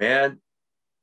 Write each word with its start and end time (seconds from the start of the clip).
Man, 0.00 0.40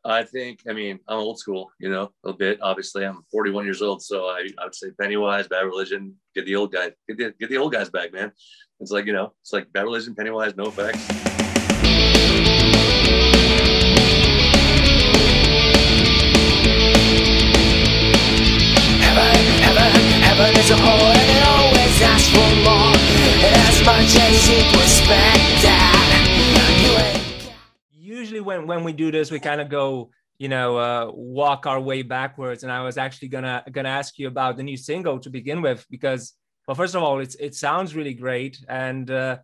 I 0.04 0.24
think, 0.24 0.62
I 0.68 0.74
mean, 0.74 1.00
I'm 1.08 1.20
old 1.20 1.38
school, 1.38 1.70
you 1.80 1.92
know, 1.92 2.12
a 2.26 2.34
bit. 2.34 2.58
Obviously, 2.64 3.06
I'm 3.06 3.22
41 3.32 3.64
years 3.64 3.84
old, 3.84 4.02
so 4.02 4.26
I, 4.26 4.50
I 4.58 4.64
would 4.64 4.74
say 4.74 4.88
Pennywise, 5.00 5.48
Bad 5.48 5.66
Religion, 5.66 6.16
get 6.34 6.48
the 6.48 6.56
old 6.56 6.72
guy, 6.72 6.94
get 7.08 7.18
the, 7.20 7.32
get 7.40 7.52
the 7.52 7.58
old 7.58 7.74
guys 7.74 7.92
back, 7.92 8.12
man. 8.12 8.32
It's 8.80 8.90
like, 8.90 9.06
you 9.06 9.14
know, 9.14 9.34
it's 9.42 9.54
like 9.54 9.72
Bad 9.72 9.84
Religion, 9.84 10.16
Pennywise, 10.16 10.54
NOFX. 10.54 10.96
Heaven, 19.06 19.38
heaven, 20.24 20.58
is 20.58 20.72
a 20.72 20.76
hole 20.76 21.12
and 21.14 21.30
it 21.38 21.44
always 21.46 22.02
asks 22.02 22.30
for 22.34 22.50
more. 22.66 22.98
As 23.46 23.78
much 23.86 24.18
as 24.18 24.50
it 24.50 24.78
you 24.98 25.14
ain't 25.14 26.67
usually 28.38 28.58
when 28.58 28.68
when 28.68 28.84
we 28.84 28.94
do 28.94 29.12
this 29.12 29.32
we 29.32 29.40
kind 29.40 29.62
of 29.62 29.70
go 29.70 30.10
you 30.40 30.50
know 30.50 30.78
uh, 30.78 31.12
walk 31.14 31.66
our 31.66 31.80
way 31.80 32.04
backwards. 32.04 32.64
And 32.64 32.72
i 32.72 32.82
was 32.84 32.98
actually 32.98 33.30
gonna 33.30 33.64
gonna 33.72 33.90
ask 33.90 34.20
you 34.20 34.28
about 34.28 34.58
the 34.58 34.64
new 34.64 34.78
single 34.78 35.20
to 35.20 35.30
begin 35.30 35.62
with 35.62 35.86
because 35.90 36.34
well 36.68 36.76
first 36.76 36.96
of 36.96 37.04
all 37.04 37.20
it's 37.20 37.36
it 37.36 37.56
sounds 37.56 37.96
really 37.96 38.14
great. 38.14 38.58
And 38.68 39.10
uh, 39.10 39.38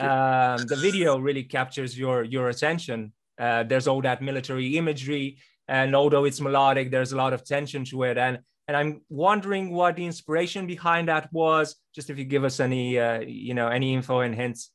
um, 0.00 0.58
the 0.66 0.78
video 0.80 1.18
really 1.18 1.44
captures 1.44 1.98
your 1.98 2.24
your 2.24 2.48
attention. 2.48 3.12
Uh, 3.38 3.64
there's 3.64 3.88
all 3.88 4.02
that 4.02 4.22
military 4.22 4.76
imagery. 4.76 5.38
And 5.68 5.96
although 5.96 6.26
it's 6.26 6.40
melodic 6.40 6.90
there's 6.90 7.12
a 7.12 7.16
lot 7.16 7.32
of 7.32 7.44
tension 7.44 7.84
to 7.86 8.04
it. 8.04 8.18
And 8.18 8.38
and 8.68 8.76
i'm 8.76 9.00
wondering 9.08 9.70
what 9.70 9.94
the 9.94 10.04
inspiration 10.04 10.66
behind 10.66 11.08
that 11.08 11.28
was. 11.32 11.76
Just 11.94 12.10
if 12.10 12.18
you 12.18 12.24
give 12.24 12.44
us 12.44 12.60
any 12.60 12.98
uh, 12.98 13.20
you 13.20 13.54
know 13.54 13.68
any 13.68 13.94
info 13.94 14.20
and 14.20 14.34
hints. 14.34 14.70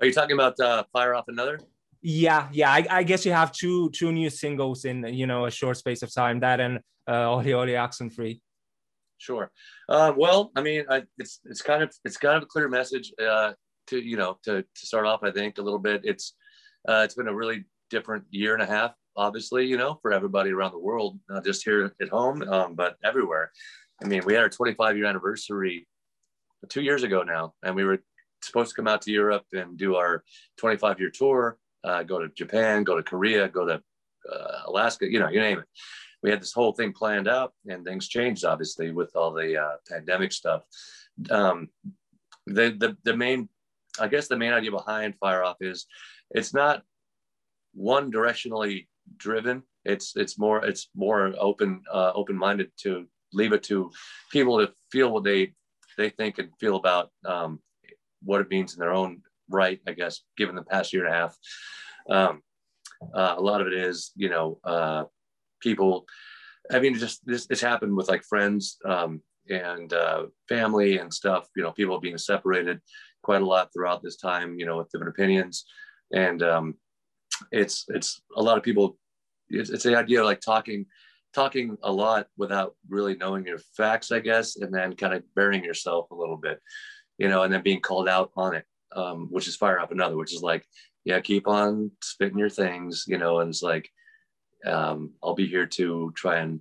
Are 0.00 0.06
you 0.06 0.14
talking 0.14 0.32
about 0.32 0.58
uh, 0.58 0.84
Fire 0.94 1.14
Off 1.14 1.28
Another? 1.28 1.60
Yeah 2.02 2.48
yeah 2.52 2.70
I, 2.70 2.86
I 2.90 3.02
guess 3.02 3.26
you 3.26 3.32
have 3.32 3.52
two 3.52 3.90
two 3.90 4.12
new 4.12 4.30
singles 4.30 4.84
in 4.84 5.04
you 5.12 5.26
know 5.26 5.46
a 5.46 5.50
short 5.50 5.76
space 5.76 6.02
of 6.02 6.12
time 6.12 6.40
that 6.40 6.60
and 6.60 6.78
uh 7.08 7.30
Oli 7.32 7.52
Oli 7.52 7.72
Oxenfree 7.72 8.40
Sure. 9.20 9.52
Uh, 9.86 10.14
well, 10.16 10.50
I 10.56 10.62
mean, 10.62 10.84
I, 10.88 11.02
it's 11.18 11.40
it's 11.44 11.60
kind 11.60 11.82
of 11.82 11.92
it's 12.06 12.16
kind 12.16 12.38
of 12.38 12.44
a 12.44 12.46
clear 12.46 12.70
message 12.70 13.12
uh, 13.22 13.52
to 13.88 14.00
you 14.00 14.16
know 14.16 14.38
to 14.44 14.62
to 14.62 14.86
start 14.86 15.04
off. 15.04 15.22
I 15.22 15.30
think 15.30 15.58
a 15.58 15.62
little 15.62 15.78
bit. 15.78 16.00
It's 16.04 16.34
uh, 16.88 17.02
it's 17.04 17.14
been 17.14 17.28
a 17.28 17.34
really 17.34 17.66
different 17.90 18.24
year 18.30 18.54
and 18.54 18.62
a 18.62 18.66
half, 18.66 18.92
obviously, 19.16 19.66
you 19.66 19.76
know, 19.76 19.98
for 20.00 20.12
everybody 20.12 20.50
around 20.50 20.72
the 20.72 20.78
world, 20.78 21.18
not 21.28 21.44
just 21.44 21.64
here 21.64 21.92
at 22.00 22.08
home, 22.08 22.42
um, 22.42 22.74
but 22.74 22.96
everywhere. 23.04 23.50
I 24.02 24.06
mean, 24.06 24.22
we 24.24 24.32
had 24.32 24.42
our 24.42 24.48
25 24.48 24.96
year 24.96 25.06
anniversary 25.06 25.86
two 26.68 26.82
years 26.82 27.02
ago 27.02 27.22
now, 27.22 27.52
and 27.62 27.74
we 27.74 27.84
were 27.84 27.98
supposed 28.42 28.70
to 28.70 28.76
come 28.76 28.88
out 28.88 29.02
to 29.02 29.10
Europe 29.10 29.44
and 29.52 29.76
do 29.76 29.96
our 29.96 30.24
25 30.58 31.00
year 31.00 31.10
tour, 31.10 31.58
uh, 31.84 32.02
go 32.02 32.18
to 32.18 32.28
Japan, 32.28 32.84
go 32.84 32.96
to 32.96 33.02
Korea, 33.02 33.48
go 33.48 33.66
to 33.66 33.82
uh, 34.30 34.62
Alaska, 34.66 35.10
you 35.10 35.18
know, 35.18 35.28
you 35.28 35.40
name 35.40 35.58
it. 35.58 35.64
We 36.22 36.30
had 36.30 36.40
this 36.40 36.52
whole 36.52 36.72
thing 36.72 36.92
planned 36.92 37.28
out, 37.28 37.52
and 37.66 37.84
things 37.84 38.08
changed 38.08 38.44
obviously 38.44 38.92
with 38.92 39.16
all 39.16 39.32
the 39.32 39.58
uh, 39.60 39.76
pandemic 39.88 40.32
stuff. 40.32 40.62
Um, 41.30 41.68
the, 42.46 42.76
the 42.78 42.96
the 43.04 43.16
main, 43.16 43.48
I 43.98 44.08
guess, 44.08 44.28
the 44.28 44.36
main 44.36 44.52
idea 44.52 44.70
behind 44.70 45.14
Fire 45.18 45.42
Off 45.42 45.56
is 45.60 45.86
it's 46.30 46.52
not 46.52 46.82
one 47.72 48.12
directionally 48.12 48.86
driven. 49.16 49.62
It's 49.84 50.14
it's 50.16 50.38
more 50.38 50.64
it's 50.64 50.90
more 50.94 51.32
open 51.38 51.82
uh, 51.90 52.12
open 52.14 52.36
minded 52.36 52.70
to 52.82 53.06
leave 53.32 53.52
it 53.52 53.62
to 53.64 53.90
people 54.30 54.58
to 54.58 54.72
feel 54.92 55.10
what 55.10 55.24
they 55.24 55.54
they 55.96 56.10
think 56.10 56.38
and 56.38 56.50
feel 56.58 56.76
about 56.76 57.10
um, 57.24 57.60
what 58.22 58.40
it 58.40 58.50
means 58.50 58.74
in 58.74 58.80
their 58.80 58.92
own 58.92 59.22
right. 59.50 59.80
I 59.86 59.92
guess 59.92 60.20
given 60.36 60.54
the 60.54 60.62
past 60.62 60.92
year 60.92 61.06
and 61.06 61.14
a 61.14 61.18
half, 61.18 61.36
um, 62.08 62.42
uh, 63.14 63.34
a 63.38 63.40
lot 63.40 63.60
of 63.60 63.66
it 63.66 63.74
is 63.74 64.12
you 64.16 64.28
know 64.28 64.58
uh, 64.64 65.04
people. 65.60 66.06
I 66.70 66.78
mean, 66.78 66.94
just 66.94 67.24
this 67.26 67.46
it's 67.50 67.60
happened 67.60 67.96
with 67.96 68.08
like 68.08 68.22
friends 68.22 68.78
um, 68.84 69.22
and 69.48 69.92
uh, 69.92 70.26
family 70.48 70.98
and 70.98 71.12
stuff. 71.12 71.48
You 71.56 71.62
know, 71.62 71.72
people 71.72 71.98
being 72.00 72.18
separated 72.18 72.80
quite 73.22 73.42
a 73.42 73.46
lot 73.46 73.70
throughout 73.72 74.02
this 74.02 74.16
time. 74.16 74.58
You 74.58 74.66
know, 74.66 74.78
with 74.78 74.90
different 74.90 75.14
opinions 75.14 75.64
and 76.12 76.42
um, 76.42 76.74
it's 77.52 77.84
it's 77.88 78.20
a 78.36 78.42
lot 78.42 78.58
of 78.58 78.64
people 78.64 78.98
it's, 79.48 79.70
it's 79.70 79.84
the 79.84 79.96
idea 79.96 80.20
of 80.20 80.26
like 80.26 80.40
talking 80.40 80.86
talking 81.34 81.76
a 81.82 81.92
lot 81.92 82.26
without 82.36 82.74
really 82.88 83.16
knowing 83.16 83.46
your 83.46 83.58
facts 83.76 84.10
i 84.10 84.18
guess 84.18 84.56
and 84.56 84.74
then 84.74 84.94
kind 84.94 85.14
of 85.14 85.22
burying 85.34 85.64
yourself 85.64 86.10
a 86.10 86.14
little 86.14 86.36
bit 86.36 86.58
you 87.18 87.28
know 87.28 87.42
and 87.42 87.52
then 87.52 87.62
being 87.62 87.80
called 87.80 88.08
out 88.08 88.30
on 88.36 88.54
it 88.54 88.64
um, 88.94 89.28
which 89.30 89.48
is 89.48 89.56
fire 89.56 89.78
up 89.78 89.92
another 89.92 90.16
which 90.16 90.32
is 90.34 90.42
like 90.42 90.64
yeah 91.04 91.20
keep 91.20 91.46
on 91.48 91.90
spitting 92.02 92.38
your 92.38 92.50
things 92.50 93.04
you 93.06 93.18
know 93.18 93.40
and 93.40 93.50
it's 93.50 93.62
like 93.62 93.88
um, 94.66 95.12
i'll 95.22 95.34
be 95.34 95.46
here 95.46 95.66
to 95.66 96.12
try 96.14 96.38
and 96.38 96.60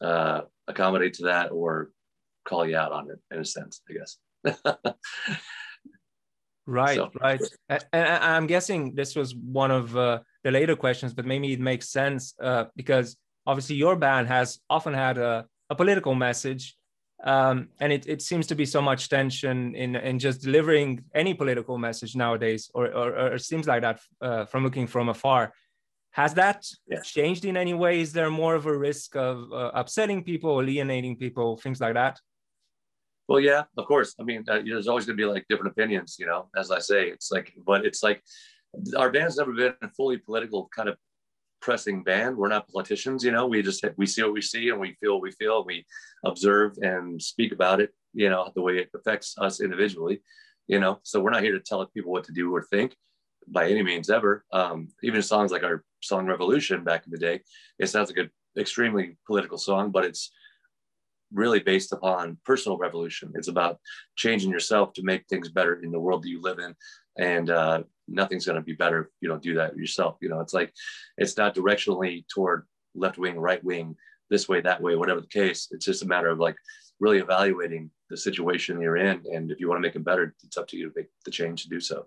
uh, 0.00 0.42
accommodate 0.66 1.14
to 1.14 1.24
that 1.24 1.50
or 1.52 1.90
call 2.44 2.66
you 2.66 2.76
out 2.76 2.92
on 2.92 3.10
it 3.10 3.18
in 3.34 3.40
a 3.40 3.44
sense 3.44 3.82
i 3.88 3.92
guess 3.92 4.16
Right, 6.66 6.96
So- 6.96 7.10
right. 7.22 7.40
And 7.94 8.06
I'm 8.08 8.46
guessing 8.46 8.94
this 8.94 9.16
was 9.16 9.34
one 9.34 9.70
of 9.70 9.96
uh, 9.96 10.20
the 10.44 10.50
later 10.50 10.76
questions, 10.76 11.14
but 11.14 11.24
maybe 11.24 11.50
it 11.54 11.60
makes 11.60 11.88
sense 11.88 12.34
uh, 12.42 12.64
because 12.76 13.16
obviously 13.46 13.76
your 13.76 13.96
band 13.96 14.28
has 14.28 14.60
often 14.68 14.92
had 14.92 15.16
a, 15.16 15.46
a 15.70 15.74
political 15.74 16.14
message. 16.14 16.76
Um, 17.24 17.68
and 17.80 17.92
it, 17.92 18.06
it 18.06 18.22
seems 18.22 18.46
to 18.46 18.54
be 18.54 18.64
so 18.64 18.80
much 18.80 19.08
tension 19.08 19.74
in, 19.74 19.96
in 19.96 20.18
just 20.18 20.40
delivering 20.40 21.04
any 21.14 21.34
political 21.34 21.76
message 21.76 22.14
nowadays, 22.14 22.70
or, 22.74 22.86
or, 22.86 23.08
or 23.18 23.34
it 23.34 23.42
seems 23.42 23.66
like 23.66 23.82
that 23.82 24.00
uh, 24.20 24.44
from 24.44 24.62
looking 24.64 24.86
from 24.86 25.08
afar. 25.08 25.52
Has 26.12 26.34
that 26.34 26.64
Yeah. 26.86 27.00
changed 27.02 27.44
in 27.44 27.56
any 27.56 27.74
way? 27.74 28.00
Is 28.00 28.12
there 28.12 28.30
more 28.30 28.54
of 28.54 28.66
a 28.66 28.76
risk 28.76 29.16
of 29.16 29.52
uh, 29.52 29.70
upsetting 29.74 30.22
people, 30.22 30.60
alienating 30.60 31.16
people, 31.16 31.56
things 31.56 31.80
like 31.80 31.94
that? 31.94 32.20
Well, 33.28 33.40
yeah, 33.40 33.64
of 33.76 33.86
course. 33.86 34.14
I 34.18 34.22
mean, 34.22 34.44
uh, 34.48 34.62
there's 34.64 34.88
always 34.88 35.04
going 35.04 35.18
to 35.18 35.22
be 35.22 35.28
like 35.28 35.44
different 35.48 35.72
opinions, 35.72 36.16
you 36.18 36.26
know, 36.26 36.48
as 36.56 36.70
I 36.70 36.78
say, 36.78 37.08
it's 37.08 37.30
like, 37.30 37.52
but 37.66 37.84
it's 37.84 38.02
like 38.02 38.22
our 38.96 39.10
band's 39.10 39.36
never 39.36 39.52
been 39.52 39.74
a 39.82 39.90
fully 39.90 40.18
political 40.18 40.68
kind 40.74 40.88
of 40.88 40.96
pressing 41.60 42.02
band. 42.02 42.36
We're 42.36 42.48
not 42.48 42.68
politicians, 42.68 43.24
you 43.24 43.32
know, 43.32 43.46
we 43.46 43.62
just, 43.62 43.84
we 43.96 44.06
see 44.06 44.22
what 44.22 44.32
we 44.32 44.42
see 44.42 44.68
and 44.70 44.80
we 44.80 44.96
feel 45.00 45.14
what 45.14 45.22
we 45.22 45.32
feel. 45.32 45.64
We 45.64 45.84
observe 46.24 46.76
and 46.82 47.20
speak 47.20 47.52
about 47.52 47.80
it, 47.80 47.90
you 48.12 48.30
know, 48.30 48.50
the 48.54 48.62
way 48.62 48.78
it 48.78 48.90
affects 48.94 49.34
us 49.38 49.60
individually, 49.60 50.22
you 50.66 50.80
know, 50.80 51.00
so 51.02 51.20
we're 51.20 51.30
not 51.30 51.42
here 51.42 51.52
to 51.52 51.60
tell 51.60 51.84
people 51.86 52.12
what 52.12 52.24
to 52.24 52.32
do 52.32 52.54
or 52.54 52.62
think 52.62 52.96
by 53.46 53.68
any 53.68 53.82
means 53.82 54.10
ever. 54.10 54.44
Um, 54.52 54.88
even 55.02 55.22
songs 55.22 55.52
like 55.52 55.64
our 55.64 55.84
song 56.02 56.26
Revolution 56.26 56.84
back 56.84 57.04
in 57.06 57.10
the 57.10 57.18
day, 57.18 57.40
it 57.78 57.88
sounds 57.88 58.10
like 58.10 58.18
an 58.18 58.30
extremely 58.58 59.16
political 59.26 59.58
song, 59.58 59.90
but 59.90 60.04
it's, 60.04 60.30
really 61.32 61.60
based 61.60 61.92
upon 61.92 62.38
personal 62.44 62.78
revolution. 62.78 63.32
It's 63.34 63.48
about 63.48 63.78
changing 64.16 64.50
yourself 64.50 64.92
to 64.94 65.02
make 65.02 65.26
things 65.26 65.48
better 65.48 65.82
in 65.82 65.90
the 65.90 66.00
world 66.00 66.22
that 66.22 66.28
you 66.28 66.40
live 66.40 66.58
in. 66.58 66.74
And 67.18 67.50
uh, 67.50 67.82
nothing's 68.06 68.46
going 68.46 68.56
to 68.56 68.62
be 68.62 68.74
better 68.74 69.02
if 69.02 69.08
you 69.20 69.28
don't 69.28 69.42
do 69.42 69.54
that 69.54 69.76
yourself. 69.76 70.16
You 70.20 70.28
know, 70.28 70.40
it's 70.40 70.54
like, 70.54 70.72
it's 71.16 71.36
not 71.36 71.54
directionally 71.54 72.24
toward 72.28 72.66
left 72.94 73.18
wing, 73.18 73.38
right 73.38 73.62
wing, 73.62 73.96
this 74.30 74.48
way, 74.48 74.60
that 74.60 74.80
way, 74.80 74.94
whatever 74.96 75.20
the 75.20 75.26
case. 75.26 75.68
It's 75.70 75.84
just 75.84 76.02
a 76.02 76.06
matter 76.06 76.28
of 76.28 76.38
like 76.38 76.56
really 77.00 77.18
evaluating 77.18 77.90
the 78.10 78.16
situation 78.16 78.80
you're 78.80 78.96
in. 78.96 79.22
And 79.32 79.50
if 79.50 79.60
you 79.60 79.68
want 79.68 79.78
to 79.78 79.86
make 79.86 79.96
it 79.96 80.04
better, 80.04 80.34
it's 80.44 80.56
up 80.56 80.68
to 80.68 80.76
you 80.76 80.88
to 80.88 80.92
make 80.96 81.08
the 81.24 81.30
change 81.30 81.62
to 81.62 81.68
do 81.68 81.80
so. 81.80 82.06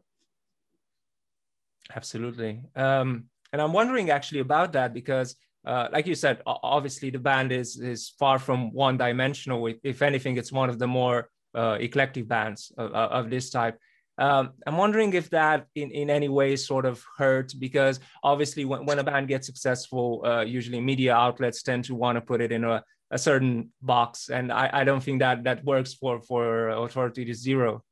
Absolutely. 1.96 2.62
Um, 2.76 3.26
and 3.52 3.62
I'm 3.62 3.74
wondering 3.74 4.10
actually 4.10 4.40
about 4.40 4.74
that 4.74 4.94
because, 4.94 5.36
uh, 5.66 5.88
like 5.92 6.08
you 6.08 6.16
said, 6.16 6.42
obviously 6.46 7.10
the 7.10 7.20
band 7.20 7.52
is 7.52 7.80
is 7.80 8.10
far 8.18 8.40
from 8.40 8.74
one 8.74 8.98
dimensional. 8.98 9.68
If, 9.84 10.02
anything, 10.02 10.38
it's 10.38 10.52
one 10.52 10.70
of 10.70 10.80
the 10.80 10.88
more 10.88 11.30
uh, 11.54 11.78
eclectic 11.80 12.28
bands 12.28 12.72
of, 12.78 12.92
of 12.92 13.30
this 13.30 13.50
type. 13.50 13.78
Um, 14.18 14.52
I'm 14.68 14.78
wondering 14.78 15.14
if 15.14 15.30
that 15.32 15.68
in, 15.76 15.90
in 15.92 16.10
any 16.10 16.30
way 16.30 16.56
sort 16.56 16.86
of 16.86 17.04
hurt 17.18 17.54
because 17.58 18.00
obviously 18.24 18.66
when, 18.66 18.86
when 18.86 19.00
a 19.00 19.04
band 19.04 19.28
gets 19.28 19.48
successful, 19.48 20.22
uh, 20.26 20.42
usually 20.42 20.80
media 20.80 21.16
outlets 21.16 21.64
tend 21.64 21.86
to 21.86 21.96
want 21.96 22.18
to 22.18 22.22
put 22.22 22.42
it 22.42 22.52
in 22.52 22.64
a, 22.64 22.84
a 23.10 23.18
certain 23.18 23.72
box. 23.82 24.30
And 24.30 24.52
I, 24.52 24.70
I 24.74 24.84
don't 24.84 25.02
think 25.02 25.20
that 25.20 25.44
that 25.46 25.64
works 25.64 25.94
for, 25.94 26.22
for 26.22 26.70
Authority 26.70 27.26
to 27.26 27.34
Zero. 27.34 27.84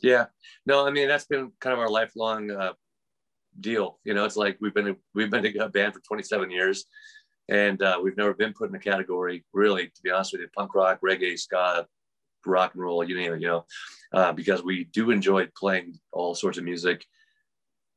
Yeah, 0.00 0.26
no, 0.66 0.86
I 0.86 0.90
mean 0.90 1.08
that's 1.08 1.26
been 1.26 1.50
kind 1.58 1.74
of 1.74 1.80
our 1.80 1.90
lifelong 1.90 2.50
uh, 2.50 2.72
deal. 3.60 3.98
You 4.04 4.14
know, 4.14 4.24
it's 4.24 4.36
like 4.36 4.56
we've 4.60 4.74
been 4.74 4.96
we've 5.14 5.30
been 5.30 5.60
a 5.60 5.68
band 5.68 5.94
for 5.94 6.00
27 6.00 6.50
years, 6.50 6.84
and 7.48 7.80
uh, 7.82 7.98
we've 8.02 8.16
never 8.16 8.34
been 8.34 8.52
put 8.52 8.68
in 8.68 8.76
a 8.76 8.80
category. 8.80 9.44
Really, 9.52 9.86
to 9.86 10.02
be 10.02 10.10
honest 10.10 10.32
with 10.32 10.40
you, 10.40 10.48
punk 10.56 10.74
rock, 10.74 11.00
reggae, 11.04 11.38
ska, 11.38 11.86
rock 12.46 12.74
and 12.74 12.82
roll, 12.82 13.04
you 13.04 13.16
name 13.16 13.32
it. 13.32 13.40
You 13.40 13.48
know, 13.48 13.64
uh, 14.12 14.32
because 14.32 14.62
we 14.62 14.84
do 14.84 15.10
enjoy 15.10 15.48
playing 15.56 15.98
all 16.12 16.34
sorts 16.34 16.58
of 16.58 16.64
music, 16.64 17.04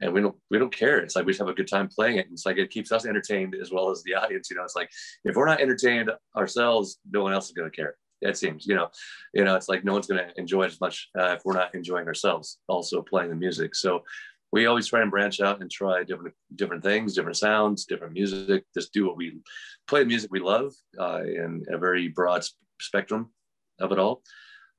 and 0.01 0.13
we 0.13 0.21
don't 0.21 0.35
we 0.49 0.59
don't 0.59 0.75
care. 0.75 0.99
It's 0.99 1.15
like 1.15 1.25
we 1.25 1.31
just 1.31 1.39
have 1.39 1.49
a 1.49 1.53
good 1.53 1.67
time 1.67 1.87
playing 1.87 2.17
it. 2.17 2.25
And 2.25 2.33
It's 2.33 2.45
like 2.45 2.57
it 2.57 2.69
keeps 2.69 2.91
us 2.91 3.05
entertained 3.05 3.55
as 3.55 3.71
well 3.71 3.89
as 3.89 4.03
the 4.03 4.15
audience. 4.15 4.49
You 4.49 4.57
know, 4.57 4.63
it's 4.63 4.75
like 4.75 4.89
if 5.23 5.35
we're 5.35 5.47
not 5.47 5.61
entertained 5.61 6.11
ourselves, 6.35 6.99
no 7.09 7.23
one 7.23 7.33
else 7.33 7.47
is 7.47 7.53
going 7.53 7.69
to 7.69 7.75
care 7.75 7.95
it 8.21 8.37
seems 8.37 8.65
you 8.65 8.75
know 8.75 8.87
you 9.33 9.43
know 9.43 9.55
it's 9.55 9.69
like 9.69 9.83
no 9.83 9.93
one's 9.93 10.07
going 10.07 10.23
to 10.23 10.39
enjoy 10.39 10.63
it 10.63 10.71
as 10.71 10.79
much 10.79 11.09
uh, 11.19 11.33
if 11.33 11.41
we're 11.43 11.53
not 11.53 11.73
enjoying 11.75 12.07
ourselves 12.07 12.59
also 12.67 13.01
playing 13.01 13.29
the 13.29 13.35
music 13.35 13.75
so 13.75 14.03
we 14.51 14.65
always 14.65 14.87
try 14.87 15.01
and 15.01 15.11
branch 15.11 15.39
out 15.39 15.61
and 15.61 15.71
try 15.71 16.03
different 16.03 16.33
different 16.55 16.83
things, 16.83 17.15
different 17.15 17.37
sounds, 17.37 17.85
different 17.85 18.13
music. 18.13 18.65
Just 18.73 18.93
do 18.93 19.07
what 19.07 19.17
we 19.17 19.39
play 19.87 20.01
the 20.01 20.05
music 20.05 20.31
we 20.31 20.39
love 20.39 20.73
uh, 20.99 21.21
in 21.23 21.63
a 21.69 21.77
very 21.77 22.09
broad 22.09 22.43
spectrum 22.79 23.31
of 23.79 23.91
it 23.91 23.99
all. 23.99 24.21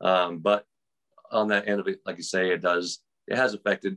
Um, 0.00 0.38
but 0.38 0.64
on 1.30 1.48
that 1.48 1.68
end 1.68 1.80
of 1.80 1.88
it, 1.88 2.00
like 2.04 2.18
you 2.18 2.22
say, 2.22 2.50
it 2.50 2.60
does 2.60 3.00
it 3.26 3.36
has 3.36 3.54
affected 3.54 3.96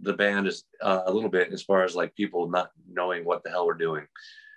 the 0.00 0.12
band 0.12 0.46
is 0.46 0.64
uh, 0.82 1.02
a 1.06 1.12
little 1.12 1.30
bit 1.30 1.52
as 1.52 1.62
far 1.62 1.84
as 1.84 1.94
like 1.94 2.14
people 2.14 2.48
not 2.48 2.70
knowing 2.90 3.24
what 3.24 3.42
the 3.44 3.50
hell 3.50 3.66
we're 3.66 3.74
doing. 3.74 4.06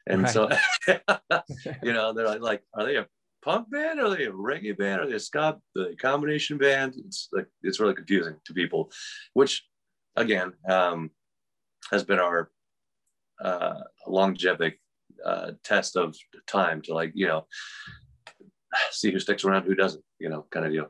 And 0.08 0.24
right. 0.24 0.32
so, 0.32 0.50
you 1.84 1.94
know, 1.94 2.14
they're 2.14 2.40
like, 2.40 2.64
are 2.74 2.86
they 2.86 2.98
a 2.98 3.08
punk 3.44 3.70
band? 3.72 4.00
Are 4.00 4.10
they 4.10 4.26
a 4.26 4.32
reggae 4.32 4.78
band? 4.78 5.02
Are 5.02 5.08
they 5.08 5.16
a 5.16 5.20
ska 5.20 5.58
the 5.76 5.96
combination 6.02 6.58
band? 6.58 6.96
It's 7.06 7.30
like 7.32 7.48
it's 7.64 7.80
really 7.80 7.94
confusing 7.94 8.36
to 8.46 8.54
people, 8.54 8.92
which 9.34 9.64
again 10.16 10.54
um, 10.70 11.12
has 11.92 12.04
been 12.04 12.20
our 12.20 12.52
uh, 13.42 13.82
longevity 14.08 14.80
uh, 15.26 15.52
test 15.64 15.96
of 15.96 16.16
time 16.48 16.82
to 16.82 16.94
like 16.94 17.12
you 17.16 17.28
know 17.28 17.46
see 18.92 19.12
who 19.12 19.20
sticks 19.20 19.44
around, 19.44 19.64
who 19.64 19.76
doesn't, 19.76 20.04
you 20.20 20.30
know, 20.30 20.46
kind 20.52 20.66
of 20.66 20.72
deal. 20.72 20.88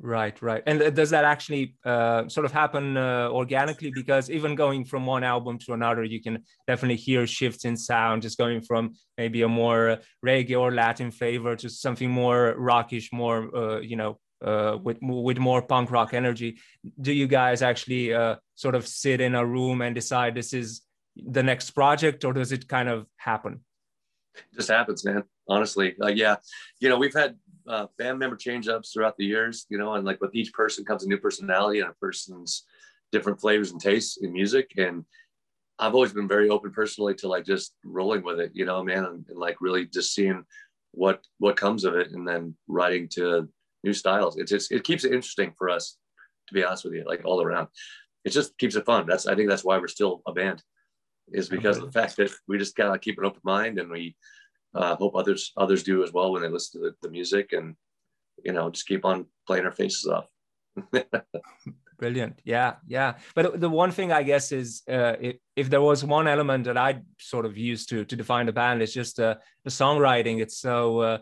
Right, 0.00 0.40
right. 0.42 0.64
And 0.66 0.94
does 0.96 1.10
that 1.10 1.24
actually 1.24 1.76
uh, 1.84 2.28
sort 2.28 2.44
of 2.44 2.50
happen 2.50 2.96
uh, 2.96 3.28
organically? 3.30 3.92
Because 3.94 4.30
even 4.30 4.56
going 4.56 4.84
from 4.84 5.06
one 5.06 5.22
album 5.22 5.58
to 5.58 5.74
another, 5.74 6.02
you 6.02 6.20
can 6.20 6.42
definitely 6.66 6.96
hear 6.96 7.24
shifts 7.24 7.64
in 7.64 7.76
sound, 7.76 8.22
just 8.22 8.36
going 8.36 8.62
from 8.62 8.94
maybe 9.16 9.42
a 9.42 9.48
more 9.48 9.98
reggae 10.24 10.58
or 10.58 10.72
Latin 10.72 11.12
flavor 11.12 11.54
to 11.54 11.68
something 11.70 12.10
more 12.10 12.54
rockish, 12.58 13.12
more, 13.12 13.56
uh, 13.56 13.80
you 13.80 13.94
know, 13.94 14.18
uh, 14.44 14.78
with 14.82 14.98
with 15.00 15.38
more 15.38 15.62
punk 15.62 15.90
rock 15.90 16.14
energy. 16.14 16.58
Do 17.00 17.12
you 17.12 17.26
guys 17.26 17.62
actually 17.62 18.12
uh, 18.14 18.36
sort 18.54 18.74
of 18.74 18.86
sit 18.86 19.20
in 19.20 19.34
a 19.34 19.44
room 19.44 19.82
and 19.82 19.94
decide 19.94 20.34
this 20.34 20.52
is 20.52 20.82
the 21.16 21.42
next 21.42 21.70
project, 21.70 22.24
or 22.24 22.32
does 22.32 22.52
it 22.52 22.68
kind 22.68 22.88
of 22.88 23.06
happen? 23.16 23.60
It 24.34 24.56
just 24.56 24.70
happens, 24.70 25.04
man. 25.04 25.24
Honestly, 25.48 25.94
like 25.98 26.16
yeah, 26.16 26.36
you 26.80 26.88
know, 26.88 26.98
we've 26.98 27.14
had 27.14 27.36
uh, 27.68 27.86
band 27.98 28.18
member 28.18 28.36
change 28.36 28.68
ups 28.68 28.92
throughout 28.92 29.16
the 29.16 29.26
years, 29.26 29.66
you 29.68 29.78
know, 29.78 29.94
and 29.94 30.04
like 30.04 30.20
with 30.20 30.34
each 30.34 30.52
person 30.52 30.84
comes 30.84 31.04
a 31.04 31.08
new 31.08 31.18
personality 31.18 31.80
and 31.80 31.90
a 31.90 31.94
person's 31.94 32.64
different 33.10 33.40
flavors 33.40 33.70
and 33.70 33.80
tastes 33.80 34.18
in 34.18 34.32
music. 34.32 34.72
And 34.78 35.04
I've 35.78 35.94
always 35.94 36.12
been 36.12 36.28
very 36.28 36.48
open 36.48 36.70
personally 36.72 37.14
to 37.16 37.28
like 37.28 37.44
just 37.44 37.74
rolling 37.84 38.22
with 38.22 38.40
it, 38.40 38.52
you 38.54 38.64
know, 38.64 38.82
man, 38.82 39.04
and, 39.04 39.26
and 39.28 39.38
like 39.38 39.60
really 39.60 39.86
just 39.86 40.14
seeing 40.14 40.44
what 40.92 41.24
what 41.38 41.56
comes 41.56 41.84
of 41.84 41.94
it, 41.94 42.10
and 42.12 42.26
then 42.26 42.54
writing 42.68 43.08
to 43.14 43.48
new 43.84 43.92
styles. 43.92 44.36
It's 44.36 44.50
just 44.50 44.72
it 44.72 44.84
keeps 44.84 45.04
it 45.04 45.12
interesting 45.12 45.52
for 45.56 45.70
us, 45.70 45.96
to 46.48 46.54
be 46.54 46.64
honest 46.64 46.84
with 46.84 46.94
you, 46.94 47.04
like 47.06 47.22
all 47.24 47.42
around. 47.42 47.68
It 48.24 48.30
just 48.30 48.56
keeps 48.58 48.76
it 48.76 48.86
fun. 48.86 49.06
That's 49.06 49.26
I 49.26 49.34
think 49.34 49.48
that's 49.48 49.64
why 49.64 49.78
we're 49.78 49.88
still 49.88 50.22
a 50.26 50.32
band, 50.32 50.62
is 51.32 51.48
because 51.48 51.76
okay. 51.76 51.86
of 51.86 51.92
the 51.92 51.98
fact 52.00 52.16
that 52.16 52.30
we 52.48 52.58
just 52.58 52.78
of 52.78 53.00
keep 53.00 53.18
an 53.18 53.24
open 53.24 53.40
mind 53.44 53.78
and 53.78 53.90
we 53.90 54.16
uh, 54.74 54.96
hope 54.96 55.14
others 55.14 55.52
others 55.56 55.82
do 55.82 56.02
as 56.02 56.12
well 56.12 56.32
when 56.32 56.42
they 56.42 56.48
listen 56.48 56.80
to 56.80 56.88
the, 56.88 56.94
the 57.02 57.10
music 57.10 57.52
and 57.52 57.76
you 58.44 58.52
know 58.52 58.70
just 58.70 58.86
keep 58.86 59.04
on 59.04 59.26
playing 59.46 59.64
our 59.64 59.72
faces 59.72 60.06
off 60.06 60.26
brilliant 61.98 62.40
yeah 62.44 62.74
yeah 62.86 63.14
but 63.34 63.60
the 63.60 63.68
one 63.68 63.90
thing 63.90 64.10
i 64.10 64.22
guess 64.22 64.50
is 64.50 64.82
uh, 64.88 65.14
if, 65.20 65.36
if 65.56 65.70
there 65.70 65.82
was 65.82 66.02
one 66.04 66.26
element 66.26 66.64
that 66.64 66.78
i 66.78 67.00
sort 67.18 67.44
of 67.44 67.56
used 67.56 67.88
to 67.90 68.04
to 68.04 68.16
define 68.16 68.46
the 68.46 68.52
band 68.52 68.80
it's 68.80 68.94
just 68.94 69.20
uh, 69.20 69.34
the 69.64 69.70
songwriting 69.70 70.40
it's 70.40 70.58
so 70.58 71.00
uh, 71.00 71.18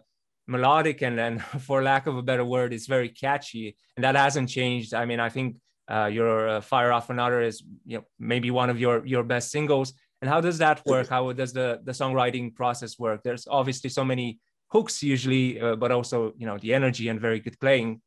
melodic 0.47 1.03
and 1.03 1.21
and 1.21 1.43
for 1.61 1.83
lack 1.83 2.07
of 2.07 2.17
a 2.17 2.23
better 2.23 2.45
word 2.45 2.73
it's 2.73 2.87
very 2.87 3.09
catchy. 3.09 3.77
And 3.97 4.05
that 4.05 4.17
hasn't 4.17 4.49
changed. 4.49 4.95
I 4.95 5.05
mean 5.05 5.21
i 5.21 5.29
think 5.29 5.57
uh, 5.91 6.07
your 6.07 6.49
uh, 6.49 6.61
fire 6.61 6.93
off 6.93 7.11
another 7.11 7.41
is 7.41 7.65
you 7.85 7.99
know 7.99 8.05
maybe 8.19 8.51
one 8.51 8.71
of 8.71 8.79
your 8.79 9.05
your 9.07 9.25
best 9.25 9.51
singles. 9.51 9.93
And 10.23 10.29
how 10.29 10.41
does 10.41 10.59
that 10.59 10.85
work? 10.87 11.09
How 11.09 11.33
does 11.33 11.53
the 11.53 11.81
the 11.83 11.93
songwriting 11.93 12.55
process 12.55 12.99
work? 12.99 13.23
There's 13.23 13.47
obviously 13.49 13.91
so 13.91 14.05
many 14.05 14.39
hooks 14.71 15.03
usually 15.03 15.61
uh, 15.61 15.77
but 15.77 15.91
also 15.91 16.33
you 16.37 16.47
know 16.47 16.59
the 16.59 16.73
energy 16.75 17.09
and 17.09 17.21
very 17.21 17.41
good 17.41 17.59
playing. 17.61 18.01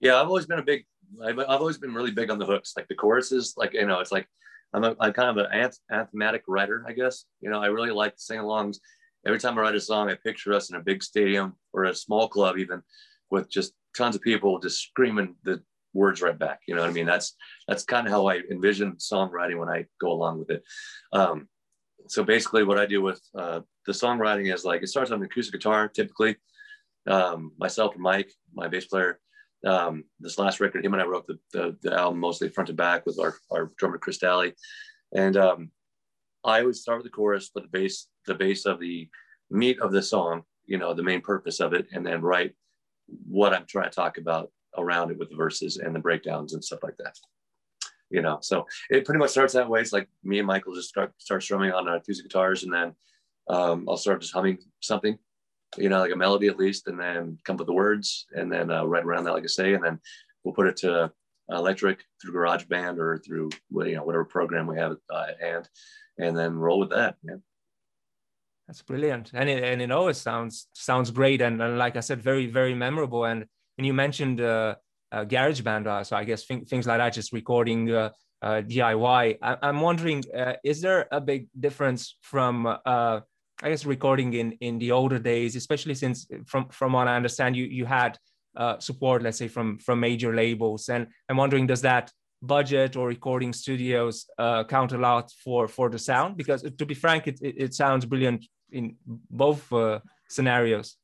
Yeah 0.00 0.20
i've 0.20 0.28
always 0.28 0.46
been 0.46 0.58
a 0.58 0.64
big 0.64 0.84
I've, 1.24 1.38
I've 1.38 1.60
always 1.60 1.78
been 1.78 1.94
really 1.94 2.10
big 2.10 2.30
on 2.30 2.38
the 2.38 2.46
hooks 2.46 2.72
like 2.76 2.88
the 2.88 2.94
choruses 2.94 3.54
like 3.56 3.72
you 3.74 3.86
know 3.86 4.00
it's 4.00 4.12
like 4.12 4.26
i'm, 4.72 4.82
a, 4.82 4.96
I'm 4.98 5.12
kind 5.12 5.30
of 5.30 5.36
an 5.44 5.70
anthematic 5.90 6.42
writer 6.48 6.84
i 6.88 6.92
guess. 6.92 7.24
You 7.40 7.50
know 7.50 7.60
i 7.60 7.66
really 7.66 7.90
like 7.90 8.14
sing-alongs 8.16 8.78
every 9.26 9.38
time 9.38 9.58
i 9.58 9.60
write 9.60 9.74
a 9.74 9.80
song 9.80 10.10
i 10.10 10.14
picture 10.14 10.52
us 10.52 10.70
in 10.70 10.76
a 10.76 10.80
big 10.80 11.02
stadium 11.02 11.54
or 11.72 11.84
a 11.84 11.94
small 11.94 12.28
club 12.28 12.58
even 12.58 12.82
with 13.30 13.50
just 13.50 13.72
tons 13.96 14.14
of 14.14 14.22
people 14.22 14.58
just 14.58 14.82
screaming 14.82 15.34
the 15.44 15.62
words 15.94 16.22
right 16.22 16.38
back. 16.38 16.60
You 16.66 16.74
know 16.74 16.82
what 16.82 16.90
I 16.90 16.92
mean? 16.92 17.06
That's 17.06 17.34
that's 17.68 17.84
kind 17.84 18.06
of 18.06 18.12
how 18.12 18.26
I 18.28 18.40
envision 18.50 18.96
songwriting 18.96 19.58
when 19.58 19.68
I 19.68 19.86
go 20.00 20.10
along 20.12 20.38
with 20.38 20.50
it. 20.50 20.62
Um, 21.12 21.48
so 22.08 22.24
basically, 22.24 22.64
what 22.64 22.78
I 22.78 22.86
do 22.86 23.02
with 23.02 23.20
uh, 23.36 23.60
the 23.86 23.92
songwriting 23.92 24.52
is 24.52 24.64
like 24.64 24.82
it 24.82 24.88
starts 24.88 25.10
on 25.10 25.18
an 25.18 25.24
acoustic 25.24 25.60
guitar 25.60 25.88
typically. 25.88 26.36
Um, 27.06 27.52
myself 27.58 27.94
and 27.94 28.02
Mike, 28.02 28.32
my 28.54 28.68
bass 28.68 28.86
player. 28.86 29.18
Um, 29.64 30.04
this 30.18 30.38
last 30.38 30.58
record, 30.58 30.84
him 30.84 30.92
and 30.92 31.02
I 31.02 31.06
wrote 31.06 31.26
the, 31.28 31.38
the, 31.52 31.76
the, 31.82 31.96
album 31.96 32.18
mostly 32.18 32.48
front 32.48 32.66
to 32.66 32.74
back 32.74 33.06
with 33.06 33.20
our, 33.20 33.36
our 33.52 33.70
drummer 33.76 33.96
Chris 33.96 34.18
Daly. 34.18 34.54
And 35.14 35.36
um, 35.36 35.70
I 36.44 36.60
always 36.60 36.80
start 36.80 36.98
with 36.98 37.04
the 37.04 37.10
chorus, 37.10 37.52
but 37.54 37.62
the 37.62 37.68
bass, 37.68 38.08
the 38.26 38.34
base 38.34 38.66
of 38.66 38.80
the 38.80 39.08
meat 39.50 39.80
of 39.80 39.92
the 39.92 40.02
song, 40.02 40.42
you 40.66 40.78
know, 40.78 40.94
the 40.94 41.02
main 41.02 41.20
purpose 41.20 41.60
of 41.60 41.72
it, 41.72 41.86
and 41.92 42.06
then 42.06 42.22
write 42.22 42.54
what 43.26 43.52
I'm 43.52 43.66
trying 43.66 43.90
to 43.90 43.94
talk 43.94 44.18
about 44.18 44.50
around 44.78 45.10
it 45.10 45.18
with 45.18 45.30
the 45.30 45.36
verses 45.36 45.76
and 45.76 45.94
the 45.94 46.00
breakdowns 46.00 46.54
and 46.54 46.64
stuff 46.64 46.82
like 46.82 46.96
that. 46.98 47.16
You 48.10 48.22
know, 48.22 48.38
so 48.42 48.66
it 48.90 49.04
pretty 49.04 49.18
much 49.18 49.30
starts 49.30 49.54
that 49.54 49.68
way. 49.68 49.80
It's 49.80 49.92
like 49.92 50.08
me 50.22 50.38
and 50.38 50.46
Michael 50.46 50.74
just 50.74 50.88
start 50.88 51.12
start 51.18 51.42
strumming 51.42 51.72
on 51.72 51.88
our 51.88 51.96
acoustic 51.96 52.26
guitars, 52.26 52.62
and 52.62 52.72
then 52.72 52.94
um, 53.48 53.86
I'll 53.88 53.96
start 53.96 54.20
just 54.20 54.34
humming 54.34 54.58
something, 54.80 55.18
you 55.78 55.88
know, 55.88 56.00
like 56.00 56.12
a 56.12 56.16
melody 56.16 56.48
at 56.48 56.58
least, 56.58 56.88
and 56.88 57.00
then 57.00 57.38
come 57.44 57.54
up 57.54 57.60
with 57.60 57.68
the 57.68 57.72
words, 57.72 58.26
and 58.32 58.52
then 58.52 58.70
uh, 58.70 58.84
around 58.84 59.24
that, 59.24 59.32
like 59.32 59.44
I 59.44 59.46
say, 59.46 59.74
and 59.74 59.82
then 59.82 59.98
we'll 60.44 60.54
put 60.54 60.66
it 60.66 60.76
to 60.78 61.10
electric 61.48 62.04
through 62.20 62.34
GarageBand 62.34 62.98
or 62.98 63.18
through 63.18 63.50
you 63.70 63.94
know 63.96 64.04
whatever 64.04 64.24
program 64.24 64.66
we 64.66 64.78
have 64.78 64.96
uh, 65.10 65.26
at 65.30 65.40
hand, 65.40 65.68
and 66.18 66.36
then 66.36 66.54
roll 66.54 66.80
with 66.80 66.90
that. 66.90 67.16
Yeah. 67.22 67.36
That's 68.72 68.80
brilliant, 68.80 69.32
and 69.34 69.50
it 69.50 69.62
and 69.62 69.82
it 69.82 69.90
always 69.90 70.16
sounds 70.16 70.66
sounds 70.72 71.10
great, 71.10 71.42
and, 71.42 71.60
and 71.60 71.76
like 71.76 71.94
I 71.98 72.00
said, 72.00 72.22
very 72.22 72.46
very 72.46 72.72
memorable, 72.74 73.26
and 73.26 73.44
and 73.76 73.86
you 73.86 73.92
mentioned 73.92 74.40
uh, 74.40 74.76
uh, 75.12 75.26
GarageBand, 75.26 75.86
uh, 75.86 76.02
so 76.02 76.16
I 76.16 76.24
guess 76.24 76.46
th- 76.46 76.66
things 76.66 76.86
like 76.86 76.96
that, 76.96 77.12
just 77.12 77.34
recording 77.34 77.90
uh, 77.90 78.08
uh 78.40 78.62
DIY. 78.62 79.36
I- 79.42 79.68
am 79.68 79.82
wondering, 79.82 80.24
uh, 80.34 80.54
is 80.64 80.80
there 80.80 81.06
a 81.12 81.20
big 81.20 81.48
difference 81.60 82.16
from, 82.22 82.64
uh, 82.64 83.20
I 83.62 83.68
guess, 83.68 83.84
recording 83.84 84.32
in 84.32 84.52
in 84.52 84.78
the 84.78 84.92
older 84.92 85.18
days, 85.18 85.54
especially 85.54 85.94
since, 85.94 86.26
from 86.46 86.70
from 86.70 86.94
what 86.94 87.08
I 87.08 87.16
understand, 87.16 87.54
you 87.54 87.64
you 87.64 87.84
had 87.84 88.16
support, 88.78 89.22
let's 89.22 89.36
say, 89.36 89.48
from 89.48 89.80
from 89.80 90.00
major 90.00 90.34
labels, 90.34 90.88
and 90.88 91.08
I'm 91.28 91.36
wondering, 91.36 91.66
does 91.66 91.82
that 91.82 92.10
budget 92.40 92.96
or 92.96 93.06
recording 93.06 93.52
studios 93.52 94.24
count 94.68 94.92
a 94.92 94.98
lot 94.98 95.30
for 95.44 95.68
for 95.68 95.90
the 95.90 95.98
sound? 95.98 96.38
Because 96.38 96.62
to 96.62 96.86
be 96.86 96.94
frank, 96.94 97.26
it 97.26 97.38
it, 97.42 97.54
it 97.64 97.74
sounds 97.74 98.06
brilliant 98.06 98.46
in 98.72 98.96
both 99.06 99.72
scenarios. 100.28 100.96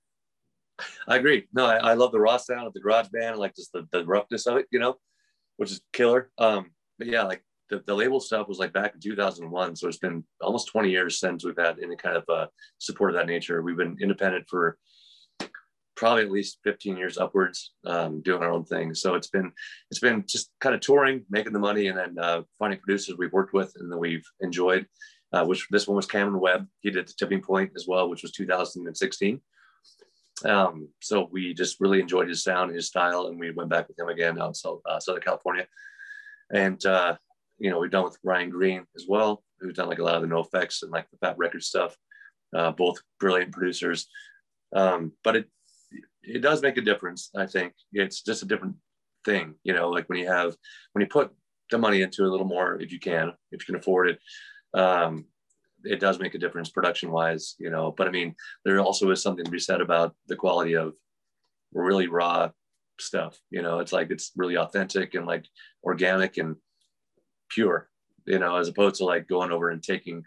I 1.06 1.16
agree. 1.16 1.46
No, 1.52 1.66
I, 1.66 1.76
I, 1.76 1.94
love 1.94 2.12
the 2.12 2.20
raw 2.20 2.36
sound 2.36 2.66
of 2.66 2.72
the 2.72 2.80
garage 2.80 3.08
band, 3.08 3.38
like 3.38 3.54
just 3.54 3.72
the, 3.72 3.86
the 3.92 4.04
roughness 4.04 4.46
of 4.46 4.56
it, 4.58 4.66
you 4.70 4.78
know, 4.78 4.96
which 5.56 5.72
is 5.72 5.80
killer. 5.92 6.30
Um, 6.38 6.70
but 6.98 7.08
yeah, 7.08 7.22
like 7.22 7.42
the, 7.70 7.82
the 7.86 7.94
label 7.94 8.20
stuff 8.20 8.48
was 8.48 8.58
like 8.58 8.72
back 8.72 8.94
in 8.94 9.00
2001. 9.00 9.76
So 9.76 9.88
it's 9.88 9.98
been 9.98 10.24
almost 10.40 10.68
20 10.68 10.90
years 10.90 11.18
since 11.18 11.44
we've 11.44 11.58
had 11.58 11.78
any 11.82 11.96
kind 11.96 12.16
of 12.16 12.24
uh, 12.28 12.46
support 12.78 13.10
of 13.10 13.16
that 13.16 13.26
nature. 13.26 13.62
We've 13.62 13.76
been 13.76 13.96
independent 14.00 14.46
for 14.48 14.78
probably 15.96 16.22
at 16.22 16.30
least 16.30 16.58
15 16.62 16.96
years 16.96 17.18
upwards, 17.18 17.72
um, 17.84 18.22
doing 18.22 18.42
our 18.42 18.52
own 18.52 18.64
thing. 18.64 18.94
So 18.94 19.16
it's 19.16 19.26
been, 19.26 19.50
it's 19.90 19.98
been 19.98 20.24
just 20.28 20.50
kind 20.60 20.74
of 20.74 20.80
touring, 20.80 21.24
making 21.28 21.52
the 21.52 21.58
money 21.58 21.88
and 21.88 21.98
then 21.98 22.16
uh, 22.20 22.42
finding 22.56 22.78
producers 22.78 23.16
we've 23.18 23.32
worked 23.32 23.52
with 23.52 23.72
and 23.76 23.90
that 23.90 23.98
we've 23.98 24.24
enjoyed, 24.40 24.86
uh, 25.32 25.44
which 25.44 25.66
this 25.70 25.86
one 25.86 25.96
was 25.96 26.06
Cameron 26.06 26.40
Webb. 26.40 26.66
He 26.80 26.90
did 26.90 27.08
the 27.08 27.12
tipping 27.12 27.42
point 27.42 27.72
as 27.76 27.86
well, 27.86 28.08
which 28.08 28.22
was 28.22 28.32
2016. 28.32 29.40
Um, 30.44 30.88
so 31.00 31.28
we 31.32 31.52
just 31.52 31.80
really 31.80 32.00
enjoyed 32.00 32.28
his 32.28 32.44
sound, 32.44 32.74
his 32.74 32.86
style, 32.86 33.26
and 33.26 33.38
we 33.38 33.50
went 33.50 33.70
back 33.70 33.88
with 33.88 33.98
him 33.98 34.08
again 34.08 34.40
out 34.40 34.48
in 34.48 34.54
South, 34.54 34.80
uh, 34.88 35.00
Southern 35.00 35.22
California. 35.22 35.66
And 36.52 36.84
uh, 36.86 37.16
you 37.58 37.70
know, 37.70 37.78
we've 37.78 37.90
done 37.90 38.04
with 38.04 38.18
Ryan 38.22 38.50
Greene 38.50 38.84
as 38.96 39.06
well, 39.08 39.42
who's 39.60 39.74
done 39.74 39.88
like 39.88 39.98
a 39.98 40.04
lot 40.04 40.14
of 40.14 40.22
the 40.22 40.28
NOFX 40.28 40.82
and 40.82 40.92
like 40.92 41.10
the 41.10 41.18
Fat 41.18 41.36
Record 41.38 41.62
stuff. 41.62 41.96
Uh, 42.56 42.70
both 42.70 43.02
brilliant 43.20 43.52
producers. 43.52 44.08
Um, 44.74 45.12
but 45.22 45.36
it 45.36 45.50
it 46.22 46.40
does 46.40 46.62
make 46.62 46.76
a 46.76 46.82
difference. 46.82 47.30
I 47.36 47.46
think 47.46 47.72
it's 47.92 48.22
just 48.22 48.42
a 48.42 48.46
different 48.46 48.76
thing, 49.24 49.54
you 49.64 49.72
know, 49.72 49.88
like 49.90 50.08
when 50.08 50.18
you 50.18 50.28
have 50.28 50.56
when 50.92 51.02
you 51.02 51.08
put 51.08 51.30
the 51.70 51.78
money 51.78 52.02
into 52.02 52.22
it 52.22 52.28
a 52.28 52.30
little 52.30 52.46
more, 52.46 52.80
if 52.80 52.92
you 52.92 52.98
can, 52.98 53.32
if 53.52 53.60
you 53.62 53.72
can 53.72 53.80
afford 53.80 54.08
it. 54.08 54.18
Um, 54.74 55.26
it 55.84 56.00
does 56.00 56.18
make 56.18 56.34
a 56.34 56.38
difference 56.38 56.70
production 56.70 57.10
wise, 57.10 57.54
you 57.58 57.70
know. 57.70 57.94
But 57.96 58.08
I 58.08 58.10
mean, 58.10 58.34
there 58.64 58.80
also 58.80 59.10
is 59.10 59.22
something 59.22 59.44
to 59.44 59.50
be 59.50 59.58
said 59.58 59.80
about 59.80 60.14
the 60.26 60.36
quality 60.36 60.74
of 60.74 60.94
really 61.72 62.08
raw 62.08 62.50
stuff. 63.00 63.38
You 63.50 63.62
know, 63.62 63.78
it's 63.78 63.92
like 63.92 64.10
it's 64.10 64.32
really 64.36 64.56
authentic 64.56 65.14
and 65.14 65.26
like 65.26 65.46
organic, 65.84 66.36
and 66.36 66.56
pure, 67.48 67.88
you 68.26 68.38
know, 68.38 68.56
as 68.56 68.68
opposed 68.68 68.96
to 68.96 69.04
like 69.04 69.28
going 69.28 69.52
over 69.52 69.70
and 69.70 69.82
taking 69.82 70.24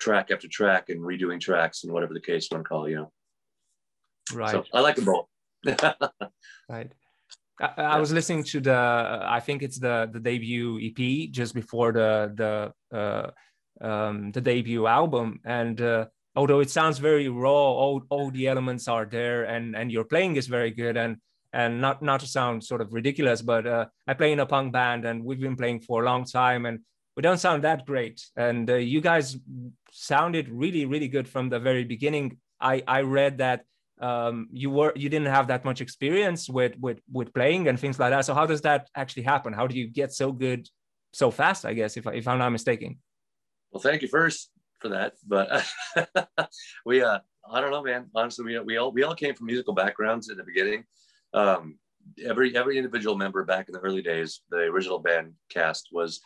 track 0.00 0.30
after 0.30 0.48
track 0.48 0.88
and 0.88 1.00
redoing 1.00 1.40
tracks 1.40 1.84
and 1.84 1.92
whatever 1.92 2.14
the 2.14 2.20
case 2.20 2.48
you 2.50 2.56
want 2.56 2.64
to 2.64 2.68
call, 2.68 2.88
you 2.88 2.96
know. 2.96 3.12
Right. 4.32 4.52
So 4.52 4.64
I 4.72 4.80
like 4.80 4.96
them 4.96 5.04
both. 5.04 5.26
right. 6.68 6.90
I, 7.60 7.72
I, 7.76 7.98
was 7.98 8.10
listening 8.10 8.44
to 8.44 8.60
the 8.60 9.20
I 9.22 9.40
think 9.40 9.62
it's 9.62 9.78
the 9.78 10.08
the 10.10 10.20
debut 10.20 10.80
EP 10.80 11.30
just 11.30 11.54
before 11.54 11.92
the 11.92 12.72
the 12.90 12.96
uh, 12.96 13.30
um, 13.80 14.32
the 14.32 14.40
debut 14.40 14.86
album 14.86 15.40
and 15.44 15.80
uh, 15.80 16.06
although 16.36 16.60
it 16.60 16.70
sounds 16.70 16.98
very 16.98 17.28
raw 17.28 17.50
all, 17.50 18.02
all 18.10 18.30
the 18.30 18.46
elements 18.46 18.88
are 18.88 19.04
there 19.04 19.44
and 19.44 19.76
and 19.76 19.90
your 19.90 20.04
playing 20.04 20.36
is 20.36 20.46
very 20.46 20.70
good 20.70 20.96
and 20.96 21.16
and 21.52 21.80
not 21.80 22.02
not 22.02 22.20
to 22.20 22.26
sound 22.26 22.62
sort 22.62 22.80
of 22.80 22.92
ridiculous 22.92 23.42
but 23.42 23.66
uh, 23.66 23.86
I 24.06 24.14
play 24.14 24.32
in 24.32 24.40
a 24.40 24.46
punk 24.46 24.72
band 24.72 25.04
and 25.04 25.24
we've 25.24 25.40
been 25.40 25.56
playing 25.56 25.80
for 25.80 26.02
a 26.02 26.06
long 26.06 26.24
time 26.24 26.66
and 26.66 26.80
we 27.16 27.22
don't 27.22 27.38
sound 27.38 27.64
that 27.64 27.86
great 27.86 28.24
and 28.36 28.70
uh, 28.70 28.74
you 28.74 29.00
guys 29.00 29.36
sounded 29.90 30.48
really 30.48 30.86
really 30.86 31.08
good 31.08 31.28
from 31.28 31.48
the 31.48 31.58
very 31.58 31.84
beginning 31.84 32.38
I 32.60 32.82
I 32.86 33.00
read 33.02 33.38
that 33.38 33.64
um, 34.00 34.48
you 34.52 34.70
were 34.70 34.92
you 34.96 35.08
didn't 35.08 35.28
have 35.28 35.48
that 35.48 35.64
much 35.64 35.80
experience 35.80 36.48
with 36.48 36.78
with 36.78 37.00
with 37.12 37.32
playing 37.34 37.68
and 37.68 37.78
things 37.78 37.98
like 37.98 38.10
that. 38.10 38.24
So 38.24 38.34
how 38.34 38.46
does 38.46 38.62
that 38.62 38.88
actually 38.94 39.24
happen? 39.24 39.52
How 39.52 39.66
do 39.66 39.78
you 39.78 39.88
get 39.88 40.12
so 40.12 40.32
good 40.32 40.68
so 41.12 41.30
fast? 41.30 41.66
I 41.66 41.74
guess 41.74 41.96
if 41.96 42.06
if 42.06 42.26
I'm 42.26 42.38
not 42.38 42.50
mistaken. 42.50 42.98
Well, 43.72 43.80
thank 43.82 44.02
you 44.02 44.08
first 44.08 44.50
for 44.80 44.88
that, 44.88 45.14
but 45.26 45.64
we 46.86 47.02
uh 47.02 47.18
I 47.52 47.60
don't 47.60 47.70
know, 47.70 47.82
man. 47.82 48.06
Honestly, 48.14 48.44
we 48.44 48.58
we 48.60 48.76
all 48.76 48.92
we 48.92 49.02
all 49.02 49.14
came 49.14 49.34
from 49.34 49.46
musical 49.46 49.74
backgrounds 49.74 50.28
in 50.30 50.36
the 50.36 50.44
beginning. 50.44 50.84
Um, 51.32 51.78
every 52.24 52.56
every 52.56 52.78
individual 52.78 53.16
member 53.16 53.44
back 53.44 53.68
in 53.68 53.72
the 53.72 53.80
early 53.80 54.02
days, 54.02 54.40
the 54.50 54.58
original 54.58 54.98
band 54.98 55.32
cast 55.50 55.88
was, 55.92 56.20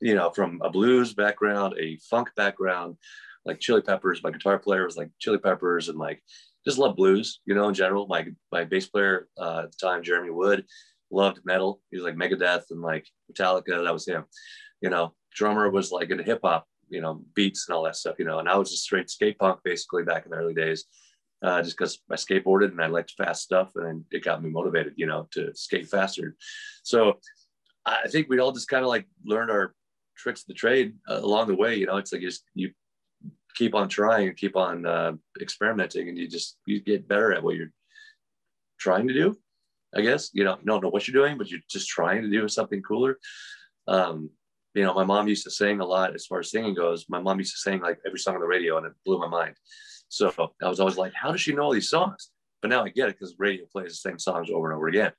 you 0.00 0.14
know, 0.14 0.30
from 0.30 0.60
a 0.62 0.70
blues 0.70 1.14
background, 1.14 1.74
a 1.78 1.98
funk 2.10 2.30
background, 2.36 2.96
like 3.44 3.60
Chili 3.60 3.82
Peppers. 3.82 4.22
My 4.22 4.30
guitar 4.30 4.58
player 4.58 4.84
was 4.84 4.96
like 4.96 5.10
Chili 5.18 5.38
Peppers, 5.38 5.88
and 5.88 5.98
like 5.98 6.22
just 6.66 6.78
love 6.78 6.96
blues, 6.96 7.40
you 7.44 7.54
know, 7.54 7.68
in 7.68 7.74
general. 7.74 8.06
My 8.06 8.26
my 8.50 8.64
bass 8.64 8.88
player 8.88 9.28
uh, 9.38 9.62
at 9.64 9.72
the 9.72 9.78
time, 9.80 10.02
Jeremy 10.02 10.30
Wood, 10.30 10.64
loved 11.10 11.40
metal. 11.44 11.80
He 11.90 11.96
was 11.96 12.04
like 12.04 12.16
Megadeth 12.16 12.64
and 12.70 12.80
like 12.82 13.06
Metallica. 13.30 13.82
That 13.84 13.92
was 13.92 14.06
him. 14.06 14.24
You 14.80 14.90
know, 14.90 15.14
drummer 15.34 15.70
was 15.70 15.90
like 15.92 16.10
into 16.10 16.24
hip 16.24 16.40
hop, 16.44 16.66
you 16.92 17.00
know, 17.00 17.22
beats 17.34 17.68
and 17.68 17.74
all 17.74 17.84
that 17.84 17.96
stuff. 17.96 18.16
You 18.18 18.24
know, 18.24 18.38
and 18.38 18.48
I 18.48 18.56
was 18.56 18.70
just 18.70 18.84
straight 18.84 19.10
skate 19.10 19.38
punk 19.38 19.60
basically 19.64 20.04
back 20.04 20.24
in 20.24 20.30
the 20.30 20.36
early 20.36 20.54
days, 20.54 20.84
uh, 21.42 21.62
just 21.62 21.76
because 21.76 21.98
I 22.10 22.14
skateboarded 22.14 22.70
and 22.70 22.80
I 22.80 22.86
liked 22.86 23.14
fast 23.16 23.42
stuff, 23.42 23.72
and 23.76 24.04
it 24.10 24.24
got 24.24 24.42
me 24.42 24.50
motivated, 24.50 24.94
you 24.96 25.06
know, 25.06 25.28
to 25.32 25.54
skate 25.54 25.88
faster. 25.88 26.36
So 26.82 27.18
I 27.84 28.08
think 28.08 28.28
we 28.28 28.38
all 28.38 28.52
just 28.52 28.68
kind 28.68 28.84
of 28.84 28.88
like 28.88 29.06
learned 29.24 29.50
our 29.50 29.74
tricks 30.16 30.42
of 30.42 30.48
the 30.48 30.54
trade 30.54 30.94
uh, 31.08 31.20
along 31.20 31.48
the 31.48 31.56
way. 31.56 31.74
You 31.74 31.86
know, 31.86 31.96
it's 31.96 32.12
like 32.12 32.22
you 32.22 32.28
just 32.28 32.44
you 32.54 32.70
keep 33.54 33.74
on 33.74 33.88
trying 33.88 34.28
and 34.28 34.36
keep 34.36 34.56
on 34.56 34.86
uh, 34.86 35.12
experimenting 35.40 36.08
and 36.08 36.18
you 36.18 36.28
just 36.28 36.58
you 36.66 36.80
get 36.80 37.08
better 37.08 37.32
at 37.32 37.42
what 37.42 37.56
you're 37.56 37.72
trying 38.78 39.06
to 39.06 39.14
do 39.14 39.36
i 39.94 40.00
guess 40.00 40.30
you 40.32 40.44
know 40.44 40.56
you 40.58 40.66
don't 40.66 40.82
know 40.82 40.88
what 40.88 41.06
you're 41.06 41.22
doing 41.22 41.38
but 41.38 41.50
you're 41.50 41.60
just 41.68 41.88
trying 41.88 42.22
to 42.22 42.30
do 42.30 42.48
something 42.48 42.82
cooler 42.82 43.18
um, 43.88 44.30
you 44.74 44.82
know 44.82 44.94
my 44.94 45.04
mom 45.04 45.28
used 45.28 45.44
to 45.44 45.50
sing 45.50 45.80
a 45.80 45.84
lot 45.84 46.14
as 46.14 46.26
far 46.26 46.40
as 46.40 46.50
singing 46.50 46.74
goes. 46.74 47.06
My 47.08 47.20
mom 47.20 47.38
used 47.38 47.54
to 47.54 47.60
sing 47.60 47.80
like 47.80 47.98
every 48.06 48.18
song 48.18 48.34
on 48.34 48.40
the 48.40 48.46
radio 48.46 48.76
and 48.78 48.86
it 48.86 48.92
blew 49.04 49.18
my 49.18 49.28
mind. 49.28 49.54
So 50.08 50.30
i 50.62 50.68
was 50.68 50.80
always 50.80 50.98
like 50.98 51.12
how 51.14 51.32
does 51.32 51.40
she 51.40 51.54
know 51.54 51.62
all 51.62 51.72
these 51.72 51.90
songs? 51.90 52.30
But 52.60 52.68
now 52.68 52.84
i 52.84 52.88
get 52.88 53.08
it 53.08 53.18
because 53.18 53.34
radio 53.38 53.64
plays 53.72 53.90
the 53.90 54.08
same 54.08 54.18
songs 54.18 54.48
over 54.50 54.70
and 54.70 54.76
over 54.76 54.88
again 54.88 55.12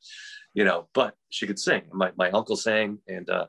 you 0.53 0.63
know 0.63 0.87
but 0.93 1.15
she 1.29 1.47
could 1.47 1.59
sing. 1.59 1.81
My, 1.91 2.11
my 2.15 2.29
uncle 2.31 2.55
sang 2.55 2.99
and 3.07 3.29
uh, 3.29 3.47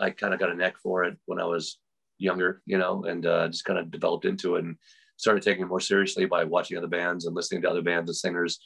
i 0.00 0.10
kind 0.10 0.32
of 0.32 0.40
got 0.40 0.50
a 0.50 0.54
neck 0.54 0.76
for 0.82 1.04
it 1.04 1.18
when 1.26 1.40
i 1.40 1.44
was 1.44 1.78
younger, 2.18 2.62
you 2.66 2.78
know, 2.78 3.04
and 3.04 3.26
uh, 3.26 3.48
just 3.48 3.64
kind 3.64 3.78
of 3.78 3.90
developed 3.90 4.24
into 4.24 4.56
it 4.56 4.64
and 4.64 4.76
started 5.16 5.42
taking 5.42 5.62
it 5.62 5.68
more 5.68 5.80
seriously 5.80 6.26
by 6.26 6.44
watching 6.44 6.76
other 6.76 6.88
bands 6.88 7.26
and 7.26 7.34
listening 7.34 7.62
to 7.62 7.70
other 7.70 7.82
bands 7.82 8.08
and 8.08 8.16
singers, 8.16 8.58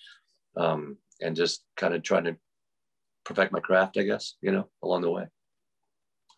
um, 0.57 0.97
and 1.21 1.37
just 1.37 1.65
kind 1.77 1.95
of 1.95 2.03
trying 2.03 2.25
to 2.25 2.37
perfect 3.25 3.53
my 3.53 3.61
craft, 3.61 3.99
I 3.99 4.03
guess, 4.03 4.35
you 4.41 4.53
know, 4.53 4.69
along 4.83 5.03
the 5.03 5.11
way. 5.11 5.27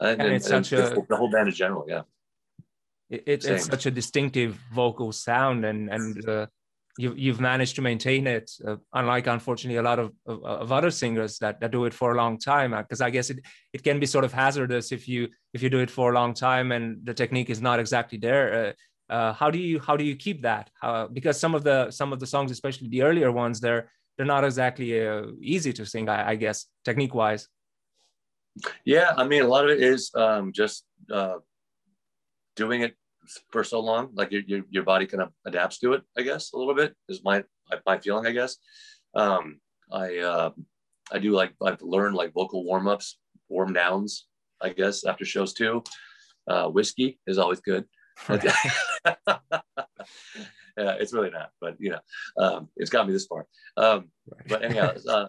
And, 0.01 0.21
and 0.21 0.33
it's 0.33 0.51
and 0.51 0.67
such 0.67 0.79
a 0.79 1.03
the 1.09 1.17
whole 1.17 1.31
band 1.31 1.49
in 1.49 1.55
general, 1.55 1.85
yeah. 1.89 2.03
It, 3.11 3.25
it's 3.27 3.67
such 3.67 3.87
a 3.87 3.91
distinctive 3.91 4.59
vocal 4.73 5.13
sound, 5.13 5.65
and 5.65 5.91
and 5.91 6.29
uh, 6.29 6.47
you, 6.99 7.15
you've 7.17 7.41
managed 7.41 7.77
to 7.77 7.83
maintain 7.83 8.27
it, 8.27 8.51
uh, 8.67 8.77
unlike 8.93 9.27
unfortunately 9.27 9.79
a 9.79 9.83
lot 9.83 9.99
of, 9.99 10.13
of, 10.27 10.45
of, 10.45 10.73
other 10.73 10.91
singers 10.91 11.39
that, 11.39 11.61
that 11.61 11.71
do 11.71 11.85
it 11.87 11.95
for 11.95 12.13
a 12.13 12.17
long 12.17 12.39
time. 12.39 12.71
Because 12.71 13.01
uh, 13.01 13.07
I 13.07 13.11
guess 13.11 13.31
it, 13.31 13.41
it 13.73 13.83
can 13.83 14.01
be 14.01 14.07
sort 14.07 14.25
of 14.25 14.33
hazardous 14.33 14.93
if 14.93 15.09
you 15.09 15.29
if 15.55 15.63
you 15.63 15.71
do 15.71 15.81
it 15.81 15.91
for 15.91 16.13
a 16.13 16.15
long 16.15 16.35
time 16.35 16.73
and 16.73 17.05
the 17.05 17.15
technique 17.15 17.51
is 17.51 17.61
not 17.61 17.81
exactly 17.81 18.19
there. 18.19 18.75
Uh, 19.09 19.13
uh, 19.13 19.33
how 19.33 19.51
do 19.51 19.59
you 19.59 19.81
how 19.81 19.97
do 19.97 20.05
you 20.05 20.15
keep 20.17 20.43
that? 20.43 20.71
because 21.13 21.39
some 21.39 21.55
of 21.55 21.65
the 21.65 21.91
some 21.91 22.13
of 22.13 22.21
the 22.21 22.27
songs, 22.27 22.51
especially 22.51 22.89
the 22.89 23.03
earlier 23.03 23.33
ones, 23.33 23.61
they're 23.61 23.91
they're 24.17 24.27
not 24.27 24.45
exactly 24.45 25.07
uh, 25.07 25.27
easy 25.41 25.73
to 25.73 25.87
sing. 25.87 26.09
I, 26.09 26.31
I 26.31 26.35
guess 26.37 26.67
technique 26.85 27.15
wise. 27.15 27.49
Yeah, 28.85 29.13
I 29.17 29.25
mean 29.25 29.43
a 29.43 29.49
lot 29.49 29.65
of 29.65 29.71
it 29.71 29.83
is 29.83 30.11
um, 30.15 30.53
just 30.53 30.85
uh, 31.11 31.37
doing 32.57 32.83
it 32.83 32.95
for 33.51 33.65
so 33.65 33.81
long 33.81 34.11
like 34.15 34.31
your, 34.33 34.43
your, 34.47 34.63
your 34.71 34.83
body 34.83 35.07
kind 35.07 35.23
of 35.23 35.31
adapts 35.47 35.79
to 35.79 35.93
it 35.93 36.03
i 36.17 36.23
guess 36.23 36.53
a 36.53 36.57
little 36.59 36.75
bit 36.75 36.95
is 37.09 37.23
my 37.25 37.45
my 37.87 37.99
feeling 37.99 38.27
i 38.27 38.33
guess. 38.33 38.57
Um 39.15 39.61
i 39.93 40.19
uh 40.19 40.51
i 41.13 41.19
do 41.19 41.33
like 41.33 41.53
i've 41.63 41.83
learned 41.83 42.15
like 42.15 42.33
vocal 42.33 42.65
warm-ups 42.65 43.19
warm 43.49 43.73
downs 43.73 44.27
i 44.61 44.71
guess 44.71 45.05
after 45.05 45.25
shows 45.25 45.53
too. 45.53 45.83
Uh 46.49 46.69
whiskey 46.69 47.19
is 47.27 47.39
always 47.39 47.61
good. 47.61 47.85
Yeah 50.79 50.95
it's 51.01 51.13
really 51.13 51.31
not 51.31 51.51
but 51.61 51.75
you 51.79 51.91
know 51.91 52.01
um 52.39 52.69
it's 52.77 52.91
got 52.91 53.07
me 53.07 53.13
this 53.13 53.27
far. 53.27 53.47
Um 53.77 54.11
but 54.49 54.63
anyhow 54.65 54.95
uh, 55.09 55.27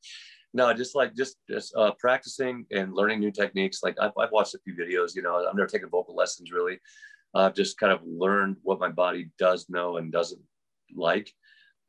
no 0.52 0.72
just 0.72 0.94
like 0.94 1.14
just 1.14 1.36
just 1.48 1.74
uh, 1.76 1.92
practicing 1.98 2.66
and 2.70 2.94
learning 2.94 3.20
new 3.20 3.30
techniques. 3.30 3.82
Like 3.82 3.96
I've, 4.00 4.12
I've, 4.18 4.32
watched 4.32 4.54
a 4.54 4.58
few 4.58 4.74
videos 4.74 5.14
you 5.14 5.22
know 5.22 5.46
i've 5.48 5.54
never 5.54 5.66
taken 5.66 5.88
vocal 5.88 6.14
lessons 6.14 6.52
really. 6.52 6.78
I've 7.34 7.54
just 7.54 7.78
kind 7.78 7.92
of 7.92 8.00
learned 8.04 8.56
what 8.62 8.80
my 8.80 8.88
body 8.88 9.30
does 9.38 9.68
know 9.68 9.98
and 9.98 10.10
doesn't 10.10 10.40
like 10.96 11.32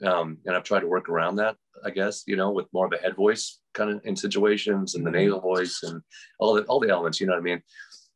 um, 0.04 0.38
and 0.46 0.56
i've 0.56 0.64
tried 0.64 0.82
to 0.82 0.88
work 0.88 1.10
around 1.10 1.36
that 1.36 1.56
i 1.86 1.90
guess 1.90 2.24
you 2.28 2.36
know 2.36 2.52
with 2.52 2.68
more 2.74 2.86
of 2.86 2.94
a 2.94 2.98
head 2.98 3.16
voice 3.16 3.60
kind 3.74 3.90
of 3.90 4.02
in 4.04 4.16
situations 4.16 4.96
and 4.96 5.06
the 5.06 5.12
nasal 5.12 5.40
voice 5.40 5.82
and 5.84 6.02
all 6.40 6.54
the 6.54 6.64
all 6.64 6.80
the 6.80 6.90
elements 6.90 7.20
you 7.20 7.28
know 7.28 7.34
what 7.34 7.40
i 7.40 7.44
mean? 7.44 7.62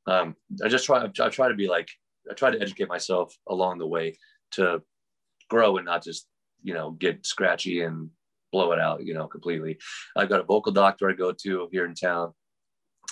Um, 0.07 0.35
i 0.63 0.67
just 0.67 0.85
try 0.85 1.03
i 1.03 1.29
try 1.29 1.47
to 1.47 1.55
be 1.55 1.67
like 1.67 1.89
i 2.29 2.33
try 2.33 2.51
to 2.51 2.61
educate 2.61 2.89
myself 2.89 3.35
along 3.47 3.79
the 3.79 3.87
way 3.87 4.17
to 4.51 4.81
grow 5.49 5.77
and 5.77 5.85
not 5.85 6.03
just 6.03 6.27
you 6.63 6.73
know 6.73 6.91
get 6.91 7.25
scratchy 7.25 7.81
and 7.81 8.09
blow 8.55 8.71
it 8.71 8.79
out, 8.79 9.05
you 9.05 9.13
know, 9.13 9.27
completely. 9.27 9.77
I've 10.15 10.29
got 10.29 10.39
a 10.39 10.43
vocal 10.43 10.71
doctor 10.71 11.09
I 11.09 11.13
go 11.13 11.33
to 11.33 11.67
here 11.73 11.83
in 11.83 11.93
town 11.93 12.31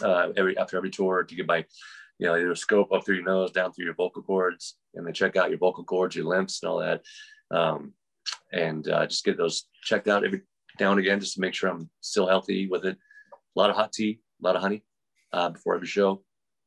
uh, 0.01 0.29
every 0.37 0.57
after 0.57 0.77
every 0.77 0.89
tour 0.89 1.23
to 1.23 1.35
get 1.35 1.45
my, 1.45 1.65
you 2.17 2.27
know, 2.27 2.35
either 2.37 2.55
scope 2.55 2.93
up 2.93 3.05
through 3.05 3.15
your 3.15 3.25
nose, 3.25 3.51
down 3.51 3.73
through 3.73 3.83
your 3.83 3.93
vocal 3.93 4.23
cords, 4.23 4.77
and 4.95 5.05
they 5.05 5.11
check 5.11 5.35
out 5.35 5.49
your 5.49 5.59
vocal 5.59 5.83
cords, 5.83 6.15
your 6.15 6.25
lymphs, 6.25 6.63
and 6.63 6.69
all 6.69 6.79
that, 6.79 7.01
um, 7.51 7.91
and 8.53 8.87
uh, 8.87 9.05
just 9.05 9.25
get 9.25 9.35
those 9.35 9.65
checked 9.83 10.07
out 10.07 10.23
every 10.23 10.43
now 10.79 10.91
and 10.91 10.99
again 11.01 11.19
just 11.19 11.35
to 11.35 11.41
make 11.41 11.53
sure 11.53 11.69
I'm 11.69 11.89
still 11.99 12.27
healthy 12.27 12.67
with 12.67 12.85
it. 12.85 12.97
A 13.55 13.59
lot 13.59 13.69
of 13.69 13.75
hot 13.75 13.91
tea, 13.91 14.21
a 14.41 14.47
lot 14.47 14.55
of 14.55 14.61
honey 14.61 14.85
uh, 15.33 15.49
before 15.49 15.75
every 15.75 15.87
show. 15.87 16.23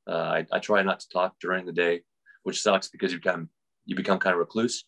Uh, 0.06 0.12
I, 0.38 0.47
I, 0.52 0.59
try 0.59 0.83
not 0.83 1.00
to 1.00 1.09
talk 1.09 1.35
during 1.40 1.64
the 1.64 1.73
day, 1.73 2.02
which 2.42 2.62
sucks 2.62 2.88
because 2.88 3.11
you 3.11 3.18
become 3.18 3.49
you 3.87 3.97
become 3.97 4.18
kind 4.18 4.35
of 4.35 4.38
recluse 4.38 4.85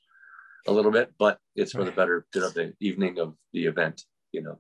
a 0.67 0.73
little 0.73 0.91
bit, 0.91 1.12
but 1.19 1.38
it's 1.55 1.73
for 1.73 1.85
the 1.85 1.93
better 1.93 2.27
good 2.33 2.43
of 2.43 2.55
the 2.55 2.75
evening 2.81 3.19
of 3.19 3.35
the 3.53 3.67
event, 3.67 4.03
you 4.33 4.43
know. 4.43 4.59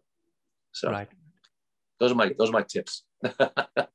So 0.72 0.90
right. 0.90 1.08
those 1.98 2.12
are 2.12 2.14
my 2.14 2.32
those 2.38 2.50
are 2.50 2.52
my 2.52 2.62
tips. 2.62 3.04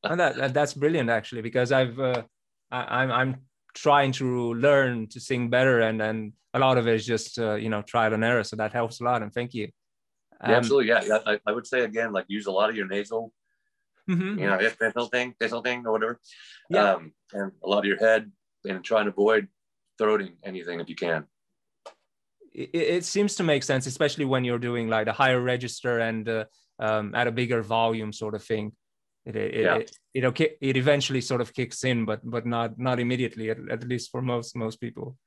and 0.04 0.20
that, 0.20 0.54
that's 0.54 0.74
brilliant 0.74 1.10
actually 1.10 1.42
because 1.42 1.72
I've 1.72 1.98
uh, 2.00 2.24
I, 2.72 3.02
I'm 3.02 3.12
I'm 3.12 3.36
trying 3.74 4.12
to 4.14 4.54
learn 4.54 5.08
to 5.08 5.20
sing 5.20 5.50
better 5.50 5.80
and 5.82 6.02
and 6.02 6.34
a 6.54 6.60
lot 6.60 6.78
of 6.78 6.88
it 6.88 6.96
is 6.96 7.06
just 7.06 7.40
uh, 7.40 7.56
you 7.56 7.70
know 7.70 7.82
trial 7.82 8.14
and 8.14 8.24
error 8.24 8.44
so 8.44 8.56
that 8.56 8.74
helps 8.74 9.00
a 9.02 9.04
lot 9.04 9.22
and 9.22 9.34
thank 9.34 9.54
you 9.54 9.70
um, 10.42 10.52
yeah, 10.52 10.58
absolutely 10.58 10.88
yeah 10.88 11.20
I, 11.26 11.40
I 11.48 11.52
would 11.52 11.66
say 11.66 11.82
again 11.82 12.12
like 12.12 12.26
use 12.28 12.46
a 12.48 12.52
lot 12.52 12.70
of 12.70 12.76
your 12.76 12.88
nasal 12.88 13.32
mm-hmm. 14.10 14.40
you 14.40 14.46
know 14.46 14.60
nasal 14.82 15.08
thing 15.08 15.34
nasal 15.40 15.62
thing 15.62 15.86
or 15.86 15.94
whatever 15.94 16.20
yeah. 16.70 16.94
um, 16.94 17.14
and 17.34 17.52
a 17.64 17.68
lot 17.68 17.80
of 17.80 17.86
your 17.86 17.98
head 17.98 18.32
and 18.66 18.84
try 18.84 19.00
and 19.00 19.10
avoid 19.10 19.48
throating 20.00 20.34
anything 20.44 20.80
if 20.80 20.90
you 20.90 20.96
can 20.96 21.26
it, 22.54 22.70
it, 22.74 23.06
seems 23.06 23.36
to 23.36 23.44
make 23.44 23.64
sense, 23.64 23.88
especially 23.88 24.26
when 24.26 24.44
you're 24.44 24.60
doing 24.60 24.88
like 24.90 25.08
a 25.08 25.14
higher 25.14 25.42
register 25.42 26.00
and 26.00 26.28
uh, 26.28 26.46
um, 26.80 27.16
at 27.16 27.28
a 27.28 27.32
bigger 27.32 27.62
volume 27.62 28.14
sort 28.14 28.36
of 28.36 28.44
thing. 28.44 28.74
It 29.26 29.36
it, 29.36 29.56
yeah. 29.56 29.76
it, 29.76 29.92
it, 30.14 30.58
it 30.62 30.78
eventually 30.78 31.22
sort 31.22 31.42
of 31.42 31.54
kicks 31.54 31.84
in, 31.84 32.06
but 32.06 32.20
but 32.24 32.46
not 32.46 32.78
not 32.78 33.00
immediately, 33.00 33.50
at, 33.50 33.58
at 33.72 33.88
least 33.88 34.12
for 34.12 34.22
most 34.22 34.56
most 34.56 34.82
people. 34.82 35.18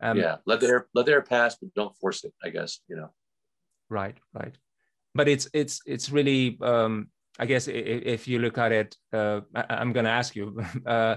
Um, 0.00 0.18
yeah, 0.18 0.36
let 0.46 0.60
the 0.60 0.66
air 0.66 0.88
let 0.94 1.06
the 1.06 1.12
air 1.12 1.22
pass, 1.22 1.56
but 1.56 1.72
don't 1.74 1.96
force 1.96 2.24
it. 2.24 2.32
I 2.42 2.50
guess 2.50 2.80
you 2.88 2.96
know. 2.96 3.10
Right, 3.88 4.16
right, 4.34 4.54
but 5.14 5.28
it's 5.28 5.48
it's 5.54 5.80
it's 5.86 6.10
really 6.10 6.58
um, 6.60 7.08
I 7.38 7.46
guess 7.46 7.68
if 7.68 8.26
you 8.26 8.40
look 8.40 8.58
at 8.58 8.72
it, 8.72 8.96
uh, 9.12 9.40
I, 9.54 9.80
am 9.80 9.92
going 9.92 10.04
to 10.04 10.10
ask 10.10 10.34
you. 10.34 10.60
Uh, 10.86 11.16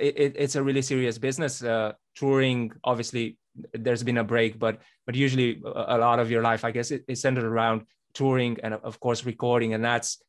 it, 0.00 0.34
it's 0.36 0.56
a 0.56 0.62
really 0.62 0.80
serious 0.80 1.18
business. 1.18 1.62
Uh, 1.62 1.92
touring, 2.16 2.72
obviously, 2.84 3.36
there's 3.72 4.02
been 4.02 4.18
a 4.18 4.24
break, 4.24 4.58
but 4.58 4.80
but 5.06 5.14
usually 5.14 5.60
a 5.64 5.98
lot 5.98 6.18
of 6.18 6.30
your 6.30 6.42
life, 6.42 6.64
I 6.64 6.70
guess, 6.70 6.90
is 6.90 7.20
centered 7.20 7.44
around 7.44 7.82
touring 8.14 8.58
and 8.62 8.74
of 8.74 9.00
course 9.00 9.24
recording, 9.24 9.74
and 9.74 9.84
that's 9.84 10.22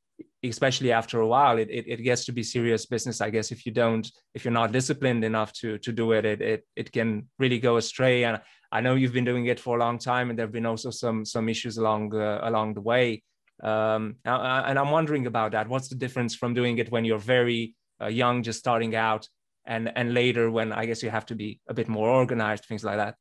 especially 0.44 0.91
after 0.91 1.20
a 1.20 1.27
while, 1.27 1.58
it, 1.58 1.70
it, 1.70 1.86
it 1.88 2.03
gets 2.03 2.25
to 2.25 2.32
be 2.32 2.44
serious 2.44 2.86
business. 2.86 3.22
I 3.22 3.29
guess 3.29 3.51
if 3.51 3.65
you 3.65 3.72
don't, 3.72 4.10
if 4.34 4.46
you're 4.46 4.51
not 4.51 4.72
disciplined 4.72 5.24
enough 5.24 5.51
to 5.53 5.77
to 5.79 5.91
do 5.91 6.12
it, 6.13 6.25
it 6.25 6.41
it, 6.41 6.67
it 6.75 6.91
can 6.91 7.27
really 7.39 7.60
go 7.60 7.77
astray. 7.77 8.24
And 8.24 8.41
I 8.72 8.82
know 8.82 8.96
you've 8.96 9.13
been 9.13 9.25
doing 9.25 9.48
it 9.48 9.60
for 9.60 9.77
a 9.77 9.79
long 9.79 9.98
time, 9.98 10.29
and 10.29 10.38
there 10.38 10.46
have 10.46 10.53
been 10.53 10.65
also 10.65 10.91
some 10.91 11.25
some 11.25 11.50
issues 11.50 11.77
along 11.77 12.15
uh, 12.15 12.39
along 12.44 12.75
the 12.75 12.82
way. 12.82 13.24
Um, 13.63 14.17
and 14.25 14.77
I'm 14.77 14.91
wondering 14.91 15.27
about 15.27 15.53
that. 15.53 15.70
What's 15.70 15.88
the 15.88 15.96
difference 15.96 16.36
from 16.36 16.53
doing 16.53 16.77
it 16.77 16.91
when 16.91 17.05
you're 17.05 17.17
very 17.17 17.74
uh, 18.01 18.08
young, 18.08 18.44
just 18.44 18.60
starting 18.60 18.96
out, 18.96 19.29
and 19.66 19.92
and 19.96 20.14
later 20.14 20.52
when 20.52 20.72
I 20.72 20.86
guess 20.86 21.04
you 21.04 21.10
have 21.10 21.26
to 21.28 21.36
be 21.36 21.60
a 21.68 21.74
bit 21.74 21.88
more 21.88 22.10
organized, 22.10 22.66
things 22.66 22.84
like 22.84 22.98
that. 22.98 23.16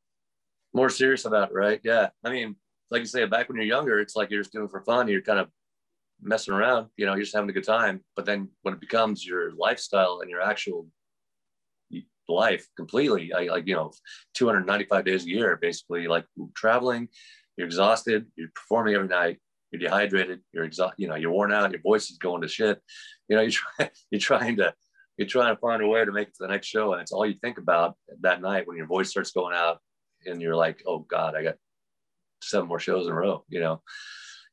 More 0.73 0.91
serious 0.91 1.25
about 1.25 1.51
it, 1.51 1.55
right? 1.55 1.81
Yeah. 1.85 2.09
I 2.25 2.31
mean, 2.31 2.57
like 2.91 3.01
you 3.01 3.07
say, 3.07 3.25
back 3.27 3.49
when 3.49 3.57
you're 3.57 3.67
younger, 3.67 4.01
it's 4.01 4.17
like 4.17 4.31
you're 4.31 4.43
just 4.43 4.53
doing 4.53 4.69
for 4.69 4.83
fun. 4.83 5.09
You're 5.09 5.23
kind 5.23 5.39
of 5.39 5.49
messing 6.21 6.55
around, 6.55 6.89
you 6.97 7.07
know, 7.07 7.15
you're 7.15 7.23
just 7.25 7.35
having 7.35 7.51
a 7.51 7.53
good 7.53 7.65
time. 7.65 8.01
But 8.17 8.27
then 8.27 8.49
when 8.63 8.75
it 8.75 8.81
becomes 8.81 9.25
your 9.25 9.53
lifestyle 9.53 10.21
and 10.21 10.31
your 10.31 10.41
actual 10.41 10.89
life 12.29 12.67
completely, 12.77 13.33
I, 13.33 13.45
like, 13.45 13.67
you 13.67 13.75
know, 13.75 13.93
295 14.35 15.05
days 15.05 15.25
a 15.25 15.29
year, 15.29 15.59
basically 15.61 16.09
like 16.09 16.25
traveling, 16.57 17.09
you're 17.57 17.67
exhausted, 17.67 18.27
you're 18.37 18.49
performing 18.55 18.95
every 18.95 19.09
night, 19.09 19.39
you're 19.71 19.81
dehydrated, 19.81 20.41
you're 20.53 20.65
exhausted, 20.65 21.01
you 21.01 21.09
know, 21.09 21.15
you're 21.15 21.31
worn 21.31 21.53
out, 21.53 21.71
your 21.71 21.83
voice 21.83 22.11
is 22.11 22.19
going 22.19 22.43
to 22.43 22.49
shit. 22.49 22.81
You 23.29 23.37
know, 23.37 23.43
you're, 23.43 23.51
try, 23.51 23.91
you're 24.11 24.21
trying 24.21 24.57
to, 24.57 24.75
you're 25.16 25.28
trying 25.28 25.54
to 25.54 25.61
find 25.61 25.83
a 25.83 25.87
way 25.87 26.04
to 26.04 26.12
make 26.12 26.28
it 26.28 26.35
to 26.35 26.42
the 26.42 26.49
next 26.49 26.66
show. 26.66 26.92
And 26.92 27.00
it's 27.00 27.12
all 27.12 27.26
you 27.26 27.35
think 27.35 27.59
about 27.59 27.97
that 28.21 28.40
night 28.40 28.66
when 28.66 28.76
your 28.76 28.87
voice 28.87 29.11
starts 29.11 29.30
going 29.30 29.54
out 29.54 29.78
and 30.26 30.40
you're 30.42 30.56
like, 30.56 30.83
oh 30.87 31.00
God, 31.00 31.37
I 31.37 31.42
got 31.42 31.56
seven 32.42 32.68
more 32.68 32.80
shows 32.80 33.06
in 33.06 33.12
a 33.12 33.16
row, 33.16 33.44
you 33.49 33.61
know? 33.61 33.83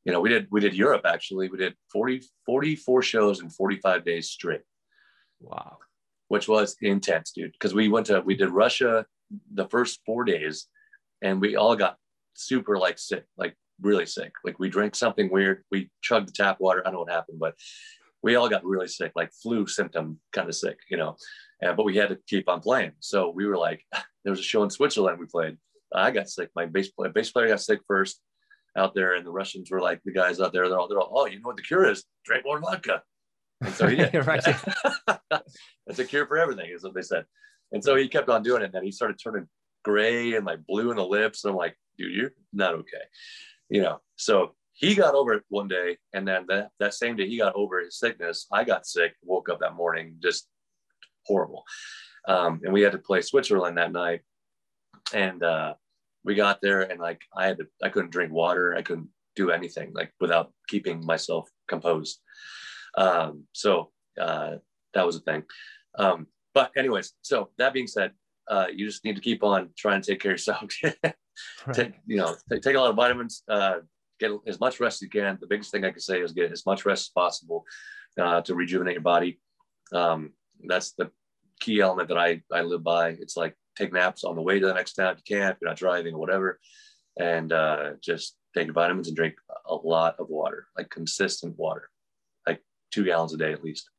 You 0.06 0.12
know, 0.12 0.20
we 0.20 0.30
did, 0.30 0.48
we 0.52 0.62
did 0.62 0.76
Europe 0.76 1.04
actually. 1.06 1.50
We 1.50 1.58
did 1.58 1.76
40, 1.92 2.22
44 2.46 3.02
shows 3.02 3.42
in 3.42 3.50
45 3.50 4.06
days 4.06 4.30
straight. 4.30 4.62
Wow. 5.40 5.78
Which 6.28 6.48
was 6.48 6.76
intense, 6.82 7.32
dude. 7.32 7.58
Cause 7.60 7.74
we 7.74 7.90
went 7.90 8.08
to, 8.08 8.22
we 8.22 8.36
did 8.36 8.50
Russia 8.50 9.06
the 9.54 9.68
first 9.68 10.02
four 10.06 10.24
days 10.24 10.68
and 11.22 11.42
we 11.42 11.56
all 11.56 11.76
got 11.76 11.98
super 12.36 12.78
like 12.78 12.98
sick, 13.00 13.26
like 13.38 13.56
really 13.82 14.06
sick. 14.06 14.32
Like 14.44 14.60
we 14.60 14.70
drank 14.70 14.96
something 14.96 15.30
weird. 15.32 15.64
We 15.72 15.90
chugged 16.02 16.30
the 16.30 16.34
tap 16.34 16.60
water. 16.60 16.82
I 16.82 16.86
don't 16.86 16.94
know 16.94 17.00
what 17.02 17.12
happened, 17.12 17.40
but 17.40 17.56
we 18.24 18.36
all 18.36 18.50
got 18.50 18.66
really 18.66 18.88
sick, 18.88 19.12
like 19.16 19.32
flu 19.34 19.68
symptom 19.68 20.20
kind 20.32 20.48
of 20.48 20.56
sick, 20.56 20.78
you 20.90 20.98
know. 20.98 21.16
And 21.62 21.76
but 21.76 21.86
we 21.86 21.98
had 21.98 22.10
to 22.10 22.18
keep 22.28 22.50
on 22.50 22.62
playing. 22.62 22.92
So 23.00 23.30
we 23.30 23.46
were 23.46 23.58
like, 23.58 23.84
there 24.24 24.32
was 24.32 24.40
a 24.40 24.44
show 24.44 24.64
in 24.64 24.70
Switzerland 24.70 25.20
we 25.20 25.26
played. 25.26 25.58
I 25.94 26.12
got 26.12 26.30
sick. 26.30 26.50
My 26.56 26.66
bass 26.66 26.90
player, 26.90 27.12
bass 27.12 27.32
player 27.32 27.50
got 27.50 27.62
sick 27.62 27.80
first 27.88 28.22
out 28.78 28.96
there, 28.96 29.16
and 29.16 29.26
the 29.26 29.32
Russians 29.32 29.70
were 29.70 29.82
like 29.82 30.02
the 30.06 30.14
guys 30.14 30.40
out 30.40 30.54
there. 30.54 30.70
They're 30.70 30.80
all, 30.80 30.88
they're 30.88 31.00
all, 31.00 31.12
oh, 31.14 31.26
you 31.26 31.36
know 31.36 31.48
what 31.48 31.58
the 31.58 31.64
cure 31.64 31.90
is? 31.90 32.06
Drink 32.26 32.46
more 32.46 32.60
vodka. 32.60 33.04
And 33.60 33.74
so 33.74 33.88
he 33.88 33.98
did. 33.98 34.12
That's 34.14 36.00
a 36.00 36.06
cure 36.06 36.26
for 36.26 36.38
everything, 36.38 36.72
is 36.74 36.84
what 36.84 36.94
they 36.94 37.02
said. 37.02 37.26
And 37.74 37.84
so 37.84 37.96
he 37.96 38.08
kept 38.08 38.30
on 38.30 38.44
doing 38.44 38.62
it. 38.62 38.66
And 38.66 38.74
then 38.74 38.84
he 38.84 38.92
started 38.92 39.20
turning 39.22 39.48
gray 39.84 40.36
and 40.36 40.46
like 40.46 40.66
blue 40.66 40.92
in 40.92 40.98
the 40.98 41.06
lips. 41.06 41.44
And 41.44 41.52
I'm 41.52 41.58
like, 41.58 41.78
dude, 41.98 42.16
you're 42.16 42.32
not 42.54 42.74
okay 42.76 43.04
you 43.72 43.82
know, 43.82 44.02
so 44.18 44.54
he 44.82 44.96
got 44.96 45.14
over 45.14 45.34
it 45.34 45.44
one 45.50 45.68
day. 45.68 45.98
And 46.14 46.28
then 46.28 46.46
that, 46.50 46.70
that 46.80 46.96
same 46.96 47.16
day 47.16 47.28
he 47.28 47.38
got 47.38 47.56
over 47.56 47.80
his 47.80 47.98
sickness, 47.98 48.48
I 48.52 48.64
got 48.64 48.88
sick, 48.88 49.14
woke 49.24 49.48
up 49.48 49.60
that 49.60 49.76
morning, 49.76 50.16
just 50.22 50.48
horrible. 51.26 51.64
Um, 52.28 52.62
and 52.64 52.74
we 52.74 52.82
had 52.82 52.92
to 52.94 52.98
play 52.98 53.22
Switzerland 53.22 53.78
that 53.78 53.92
night. 53.92 54.22
And 55.14 55.44
uh, 55.44 55.76
we 56.26 56.34
got 56.34 56.62
there 56.62 56.82
and 56.82 57.00
like, 57.00 57.22
I 57.38 57.46
had 57.46 57.60
to, 57.60 57.68
I 57.84 57.90
couldn't 57.90 58.12
drink 58.12 58.34
water. 58.34 58.76
I 58.76 58.82
couldn't 58.82 59.10
do 59.36 59.52
anything 59.52 59.92
like 59.94 60.12
without 60.20 60.52
keeping 60.68 61.06
myself 61.06 61.48
composed. 61.68 62.20
Um, 62.98 63.44
so 63.54 63.92
uh, 64.20 64.56
that 64.96 65.06
was 65.06 65.16
a 65.16 65.22
thing. 65.22 65.44
Um, 65.98 66.26
but 66.56 66.72
anyways, 66.76 67.14
so 67.22 67.50
that 67.60 67.74
being 67.74 67.88
said, 67.88 68.12
uh, 68.50 68.66
you 68.74 68.88
just 68.88 69.06
need 69.06 69.16
to 69.16 69.22
keep 69.22 69.44
on 69.44 69.70
trying 69.78 70.02
to 70.02 70.12
take 70.12 70.22
care 70.22 70.32
of 70.32 70.40
yourself. 70.40 70.70
right. 70.84 71.14
take, 71.74 71.94
you 72.08 72.18
know, 72.18 72.36
take, 72.50 72.62
take, 72.62 72.76
a 72.76 72.80
lot 72.80 72.90
of 72.90 72.96
vitamins, 72.96 73.44
uh, 73.48 73.80
get 74.22 74.32
as 74.48 74.60
much 74.60 74.80
rest 74.80 74.98
as 74.98 75.02
you 75.02 75.10
can. 75.10 75.38
The 75.42 75.48
biggest 75.48 75.72
thing 75.72 75.84
I 75.84 75.92
can 75.92 76.00
say 76.00 76.22
is 76.22 76.32
get 76.32 76.52
as 76.52 76.66
much 76.66 76.86
rest 76.86 77.08
as 77.08 77.10
possible 77.10 77.66
uh, 78.20 78.42
to 78.42 78.56
rejuvenate 78.56 78.94
your 78.94 79.02
body. 79.02 79.40
Um, 79.92 80.32
that's 80.68 80.92
the 80.94 81.12
key 81.60 81.82
element 81.82 82.08
that 82.10 82.18
I, 82.18 82.42
I 82.52 82.62
live 82.62 82.84
by. 82.84 83.10
It's 83.10 83.36
like 83.36 83.56
take 83.78 83.92
naps 83.92 84.24
on 84.24 84.36
the 84.36 84.42
way 84.42 84.60
to 84.60 84.68
the 84.68 84.74
next 84.74 84.94
town 84.94 85.14
if 85.14 85.22
you 85.26 85.36
can, 85.36 85.52
if 85.52 85.58
you're 85.60 85.70
not 85.70 85.78
driving 85.78 86.14
or 86.14 86.20
whatever, 86.20 86.60
and 87.20 87.52
uh, 87.52 87.92
just 88.02 88.36
take 88.56 88.66
your 88.66 88.74
vitamins 88.74 89.08
and 89.08 89.18
drink 89.18 89.36
a 89.68 89.76
lot 89.76 90.16
of 90.20 90.30
water, 90.30 90.68
like 90.78 90.90
consistent 90.90 91.58
water, 91.58 91.90
like 92.48 92.62
two 92.92 93.04
gallons 93.04 93.34
a 93.34 93.38
day 93.38 93.52
at 93.52 93.64
least. 93.64 93.90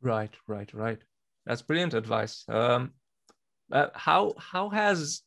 Right, 0.00 0.34
right, 0.46 0.72
right. 0.72 1.00
That's 1.46 1.62
brilliant 1.62 1.94
advice. 1.94 2.44
Um, 2.48 2.92
uh, 3.72 3.88
how 3.94 4.34
how 4.38 4.70
has 4.70 5.22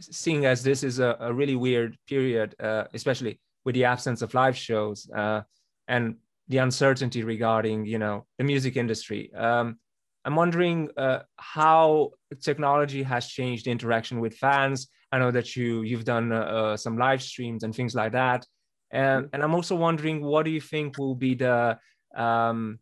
seeing 0.00 0.46
as 0.46 0.62
this 0.62 0.82
is 0.82 0.98
a, 0.98 1.16
a 1.20 1.32
really 1.32 1.56
weird 1.56 1.96
period, 2.06 2.54
uh, 2.60 2.84
especially 2.94 3.40
with 3.64 3.74
the 3.74 3.84
absence 3.84 4.22
of 4.22 4.34
live 4.34 4.56
shows 4.56 5.08
uh, 5.14 5.42
and 5.88 6.16
the 6.48 6.58
uncertainty 6.58 7.22
regarding, 7.22 7.84
you 7.84 7.98
know, 7.98 8.26
the 8.38 8.44
music 8.44 8.76
industry. 8.76 9.32
Um, 9.34 9.78
I'm 10.24 10.36
wondering 10.36 10.90
uh, 10.96 11.20
how 11.36 12.10
technology 12.42 13.02
has 13.02 13.26
changed 13.26 13.66
interaction 13.66 14.20
with 14.20 14.34
fans. 14.36 14.88
I 15.12 15.18
know 15.18 15.30
that 15.30 15.56
you 15.56 15.82
you've 15.82 16.04
done 16.04 16.32
uh, 16.32 16.40
uh, 16.40 16.76
some 16.76 16.98
live 16.98 17.22
streams 17.22 17.62
and 17.62 17.74
things 17.74 17.94
like 17.94 18.12
that, 18.12 18.46
and 18.90 19.28
and 19.32 19.42
I'm 19.42 19.54
also 19.54 19.74
wondering 19.74 20.22
what 20.22 20.44
do 20.44 20.50
you 20.50 20.60
think 20.60 20.98
will 20.98 21.14
be 21.14 21.34
the 21.34 21.78
um, 22.14 22.78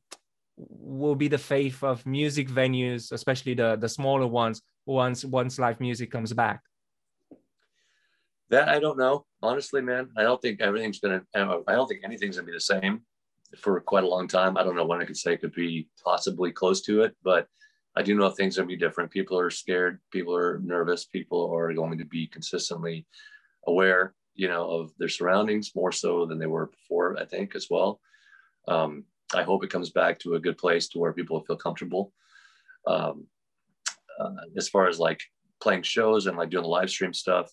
will 0.57 1.15
be 1.15 1.29
the 1.29 1.39
fate 1.39 1.77
of 1.83 2.05
music 2.05 2.49
venues, 2.49 3.13
especially 3.13 3.55
the 3.55 3.77
the 3.77 3.89
smaller 3.89 4.27
ones, 4.27 4.61
once 4.89 5.25
once 5.25 5.59
live 5.59 5.81
music 5.81 6.11
comes 6.11 6.33
back? 6.33 6.63
That 8.51 8.69
I 8.69 8.81
don't 8.81 8.99
know. 8.99 9.27
Honestly, 9.43 9.83
man, 9.83 10.09
I 10.17 10.23
don't 10.23 10.41
think 10.41 10.61
everything's 10.61 11.01
gonna. 11.01 11.23
I 11.35 11.73
don't 11.73 11.87
think 11.87 12.01
anything's 12.05 12.37
gonna 12.37 12.47
be 12.47 12.53
the 12.53 12.61
same 12.61 13.03
for 13.59 13.81
quite 13.81 14.05
a 14.05 14.09
long 14.09 14.27
time. 14.27 14.57
I 14.57 14.63
don't 14.65 14.77
know 14.77 14.87
when 14.87 15.01
I 15.01 15.05
could 15.05 15.17
say 15.17 15.35
it 15.35 15.41
could 15.41 15.55
be 15.55 15.89
possibly 16.03 16.51
close 16.51 16.81
to 16.83 17.03
it, 17.03 17.15
but 17.23 17.47
I 17.97 18.03
do 18.03 18.15
know 18.15 18.31
things 18.31 18.57
are 18.57 18.63
gonna 18.63 18.69
be 18.69 18.77
different. 18.77 19.11
People 19.11 19.39
are 19.39 19.51
scared. 19.51 20.01
People 20.11 20.35
are 20.35 20.59
nervous. 20.61 21.05
People 21.05 21.53
are 21.55 21.73
going 21.75 21.99
to 21.99 22.05
be 22.07 22.27
consistently 22.27 23.07
aware, 23.67 24.15
you 24.35 24.49
know, 24.49 24.71
of 24.71 24.93
their 24.99 25.09
surroundings 25.09 25.73
more 25.75 25.93
so 25.93 26.25
than 26.25 26.39
they 26.39 26.47
were 26.47 26.67
before. 26.67 27.19
I 27.21 27.27
think 27.27 27.55
as 27.55 27.67
well. 27.71 28.01
Um, 28.67 29.05
I 29.35 29.43
hope 29.43 29.63
it 29.63 29.71
comes 29.71 29.91
back 29.91 30.19
to 30.21 30.35
a 30.35 30.41
good 30.41 30.57
place 30.57 30.89
to 30.89 30.99
where 30.99 31.13
people 31.13 31.41
feel 31.43 31.57
comfortable. 31.57 32.13
Um, 32.87 33.27
uh, 34.19 34.31
as 34.57 34.69
far 34.69 34.89
as 34.89 34.99
like 34.99 35.21
playing 35.61 35.83
shows 35.83 36.27
and 36.27 36.37
like 36.37 36.51
doing 36.51 36.63
the 36.63 36.69
live 36.69 36.91
stream 36.91 37.13
stuff, 37.13 37.51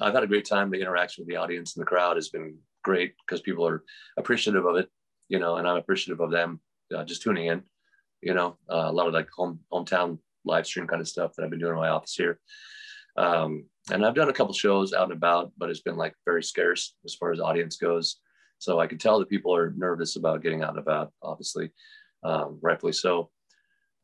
I've 0.00 0.14
had 0.14 0.22
a 0.22 0.28
great 0.28 0.46
time. 0.46 0.70
The 0.70 0.80
interaction 0.80 1.22
with 1.22 1.28
the 1.28 1.36
audience 1.36 1.76
and 1.76 1.82
the 1.82 1.88
crowd 1.88 2.16
has 2.16 2.28
been 2.28 2.56
great 2.82 3.14
because 3.26 3.40
people 3.40 3.66
are 3.66 3.82
appreciative 4.18 4.64
of 4.66 4.76
it, 4.76 4.88
you 5.28 5.38
know, 5.38 5.56
and 5.56 5.66
I'm 5.66 5.76
appreciative 5.76 6.20
of 6.20 6.30
them 6.30 6.60
uh, 6.94 7.04
just 7.04 7.22
tuning 7.22 7.46
in, 7.46 7.62
you 8.22 8.34
know, 8.34 8.58
uh, 8.70 8.86
a 8.86 8.92
lot 8.92 9.08
of 9.08 9.14
like 9.14 9.28
home 9.30 9.60
hometown 9.72 10.18
live 10.44 10.66
stream 10.66 10.86
kind 10.86 11.00
of 11.00 11.08
stuff 11.08 11.32
that 11.34 11.44
I've 11.44 11.50
been 11.50 11.58
doing 11.58 11.72
in 11.72 11.78
my 11.78 11.88
office 11.88 12.14
here. 12.14 12.38
Um, 13.16 13.66
and 13.90 14.04
I've 14.04 14.14
done 14.14 14.28
a 14.28 14.32
couple 14.32 14.54
shows 14.54 14.92
out 14.92 15.04
and 15.04 15.12
about, 15.12 15.52
but 15.56 15.70
it's 15.70 15.80
been 15.80 15.96
like 15.96 16.14
very 16.24 16.42
scarce 16.42 16.94
as 17.04 17.14
far 17.14 17.32
as 17.32 17.40
audience 17.40 17.76
goes. 17.76 18.20
So 18.58 18.80
I 18.80 18.86
can 18.86 18.98
tell 18.98 19.18
that 19.18 19.28
people 19.28 19.54
are 19.54 19.74
nervous 19.76 20.16
about 20.16 20.42
getting 20.42 20.62
out 20.62 20.70
and 20.70 20.78
about, 20.78 21.12
obviously, 21.22 21.70
um, 22.22 22.58
rightfully 22.62 22.92
so. 22.92 23.30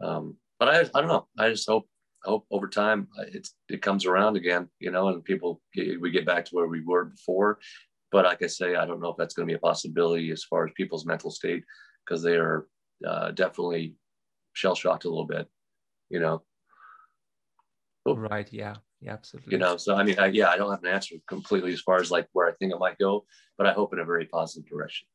Um, 0.03 0.37
but 0.61 0.69
I, 0.69 0.81
I 0.81 1.01
don't 1.01 1.09
know. 1.09 1.27
I 1.39 1.49
just 1.49 1.69
hope 1.69 1.89
hope 2.23 2.47
over 2.51 2.69
time 2.69 3.09
uh, 3.19 3.25
it's 3.33 3.55
it 3.69 3.83
comes 3.83 4.05
around 4.05 4.37
again, 4.37 4.69
you 4.79 4.91
know, 4.91 5.09
and 5.09 5.25
people 5.25 5.61
get, 5.75 6.01
we 6.01 6.11
get 6.11 6.27
back 6.27 6.45
to 6.45 6.55
where 6.55 6.69
we 6.69 6.85
were 6.85 7.07
before. 7.07 7.59
But 8.13 8.27
like 8.27 8.43
I 8.43 8.47
say, 8.47 8.77
I 8.77 8.87
don't 8.87 9.01
know 9.01 9.09
if 9.09 9.17
that's 9.17 9.35
going 9.35 9.49
to 9.49 9.53
be 9.53 9.57
a 9.57 9.61
possibility 9.61 10.31
as 10.31 10.45
far 10.45 10.67
as 10.67 10.73
people's 10.77 11.07
mental 11.07 11.31
state 11.31 11.65
because 12.05 12.23
they 12.23 12.37
are 12.37 12.67
uh, 13.07 13.31
definitely 13.31 13.95
shell 14.53 14.75
shocked 14.75 15.05
a 15.05 15.09
little 15.09 15.27
bit, 15.27 15.49
you 16.11 16.21
know. 16.21 16.43
Right. 18.07 18.49
Yeah. 18.53 18.77
Yeah. 19.01 19.13
Absolutely. 19.13 19.53
You 19.53 19.59
know. 19.59 19.77
So 19.77 19.95
I 19.95 20.03
mean, 20.03 20.19
I, 20.19 20.27
yeah, 20.27 20.51
I 20.51 20.57
don't 20.57 20.71
have 20.71 20.83
an 20.83 20.91
answer 20.91 21.17
completely 21.27 21.73
as 21.73 21.81
far 21.81 22.01
as 22.01 22.11
like 22.11 22.29
where 22.33 22.49
I 22.49 22.53
think 22.53 22.73
it 22.73 22.79
might 22.79 22.99
go, 22.99 23.25
but 23.57 23.67
I 23.67 23.73
hope 23.73 23.93
in 23.93 24.01
a 24.01 24.05
very 24.05 24.27
positive 24.27 24.69
direction. 24.69 25.07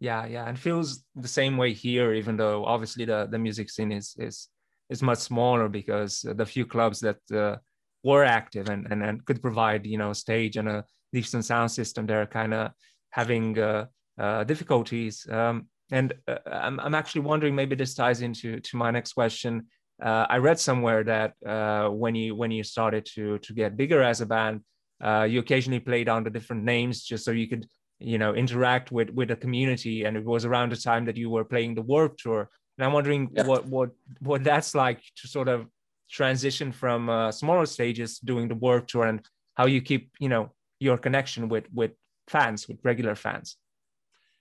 Yeah. 0.00 0.24
Yeah. 0.26 0.46
And 0.46 0.58
feels 0.58 1.04
the 1.16 1.28
same 1.28 1.56
way 1.56 1.72
here, 1.72 2.14
even 2.14 2.36
though 2.36 2.64
obviously 2.64 3.04
the 3.04 3.26
the 3.30 3.38
music 3.38 3.68
scene 3.68 3.92
is 3.92 4.14
is 4.18 4.48
is 4.90 5.02
much 5.02 5.18
smaller 5.18 5.68
because 5.68 6.24
the 6.36 6.46
few 6.46 6.66
clubs 6.66 7.00
that 7.00 7.18
uh, 7.34 7.56
were 8.02 8.24
active 8.24 8.68
and, 8.68 8.86
and, 8.90 9.02
and 9.02 9.24
could 9.24 9.40
provide 9.40 9.86
you 9.86 9.98
know 9.98 10.12
stage 10.12 10.56
and 10.56 10.68
a 10.68 10.84
decent 11.12 11.44
sound 11.44 11.70
system 11.70 12.06
they're 12.06 12.26
kind 12.26 12.52
of 12.52 12.70
having 13.10 13.58
uh, 13.58 13.86
uh, 14.18 14.44
difficulties. 14.44 15.26
Um, 15.30 15.68
and 15.92 16.12
uh, 16.26 16.38
I'm, 16.46 16.80
I'm 16.80 16.94
actually 16.94 17.22
wondering, 17.22 17.54
maybe 17.54 17.76
this 17.76 17.94
ties 17.94 18.22
into 18.22 18.60
to 18.60 18.76
my 18.76 18.90
next 18.90 19.12
question. 19.12 19.66
Uh, 20.02 20.26
I 20.28 20.38
read 20.38 20.58
somewhere 20.58 21.04
that 21.04 21.34
uh, 21.46 21.88
when 21.88 22.14
you 22.16 22.34
when 22.34 22.50
you 22.50 22.64
started 22.64 23.06
to 23.14 23.38
to 23.38 23.52
get 23.54 23.76
bigger 23.76 24.02
as 24.02 24.20
a 24.20 24.26
band, 24.26 24.60
you 25.30 25.38
occasionally 25.40 25.80
played 25.80 26.08
under 26.08 26.30
different 26.30 26.64
names 26.64 27.04
just 27.04 27.24
so 27.24 27.30
you 27.30 27.48
could 27.48 27.66
you 28.00 28.18
know 28.18 28.34
interact 28.34 28.90
with 28.90 29.10
with 29.10 29.28
the 29.28 29.36
community. 29.36 30.04
And 30.04 30.16
it 30.16 30.24
was 30.24 30.44
around 30.44 30.72
the 30.72 30.76
time 30.76 31.04
that 31.04 31.16
you 31.16 31.30
were 31.30 31.44
playing 31.44 31.74
the 31.74 31.82
Warped 31.82 32.20
Tour. 32.20 32.50
And 32.76 32.84
I'm 32.84 32.92
wondering 32.92 33.30
yeah. 33.32 33.46
what 33.46 33.66
what 33.66 33.90
what 34.20 34.44
that's 34.44 34.74
like 34.74 35.00
to 35.16 35.28
sort 35.28 35.48
of 35.48 35.66
transition 36.10 36.72
from 36.72 37.08
uh, 37.08 37.32
smaller 37.32 37.66
stages 37.66 38.18
doing 38.18 38.48
the 38.48 38.54
Warped 38.54 38.90
Tour 38.90 39.06
and 39.06 39.20
how 39.54 39.66
you 39.66 39.80
keep 39.80 40.10
you 40.18 40.28
know 40.28 40.50
your 40.80 40.98
connection 40.98 41.48
with 41.48 41.66
with 41.72 41.92
fans 42.28 42.68
with 42.68 42.78
regular 42.82 43.14
fans. 43.14 43.56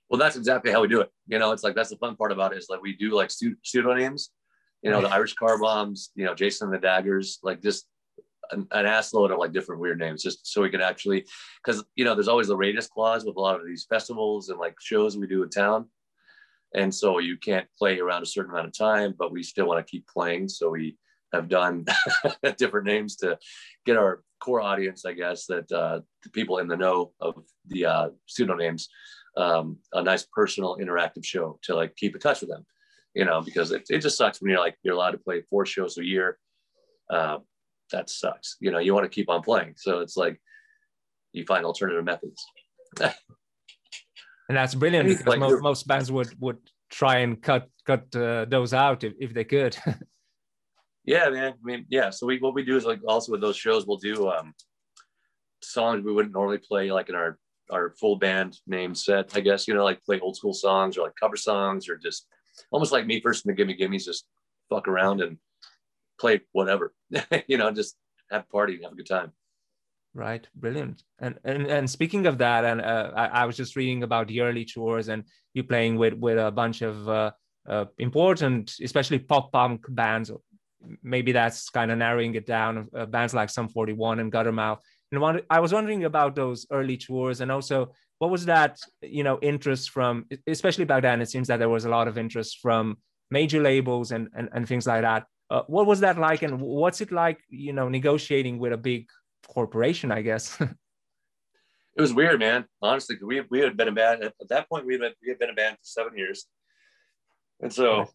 Well 0.09 0.19
that's 0.19 0.35
exactly 0.35 0.71
how 0.71 0.81
we 0.81 0.87
do 0.87 1.01
it. 1.01 1.09
You 1.27 1.39
know 1.39 1.51
it's 1.51 1.63
like 1.63 1.75
that's 1.75 1.89
the 1.89 1.97
fun 1.97 2.15
part 2.15 2.31
about 2.31 2.53
it 2.53 2.57
is 2.57 2.67
like 2.69 2.81
we 2.81 2.95
do 2.95 3.11
like 3.11 3.31
pseudonyms 3.63 4.31
you 4.83 4.91
know 4.91 5.01
the 5.01 5.09
irish 5.09 5.33
car 5.33 5.57
bombs 5.57 6.11
you 6.15 6.25
know 6.25 6.35
jason 6.35 6.69
the 6.69 6.77
daggers 6.77 7.39
like 7.41 7.61
just 7.61 7.87
an, 8.51 8.67
an 8.71 8.85
ass 8.85 9.13
load 9.13 9.31
of 9.31 9.39
like 9.39 9.53
different 9.53 9.81
weird 9.81 9.97
names 9.97 10.21
just 10.21 10.45
so 10.45 10.61
we 10.61 10.69
can 10.69 10.81
actually 10.81 11.25
because 11.63 11.83
you 11.95 12.03
know 12.03 12.13
there's 12.13 12.27
always 12.27 12.47
the 12.47 12.55
radius 12.55 12.87
clause 12.87 13.25
with 13.25 13.37
a 13.37 13.39
lot 13.39 13.59
of 13.59 13.65
these 13.65 13.85
festivals 13.89 14.49
and 14.49 14.59
like 14.59 14.75
shows 14.79 15.17
we 15.17 15.25
do 15.25 15.41
in 15.41 15.49
town 15.49 15.85
and 16.75 16.93
so 16.93 17.19
you 17.19 17.38
can't 17.38 17.67
play 17.77 17.99
around 17.99 18.23
a 18.23 18.25
certain 18.25 18.51
amount 18.51 18.67
of 18.67 18.77
time 18.77 19.13
but 19.17 19.31
we 19.31 19.43
still 19.43 19.67
want 19.67 19.86
to 19.86 19.91
keep 19.91 20.07
playing 20.07 20.47
so 20.47 20.69
we 20.69 20.97
have 21.33 21.49
done 21.49 21.86
different 22.57 22.86
names 22.86 23.15
to 23.17 23.38
get 23.86 23.97
our 23.97 24.23
core 24.39 24.62
audience, 24.62 25.05
I 25.05 25.13
guess, 25.13 25.45
that 25.47 25.71
uh, 25.71 26.01
the 26.21 26.29
people 26.29 26.59
in 26.59 26.67
the 26.67 26.77
know 26.77 27.12
of 27.19 27.36
the 27.67 27.86
uh, 27.86 28.09
pseudonyms, 28.27 28.89
um, 29.38 29.77
a 29.93 30.03
nice 30.03 30.27
personal 30.33 30.77
interactive 30.77 31.25
show 31.25 31.59
to 31.63 31.75
like 31.75 31.95
keep 31.95 32.13
in 32.13 32.21
touch 32.21 32.41
with 32.41 32.49
them, 32.49 32.65
you 33.15 33.25
know, 33.25 33.41
because 33.41 33.71
it, 33.71 33.83
it 33.89 33.99
just 33.99 34.17
sucks 34.17 34.41
when 34.41 34.51
you're 34.51 34.59
like, 34.59 34.77
you're 34.83 34.95
allowed 34.95 35.12
to 35.12 35.17
play 35.17 35.41
four 35.49 35.65
shows 35.65 35.97
a 35.97 36.05
year. 36.05 36.38
Uh, 37.09 37.39
that 37.91 38.09
sucks. 38.09 38.57
You 38.59 38.71
know, 38.71 38.79
you 38.79 38.93
want 38.93 39.05
to 39.05 39.15
keep 39.15 39.29
on 39.29 39.41
playing. 39.41 39.75
So 39.77 39.99
it's 39.99 40.17
like 40.17 40.39
you 41.31 41.45
find 41.45 41.65
alternative 41.65 42.03
methods. 42.03 42.45
and 44.49 44.58
that's 44.58 44.75
brilliant 44.75 45.08
because 45.10 45.25
like 45.25 45.39
most, 45.39 45.62
most 45.62 45.88
bands 45.88 46.12
would, 46.12 46.34
would 46.39 46.58
try 46.89 47.19
and 47.19 47.41
cut, 47.41 47.69
cut 47.86 48.15
uh, 48.15 48.45
those 48.45 48.73
out 48.73 49.03
if, 49.03 49.13
if 49.19 49.34
they 49.34 49.43
could. 49.43 49.77
Yeah, 51.06 51.29
man. 51.29 51.53
I 51.53 51.65
mean, 51.65 51.86
yeah. 51.89 52.10
So 52.12 52.25
we 52.25 52.39
what 52.39 52.53
we 52.53 52.63
do 52.63 52.77
is 52.77 52.86
like 52.86 53.01
also 53.08 53.34
with 53.34 53.41
those 53.41 53.58
shows, 53.58 53.86
we'll 53.86 53.97
do 53.97 54.29
um 54.29 54.53
songs 55.62 56.03
we 56.03 56.13
wouldn't 56.13 56.34
normally 56.34 56.58
play 56.58 56.91
like 56.91 57.10
in 57.10 57.15
our 57.15 57.38
our 57.71 57.91
full 57.99 58.17
band 58.17 58.58
name 58.67 58.95
set, 58.95 59.36
I 59.36 59.39
guess, 59.39 59.67
you 59.67 59.73
know, 59.73 59.84
like 59.84 60.03
play 60.03 60.19
old 60.19 60.36
school 60.36 60.53
songs 60.53 60.97
or 60.97 61.03
like 61.03 61.15
cover 61.19 61.38
songs 61.38 61.89
or 61.89 61.97
just 61.97 62.27
almost 62.71 62.91
like 62.91 63.06
me 63.06 63.21
first 63.21 63.45
and 63.45 63.51
the 63.51 63.58
gimme 63.58 63.75
gimmes, 63.75 64.06
just 64.06 64.25
fuck 64.69 64.88
around 64.88 65.21
and 65.21 65.38
play 66.19 66.41
whatever, 66.51 66.93
you 67.47 67.58
know, 67.58 67.71
just 67.71 67.95
have 68.32 68.43
a 68.43 68.51
party 68.51 68.75
and 68.75 68.84
have 68.84 68.93
a 68.93 68.95
good 68.95 69.08
time. 69.08 69.32
Right, 70.15 70.47
brilliant. 70.56 71.02
And 71.19 71.39
and 71.43 71.65
and 71.67 71.89
speaking 71.89 72.28
of 72.28 72.38
that, 72.38 72.65
and 72.65 72.82
uh, 72.82 73.12
I, 73.15 73.26
I, 73.28 73.45
was 73.45 73.58
just 73.58 73.76
reading 73.76 74.04
about 74.04 74.28
the 74.28 74.41
early 74.41 74.63
tours 74.63 75.10
and 75.10 75.23
you 75.56 75.63
playing 75.63 75.97
with 75.97 76.13
with 76.13 76.38
a 76.38 76.52
bunch 76.52 76.84
of 76.84 77.10
uh, 77.10 77.32
uh, 77.67 77.86
important, 77.97 78.76
especially 78.80 79.17
pop 79.17 79.52
punk 79.52 79.86
bands 79.89 80.30
maybe 81.02 81.32
that's 81.32 81.69
kind 81.69 81.91
of 81.91 81.97
narrowing 81.97 82.36
it 82.36 82.45
down. 82.45 82.88
Uh, 82.95 83.06
bands 83.06 83.34
like 83.34 83.49
Sum 83.49 83.67
41 83.67 84.19
and 84.19 84.32
Guttermouth. 84.32 84.80
And 85.12 85.21
one, 85.21 85.41
I 85.49 85.60
was 85.60 85.73
wondering 85.73 86.06
about 86.06 86.36
those 86.36 86.65
early 86.71 86.97
tours 86.97 87.41
and 87.41 87.52
also 87.52 87.93
what 88.19 88.32
was 88.32 88.45
that, 88.45 88.80
you 89.02 89.23
know, 89.23 89.39
interest 89.41 89.89
from, 89.89 90.26
especially 90.47 90.86
back 90.86 91.04
then, 91.04 91.21
it 91.21 91.30
seems 91.30 91.47
that 91.49 91.58
there 91.58 91.69
was 91.69 91.86
a 91.86 91.89
lot 91.89 92.08
of 92.08 92.17
interest 92.17 92.60
from 92.62 92.97
major 93.30 93.62
labels 93.62 94.12
and, 94.12 94.30
and, 94.36 94.49
and 94.54 94.67
things 94.67 94.88
like 94.88 95.02
that. 95.02 95.26
Uh, 95.49 95.63
what 95.67 95.86
was 95.86 95.99
that 95.99 96.17
like? 96.17 96.41
And 96.41 96.60
what's 96.60 97.02
it 97.02 97.12
like, 97.12 97.39
you 97.49 97.73
know, 97.73 97.89
negotiating 97.89 98.58
with 98.58 98.73
a 98.73 98.78
big 98.78 99.08
corporation, 99.47 100.12
I 100.12 100.21
guess? 100.21 100.60
it 100.62 102.01
was 102.01 102.13
weird, 102.13 102.39
man. 102.39 102.65
Honestly, 102.82 103.17
we, 103.21 103.41
we 103.49 103.60
had 103.60 103.77
been 103.77 103.88
a 103.88 103.93
band 103.93 104.23
at 104.23 104.34
that 104.49 104.69
point. 104.69 104.86
We 104.86 104.93
had 104.93 105.01
been, 105.01 105.13
we 105.21 105.29
had 105.29 105.39
been 105.39 105.49
a 105.49 105.53
band 105.53 105.77
for 105.77 105.86
seven 105.86 106.17
years, 106.17 106.45
and 107.62 107.71
so 107.71 108.08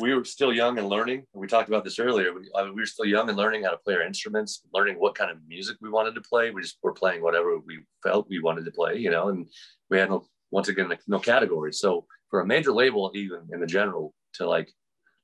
we 0.00 0.14
were 0.14 0.24
still 0.24 0.52
young 0.52 0.78
and 0.78 0.88
learning. 0.88 1.24
We 1.34 1.46
talked 1.46 1.68
about 1.68 1.84
this 1.84 1.98
earlier. 1.98 2.32
We, 2.32 2.48
I 2.56 2.64
mean, 2.64 2.74
we 2.74 2.82
were 2.82 2.86
still 2.86 3.04
young 3.04 3.28
and 3.28 3.36
learning 3.36 3.64
how 3.64 3.70
to 3.70 3.76
play 3.76 3.94
our 3.94 4.02
instruments, 4.02 4.62
learning 4.72 4.98
what 4.98 5.14
kind 5.14 5.30
of 5.30 5.38
music 5.46 5.76
we 5.80 5.90
wanted 5.90 6.14
to 6.14 6.22
play. 6.22 6.50
We 6.50 6.62
just 6.62 6.78
were 6.82 6.92
playing 6.92 7.22
whatever 7.22 7.58
we 7.58 7.80
felt 8.02 8.28
we 8.28 8.40
wanted 8.40 8.64
to 8.64 8.70
play, 8.70 8.96
you 8.96 9.10
know, 9.10 9.28
and 9.28 9.46
we 9.90 9.98
had 9.98 10.08
no, 10.08 10.24
once 10.50 10.68
again, 10.68 10.90
no 11.06 11.18
category. 11.18 11.72
So 11.72 12.06
for 12.30 12.40
a 12.40 12.46
major 12.46 12.72
label, 12.72 13.10
even 13.14 13.48
in 13.52 13.60
the 13.60 13.66
general, 13.66 14.14
to 14.34 14.48
like, 14.48 14.72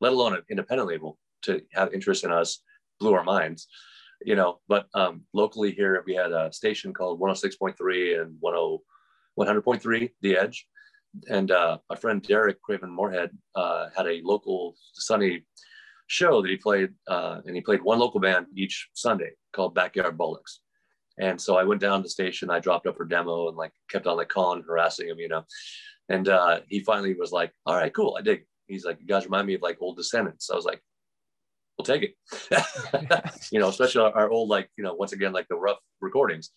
let 0.00 0.12
alone 0.12 0.34
an 0.34 0.42
independent 0.50 0.88
label, 0.88 1.18
to 1.42 1.62
have 1.72 1.94
interest 1.94 2.24
in 2.24 2.32
us 2.32 2.62
blew 3.00 3.14
our 3.14 3.24
minds, 3.24 3.68
you 4.24 4.36
know. 4.36 4.60
But 4.68 4.86
um, 4.94 5.22
locally 5.32 5.72
here, 5.72 6.02
we 6.06 6.14
had 6.14 6.32
a 6.32 6.52
station 6.52 6.92
called 6.92 7.20
106.3 7.20 8.20
and 8.20 8.38
10, 8.42 8.78
100.3, 9.38 10.10
The 10.22 10.36
Edge 10.36 10.66
and 11.28 11.50
uh, 11.50 11.78
my 11.88 11.96
friend 11.96 12.22
Derek 12.22 12.60
Craven 12.62 12.90
Moorhead 12.90 13.30
uh, 13.54 13.88
had 13.96 14.06
a 14.06 14.20
local 14.24 14.74
Sunny 14.92 15.44
show 16.06 16.42
that 16.42 16.50
he 16.50 16.56
played, 16.56 16.90
uh, 17.06 17.40
and 17.44 17.54
he 17.54 17.62
played 17.62 17.82
one 17.82 17.98
local 17.98 18.20
band 18.20 18.46
each 18.54 18.88
Sunday 18.94 19.30
called 19.52 19.74
Backyard 19.74 20.16
Bullocks. 20.16 20.60
And 21.18 21.40
so 21.40 21.56
I 21.56 21.64
went 21.64 21.80
down 21.80 21.98
to 21.98 22.02
the 22.04 22.08
station, 22.08 22.50
I 22.50 22.60
dropped 22.60 22.86
up 22.86 22.96
her 22.98 23.04
demo 23.04 23.48
and 23.48 23.56
like 23.56 23.72
kept 23.90 24.06
on 24.06 24.16
like 24.16 24.28
calling, 24.28 24.62
harassing 24.62 25.08
him, 25.08 25.18
you 25.18 25.28
know. 25.28 25.44
And 26.08 26.28
uh, 26.28 26.60
he 26.68 26.80
finally 26.80 27.14
was 27.14 27.32
like, 27.32 27.52
"All 27.66 27.74
right, 27.74 27.92
cool, 27.92 28.16
I 28.18 28.22
dig." 28.22 28.44
He's 28.66 28.84
like, 28.84 28.98
"You 29.00 29.06
guys 29.06 29.24
remind 29.24 29.46
me 29.46 29.54
of 29.54 29.62
like 29.62 29.78
old 29.80 29.96
Descendents." 29.96 30.48
I 30.50 30.54
was 30.54 30.64
like, 30.64 30.80
"We'll 31.78 31.84
take 31.84 32.02
it," 32.02 32.14
you 33.52 33.60
know, 33.60 33.68
especially 33.68 34.02
our, 34.02 34.12
our 34.12 34.30
old 34.30 34.48
like 34.48 34.68
you 34.76 34.84
know 34.84 34.94
once 34.94 35.12
again 35.12 35.32
like 35.32 35.48
the 35.48 35.56
rough 35.56 35.78
recordings. 36.00 36.50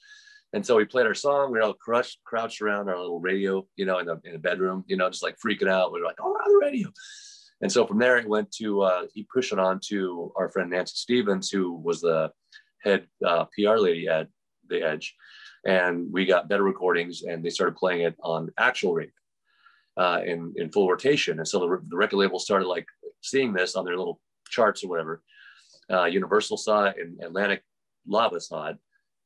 And 0.54 0.66
so 0.66 0.76
we 0.76 0.84
played 0.84 1.06
our 1.08 1.14
song. 1.14 1.52
We 1.52 1.60
were 1.60 1.64
all 1.64 1.74
crushed, 1.74 2.20
crouched 2.26 2.62
around 2.62 2.90
our 2.90 3.00
little 3.00 3.22
radio, 3.22 3.66
you 3.78 3.86
know, 3.86 4.00
in 4.00 4.06
the 4.06 4.20
in 4.26 4.34
the 4.34 4.40
bedroom, 4.40 4.84
you 4.88 4.98
know, 4.98 5.10
just 5.10 5.24
like 5.24 5.38
freaking 5.38 5.70
out. 5.70 5.94
We 5.94 6.02
were 6.02 6.08
like, 6.08 6.20
oh, 6.20 6.32
on 6.32 6.60
the 6.60 6.66
radio. 6.66 6.92
And 7.62 7.72
so 7.72 7.86
from 7.86 8.00
there, 8.00 8.18
it 8.18 8.28
went 8.28 8.52
to 8.54 8.82
uh, 8.82 9.04
he 9.14 9.28
pushed 9.34 9.54
it 9.54 9.60
on 9.60 9.80
to 9.88 10.34
our 10.36 10.50
friend 10.50 10.70
Nancy 10.70 10.94
Stevens, 10.96 11.50
who 11.50 11.74
was 11.74 12.02
the 12.02 12.32
head 12.84 13.08
uh, 13.26 13.46
PR 13.56 13.78
lady 13.78 14.08
at 14.08 14.28
The 14.68 14.82
Edge, 14.82 15.16
and 15.66 16.12
we 16.12 16.26
got 16.26 16.50
better 16.50 16.64
recordings, 16.64 17.22
and 17.24 17.46
they 17.46 17.50
started 17.50 17.76
playing 17.76 18.02
it 18.02 18.16
on 18.24 18.50
actual 18.58 18.94
radio 18.94 19.14
uh, 19.96 20.22
in 20.26 20.54
in 20.58 20.72
full 20.72 20.90
rotation. 20.90 21.38
And 21.38 21.48
so 21.48 21.60
the, 21.60 21.82
the 21.88 21.98
record 21.98 22.18
label 22.18 22.40
started 22.40 22.68
like 22.68 22.88
seeing 23.22 23.54
this 23.54 23.76
on 23.76 23.86
their 23.86 23.98
little 23.98 24.20
charts 24.52 24.84
or 24.84 24.90
whatever. 24.90 25.24
Uh, 25.92 26.06
Universal 26.06 26.58
saw 26.58 26.86
it, 26.86 26.96
and 27.00 27.20
Atlantic 27.24 27.64
Lava 28.08 28.40
saw 28.40 28.68
it, 28.68 28.78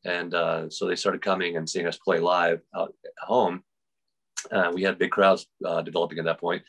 and 0.05 0.33
uh, 0.33 0.69
so 0.69 0.87
they 0.87 0.95
started 0.95 1.21
coming 1.21 1.57
and 1.57 1.69
seeing 1.69 1.87
us 1.87 1.97
play 1.97 2.19
live 2.19 2.61
out 2.73 2.93
at 3.03 3.27
home. 3.27 3.63
Uh, 4.51 4.71
we 4.73 4.83
had 4.83 4.97
big 4.97 5.11
crowds 5.11 5.47
uh, 5.65 5.81
developing 5.81 6.19
at 6.19 6.25
that 6.25 6.39
point, 6.39 6.63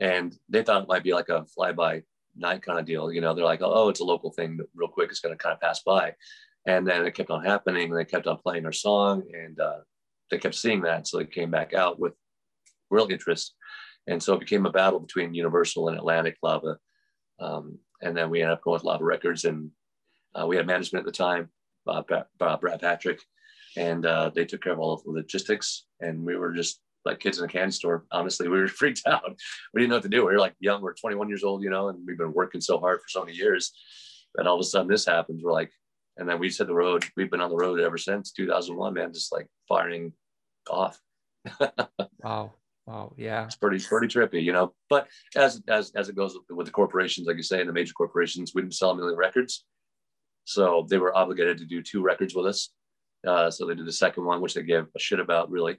and 0.00 0.36
they 0.48 0.62
thought 0.62 0.82
it 0.82 0.88
might 0.88 1.04
be 1.04 1.14
like 1.14 1.28
a 1.28 1.44
fly-by 1.46 2.02
night 2.36 2.62
kind 2.62 2.78
of 2.78 2.86
deal. 2.86 3.12
You 3.12 3.20
know, 3.20 3.34
they're 3.34 3.44
like, 3.44 3.60
oh, 3.62 3.88
it's 3.88 4.00
a 4.00 4.04
local 4.04 4.32
thing, 4.32 4.58
real 4.74 4.88
quick, 4.88 5.10
it's 5.10 5.20
going 5.20 5.36
to 5.36 5.42
kind 5.42 5.54
of 5.54 5.60
pass 5.60 5.82
by. 5.82 6.14
And 6.66 6.86
then 6.86 7.04
it 7.04 7.14
kept 7.14 7.30
on 7.30 7.44
happening, 7.44 7.90
and 7.90 7.98
they 7.98 8.04
kept 8.04 8.26
on 8.26 8.38
playing 8.38 8.66
our 8.66 8.72
song, 8.72 9.22
and 9.34 9.58
uh, 9.60 9.80
they 10.30 10.38
kept 10.38 10.54
seeing 10.54 10.82
that, 10.82 11.06
so 11.06 11.18
they 11.18 11.26
came 11.26 11.50
back 11.50 11.74
out 11.74 11.98
with 11.98 12.14
real 12.90 13.08
interest. 13.10 13.54
And 14.06 14.22
so 14.22 14.34
it 14.34 14.40
became 14.40 14.66
a 14.66 14.70
battle 14.70 15.00
between 15.00 15.34
Universal 15.34 15.88
and 15.88 15.96
Atlantic 15.98 16.36
Lava. 16.42 16.78
Um, 17.42 17.78
and 18.00 18.16
then 18.16 18.30
we 18.30 18.42
ended 18.42 18.54
up 18.54 18.62
going 18.62 18.74
with 18.74 18.84
Lava 18.84 19.04
Records, 19.04 19.44
and 19.44 19.70
uh, 20.34 20.46
we 20.46 20.56
had 20.56 20.66
management 20.66 21.06
at 21.06 21.12
the 21.12 21.16
time 21.16 21.50
uh, 21.86 22.02
Brad 22.38 22.80
Patrick, 22.80 23.20
and 23.76 24.06
uh, 24.06 24.30
they 24.34 24.44
took 24.44 24.62
care 24.62 24.72
of 24.72 24.78
all 24.78 24.94
of 24.94 25.04
the 25.04 25.10
logistics. 25.10 25.86
And 26.00 26.24
we 26.24 26.36
were 26.36 26.52
just 26.52 26.80
like 27.04 27.20
kids 27.20 27.38
in 27.38 27.44
a 27.44 27.48
candy 27.48 27.72
store. 27.72 28.04
Honestly, 28.12 28.48
we 28.48 28.58
were 28.58 28.68
freaked 28.80 29.02
out. 29.06 29.36
We 29.74 29.80
didn't 29.80 29.90
know 29.90 29.96
what 29.96 30.02
to 30.04 30.08
do. 30.08 30.26
We 30.26 30.32
were 30.32 30.38
like 30.38 30.54
young. 30.60 30.82
We're 30.82 30.94
21 30.94 31.28
years 31.28 31.44
old, 31.44 31.62
you 31.62 31.70
know, 31.70 31.88
and 31.88 31.98
we've 32.06 32.18
been 32.18 32.32
working 32.32 32.60
so 32.60 32.78
hard 32.78 33.00
for 33.00 33.08
so 33.08 33.24
many 33.24 33.36
years. 33.36 33.72
And 34.36 34.48
all 34.48 34.54
of 34.54 34.60
a 34.60 34.64
sudden, 34.64 34.88
this 34.88 35.06
happens. 35.06 35.42
We're 35.42 35.52
like, 35.52 35.70
and 36.16 36.28
then 36.28 36.38
we 36.38 36.48
hit 36.48 36.66
the 36.66 36.74
road. 36.74 37.04
We've 37.16 37.30
been 37.30 37.40
on 37.40 37.50
the 37.50 37.56
road 37.56 37.80
ever 37.80 37.98
since 37.98 38.32
2001, 38.32 38.94
man. 38.94 39.12
Just 39.12 39.32
like 39.32 39.46
firing 39.68 40.12
off. 40.70 41.00
wow. 42.22 42.52
Wow. 42.92 43.14
Yeah. 43.16 43.46
It's 43.46 43.56
pretty, 43.56 43.82
pretty 43.82 44.06
trippy, 44.06 44.42
you 44.42 44.52
know. 44.52 44.74
But 44.90 45.08
as 45.34 45.62
as 45.68 45.92
as 45.96 46.08
it 46.10 46.16
goes 46.16 46.36
with 46.50 46.66
the 46.66 46.72
corporations, 46.72 47.26
like 47.26 47.36
you 47.36 47.42
say, 47.42 47.60
and 47.60 47.68
the 47.68 47.72
major 47.72 47.94
corporations, 47.94 48.52
we 48.54 48.60
didn't 48.60 48.74
sell 48.74 48.90
a 48.90 48.96
million 48.96 49.16
records. 49.16 49.64
So 50.44 50.86
they 50.90 50.98
were 50.98 51.16
obligated 51.16 51.58
to 51.58 51.64
do 51.64 51.82
two 51.82 52.02
records 52.02 52.34
with 52.34 52.46
us. 52.46 52.70
Uh, 53.26 53.50
so 53.50 53.66
they 53.66 53.74
did 53.74 53.86
the 53.86 53.92
second 53.92 54.24
one, 54.24 54.40
which 54.40 54.54
they 54.54 54.62
gave 54.62 54.84
a 54.94 54.98
shit 54.98 55.20
about 55.20 55.50
really. 55.50 55.78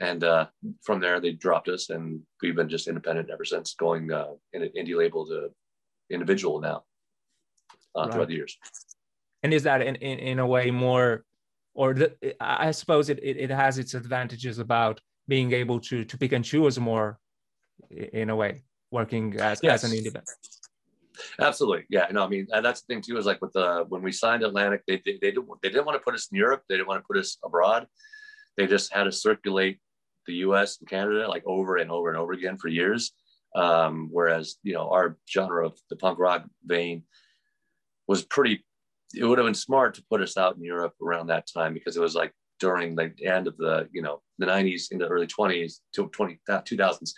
And 0.00 0.24
uh, 0.24 0.46
from 0.82 1.00
there, 1.00 1.20
they 1.20 1.32
dropped 1.32 1.68
us, 1.68 1.90
and 1.90 2.20
we've 2.42 2.56
been 2.56 2.68
just 2.68 2.88
independent 2.88 3.30
ever 3.30 3.44
since, 3.44 3.74
going 3.74 4.12
uh, 4.12 4.32
in 4.52 4.62
an 4.62 4.70
indie 4.76 4.96
label 4.96 5.26
to 5.26 5.50
individual 6.10 6.60
now 6.60 6.84
uh, 7.96 8.02
right. 8.02 8.12
throughout 8.12 8.28
the 8.28 8.34
years. 8.34 8.56
And 9.42 9.52
is 9.52 9.64
that 9.64 9.82
in, 9.82 9.96
in, 9.96 10.18
in 10.18 10.38
a 10.38 10.46
way 10.46 10.70
more, 10.70 11.24
or 11.74 11.94
the, 11.94 12.16
I 12.40 12.70
suppose 12.70 13.10
it, 13.10 13.18
it, 13.22 13.36
it 13.36 13.50
has 13.50 13.78
its 13.78 13.94
advantages 13.94 14.58
about 14.58 15.00
being 15.28 15.52
able 15.52 15.78
to 15.78 16.04
to 16.04 16.18
pick 16.18 16.32
and 16.32 16.44
choose 16.44 16.78
more 16.78 17.18
in 17.90 18.30
a 18.30 18.36
way 18.36 18.62
working 18.90 19.38
as, 19.38 19.60
yes. 19.62 19.84
as 19.84 19.90
an 19.90 19.96
independent. 19.96 20.28
Absolutely. 21.40 21.84
Yeah 21.90 22.06
no 22.10 22.24
i 22.24 22.28
mean 22.28 22.46
that's 22.62 22.82
the 22.82 22.94
thing 22.94 23.02
too 23.02 23.16
is 23.18 23.26
like 23.26 23.40
with 23.42 23.52
the 23.52 23.84
when 23.88 24.02
we 24.02 24.12
signed 24.12 24.42
atlantic 24.42 24.82
they, 24.86 25.02
they, 25.04 25.18
they, 25.20 25.30
didn't, 25.30 25.48
they 25.62 25.68
didn't 25.68 25.84
want 25.84 25.96
to 25.96 26.04
put 26.04 26.14
us 26.14 26.28
in 26.30 26.38
europe 26.38 26.62
they 26.68 26.76
didn't 26.76 26.88
want 26.88 27.02
to 27.02 27.06
put 27.06 27.18
us 27.18 27.36
abroad. 27.44 27.86
They 28.56 28.66
just 28.66 28.92
had 28.92 29.04
to 29.04 29.12
circulate 29.12 29.78
the 30.26 30.34
us 30.34 30.78
and 30.80 30.88
canada 30.88 31.28
like 31.28 31.44
over 31.46 31.76
and 31.76 31.90
over 31.90 32.08
and 32.08 32.18
over 32.18 32.32
again 32.32 32.58
for 32.58 32.68
years. 32.68 33.12
Um, 33.54 34.08
whereas 34.12 34.56
you 34.62 34.74
know 34.74 34.90
our 34.90 35.16
genre 35.28 35.66
of 35.66 35.78
the 35.90 35.96
punk 35.96 36.18
rock 36.18 36.44
vein 36.64 37.04
was 38.06 38.22
pretty 38.22 38.64
it 39.14 39.24
would 39.24 39.38
have 39.38 39.46
been 39.46 39.54
smart 39.54 39.94
to 39.94 40.04
put 40.10 40.20
us 40.20 40.36
out 40.36 40.56
in 40.56 40.62
europe 40.62 40.94
around 41.02 41.28
that 41.28 41.48
time 41.52 41.72
because 41.72 41.96
it 41.96 42.00
was 42.00 42.14
like 42.14 42.32
during 42.58 42.94
the 42.94 43.12
end 43.24 43.46
of 43.46 43.56
the 43.56 43.88
you 43.92 44.02
know 44.02 44.20
the 44.38 44.46
90s 44.46 44.92
into 44.92 45.06
early 45.06 45.26
20s 45.26 45.80
to 45.94 46.08
20 46.08 46.38
2000s 46.48 47.12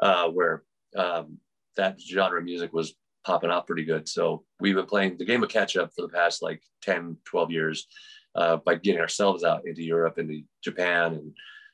uh, 0.00 0.28
where 0.28 0.62
um, 0.96 1.38
that 1.76 2.00
genre 2.00 2.38
of 2.38 2.44
music 2.44 2.72
was 2.72 2.94
popping 3.26 3.50
up 3.50 3.66
pretty 3.66 3.84
good. 3.84 4.06
So 4.08 4.44
we've 4.60 4.74
been 4.74 4.86
playing 4.86 5.16
the 5.16 5.24
game 5.24 5.42
of 5.42 5.48
catch 5.48 5.76
up 5.76 5.90
for 5.94 6.02
the 6.02 6.12
past 6.12 6.42
like 6.42 6.62
10 6.82 7.16
12 7.24 7.50
years 7.50 7.86
uh, 8.34 8.56
by 8.58 8.74
getting 8.74 9.00
ourselves 9.00 9.44
out 9.44 9.62
into 9.64 9.82
europe 9.82 10.18
into 10.18 10.42
japan 10.62 11.14
and 11.14 11.32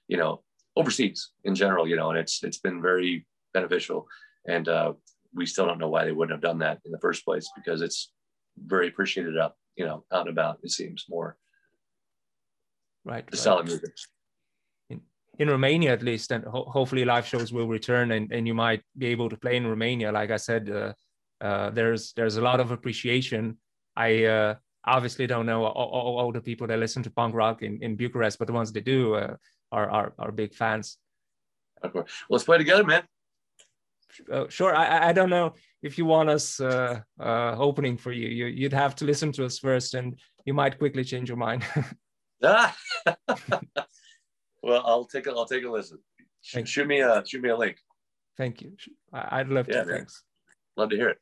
you 0.09 0.19
know 0.19 0.43
overseas 0.77 1.31
in 1.45 1.55
general 1.55 1.89
you 1.89 1.97
know 1.97 2.11
and 2.11 2.19
it's 2.19 2.45
it's 2.45 2.59
been 2.59 2.83
very 2.83 3.27
beneficial. 3.53 4.07
And 4.47 4.69
uh, 4.69 4.95
we 5.35 5.47
still 5.47 5.67
don't 5.67 5.79
know 5.79 5.89
why 5.89 6.05
they 6.05 6.13
wouldn't 6.13 6.35
have 6.35 6.43
done 6.43 6.59
that 6.59 6.81
in 6.85 6.93
the 6.93 6.99
first 6.99 7.25
place 7.25 7.49
because 7.55 7.83
it's 7.83 8.13
very 8.67 8.89
appreciated 8.89 9.39
up 9.39 9.57
you 9.77 9.87
know 9.87 10.05
out 10.13 10.27
and 10.27 10.31
about 10.31 10.59
it 10.63 10.71
seems 10.71 11.07
more 11.09 11.37
right? 13.05 13.29
The 13.31 13.51
right. 13.51 13.65
music 13.65 13.91
in, 14.91 15.01
in 15.39 15.49
romania 15.49 15.93
at 15.93 16.03
least 16.03 16.31
and 16.33 16.45
ho- 16.45 16.69
hopefully 16.69 17.05
live 17.05 17.27
shows 17.27 17.53
will 17.53 17.69
return 17.69 18.13
and, 18.13 18.31
and 18.33 18.47
you 18.47 18.55
might 18.55 18.83
be 18.99 19.07
able 19.07 19.29
to 19.29 19.37
play 19.37 19.57
in 19.57 19.67
romania. 19.67 20.13
Like 20.13 20.31
i 20.31 20.37
said 20.37 20.71
uh, 20.71 20.93
uh, 21.41 21.71
there's 21.71 22.13
there's 22.13 22.37
a 22.37 22.43
lot 22.43 22.61
of 22.61 22.71
appreciation. 22.71 23.57
I 23.97 24.25
uh, 24.25 24.55
obviously 24.85 25.27
don't 25.27 25.47
know 25.47 25.65
all, 25.65 25.89
all, 25.89 26.19
all, 26.19 26.33
the 26.33 26.41
people 26.41 26.67
that 26.67 26.79
listen 26.79 27.03
to 27.03 27.11
punk 27.11 27.35
rock 27.35 27.63
in, 27.63 27.83
in 27.83 27.97
bucharest 27.97 28.39
but 28.39 28.47
the 28.47 28.53
ones 28.53 28.73
that 28.73 28.85
do 28.85 29.15
uh, 29.15 29.37
are, 29.73 29.91
are 29.91 30.13
are 30.19 30.33
big 30.33 30.55
fans. 30.55 30.99
Well, 31.95 32.07
let's 32.29 32.45
play 32.45 32.59
together 32.59 32.85
man. 32.85 33.05
Uh, 34.31 34.47
sure. 34.49 34.75
I, 34.75 35.11
I 35.11 35.13
don't 35.13 35.31
know 35.31 35.55
if 35.83 35.97
you 35.97 36.05
want 36.05 36.29
us 36.29 36.61
uh, 36.61 37.01
uh, 37.19 37.57
opening 37.59 37.97
for 37.97 38.13
you. 38.13 38.29
you 38.29 38.47
you'd 38.47 38.73
have 38.73 38.95
to 38.97 39.05
listen 39.05 39.33
to 39.33 39.45
us 39.45 39.59
first 39.59 39.95
and 39.95 40.19
you 40.45 40.53
might 40.53 40.79
quickly 40.79 41.05
change 41.05 41.29
your 41.29 41.39
mind 41.39 41.65
well, 44.63 44.83
I'll 44.85 45.05
take 45.05 45.27
a 45.27 45.31
I'll 45.31 45.47
take 45.47 45.65
a 45.65 45.71
listen. 45.71 45.99
Thank 46.53 46.67
shoot 46.67 46.87
me 46.87 47.01
a 47.01 47.23
shoot 47.27 47.43
me 47.43 47.51
a 47.51 47.57
link. 47.57 47.77
Thank 48.37 48.63
you. 48.63 48.73
I'd 49.13 49.49
love 49.49 49.67
yeah, 49.69 49.83
to. 49.83 49.87
Man. 49.87 49.97
Thanks. 49.99 50.23
Love 50.77 50.91
to 50.91 50.97
hear 50.97 51.11
it. 51.11 51.19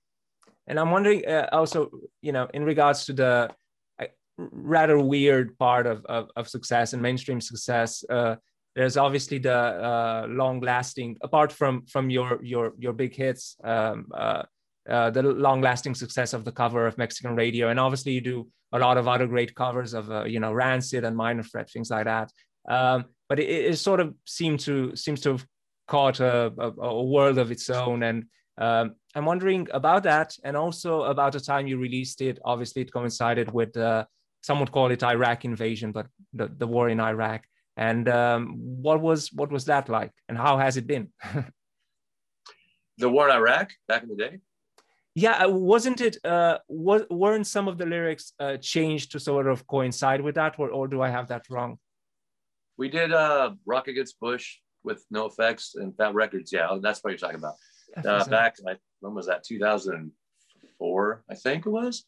And 0.68 0.78
I'm 0.78 0.90
wondering 0.90 1.26
uh, 1.26 1.48
also, 1.50 1.90
you 2.20 2.32
know, 2.32 2.48
in 2.54 2.62
regards 2.62 3.06
to 3.06 3.12
the 3.12 3.50
uh, 3.98 4.04
rather 4.38 4.98
weird 5.00 5.58
part 5.58 5.86
of, 5.86 6.04
of, 6.04 6.30
of 6.36 6.48
success 6.48 6.92
and 6.92 7.02
mainstream 7.02 7.40
success, 7.40 8.04
uh, 8.10 8.36
there's 8.76 8.96
obviously 8.96 9.38
the 9.38 9.52
uh, 9.52 10.26
long-lasting, 10.28 11.16
apart 11.22 11.50
from 11.50 11.84
from 11.86 12.10
your 12.10 12.38
your 12.42 12.74
your 12.78 12.92
big 12.92 13.14
hits, 13.14 13.56
um, 13.64 14.06
uh, 14.14 14.42
uh, 14.88 15.10
the 15.10 15.22
long-lasting 15.22 15.94
success 15.96 16.32
of 16.32 16.44
the 16.44 16.52
cover 16.52 16.86
of 16.86 16.96
Mexican 16.96 17.34
Radio, 17.34 17.70
and 17.70 17.80
obviously 17.80 18.12
you 18.12 18.20
do 18.20 18.48
a 18.72 18.78
lot 18.78 18.98
of 18.98 19.08
other 19.08 19.26
great 19.26 19.54
covers 19.54 19.94
of 19.94 20.10
uh, 20.10 20.24
you 20.24 20.40
know 20.40 20.52
Rancid 20.52 21.04
and 21.04 21.16
Minor 21.16 21.42
Threat, 21.42 21.70
things 21.70 21.90
like 21.90 22.04
that. 22.04 22.30
Um, 22.68 23.06
but 23.28 23.38
it, 23.38 23.48
it, 23.48 23.76
sort 23.76 24.00
of 24.00 24.14
seemed 24.26 24.60
to 24.60 24.94
seems 24.94 25.20
to 25.22 25.30
have 25.32 25.46
caught 25.86 26.20
a, 26.20 26.52
a, 26.58 26.70
a 26.70 27.04
world 27.04 27.38
of 27.38 27.50
its 27.50 27.70
own, 27.70 28.02
and 28.02 28.24
um, 28.58 28.94
I'm 29.14 29.24
wondering 29.24 29.68
about 29.72 30.02
that, 30.02 30.34
and 30.44 30.56
also 30.56 31.04
about 31.04 31.32
the 31.32 31.40
time 31.40 31.66
you 31.66 31.78
released 31.78 32.20
it. 32.20 32.38
Obviously, 32.44 32.82
it 32.82 32.92
coincided 32.92 33.50
with 33.52 33.76
uh, 33.76 34.04
some 34.42 34.60
would 34.60 34.72
call 34.72 34.90
it 34.90 35.02
Iraq 35.02 35.44
invasion, 35.44 35.92
but 35.92 36.06
the, 36.32 36.48
the 36.48 36.66
war 36.66 36.88
in 36.88 37.00
Iraq. 37.00 37.44
And 37.76 38.08
um, 38.08 38.56
what 38.58 39.00
was 39.00 39.32
what 39.32 39.52
was 39.52 39.66
that 39.66 39.88
like, 39.88 40.12
and 40.28 40.36
how 40.36 40.58
has 40.58 40.76
it 40.76 40.86
been? 40.86 41.08
the 42.98 43.08
war 43.08 43.28
in 43.28 43.36
Iraq 43.36 43.70
back 43.86 44.02
in 44.02 44.08
the 44.08 44.16
day 44.16 44.40
yeah 45.18 45.44
uh, 45.44 45.48
wasn't 45.48 46.00
it 46.00 46.16
uh 46.24 46.58
was, 46.68 47.02
weren't 47.10 47.46
some 47.46 47.66
of 47.66 47.76
the 47.78 47.86
lyrics 47.86 48.32
uh, 48.38 48.56
changed 48.56 49.10
to 49.12 49.18
sort 49.18 49.46
of 49.48 49.66
coincide 49.66 50.20
with 50.20 50.36
that 50.36 50.54
or, 50.58 50.68
or 50.70 50.86
do 50.86 51.02
i 51.02 51.08
have 51.08 51.28
that 51.28 51.44
wrong? 51.50 51.78
We 52.76 52.88
did 52.88 53.12
uh 53.12 53.50
rock 53.66 53.88
against 53.88 54.20
bush 54.20 54.58
with 54.84 55.04
NOFX 55.12 55.74
and 55.74 55.96
fat 55.96 56.14
records 56.14 56.52
yeah 56.52 56.68
that's 56.80 57.00
what 57.02 57.10
you're 57.10 57.18
talking 57.18 57.42
about. 57.44 57.56
Uh, 58.04 58.24
back 58.28 58.56
like, 58.62 58.78
when 59.00 59.14
was 59.14 59.26
that? 59.26 59.42
2004 59.44 61.24
i 61.30 61.34
think 61.34 61.66
it 61.66 61.70
was? 61.70 62.04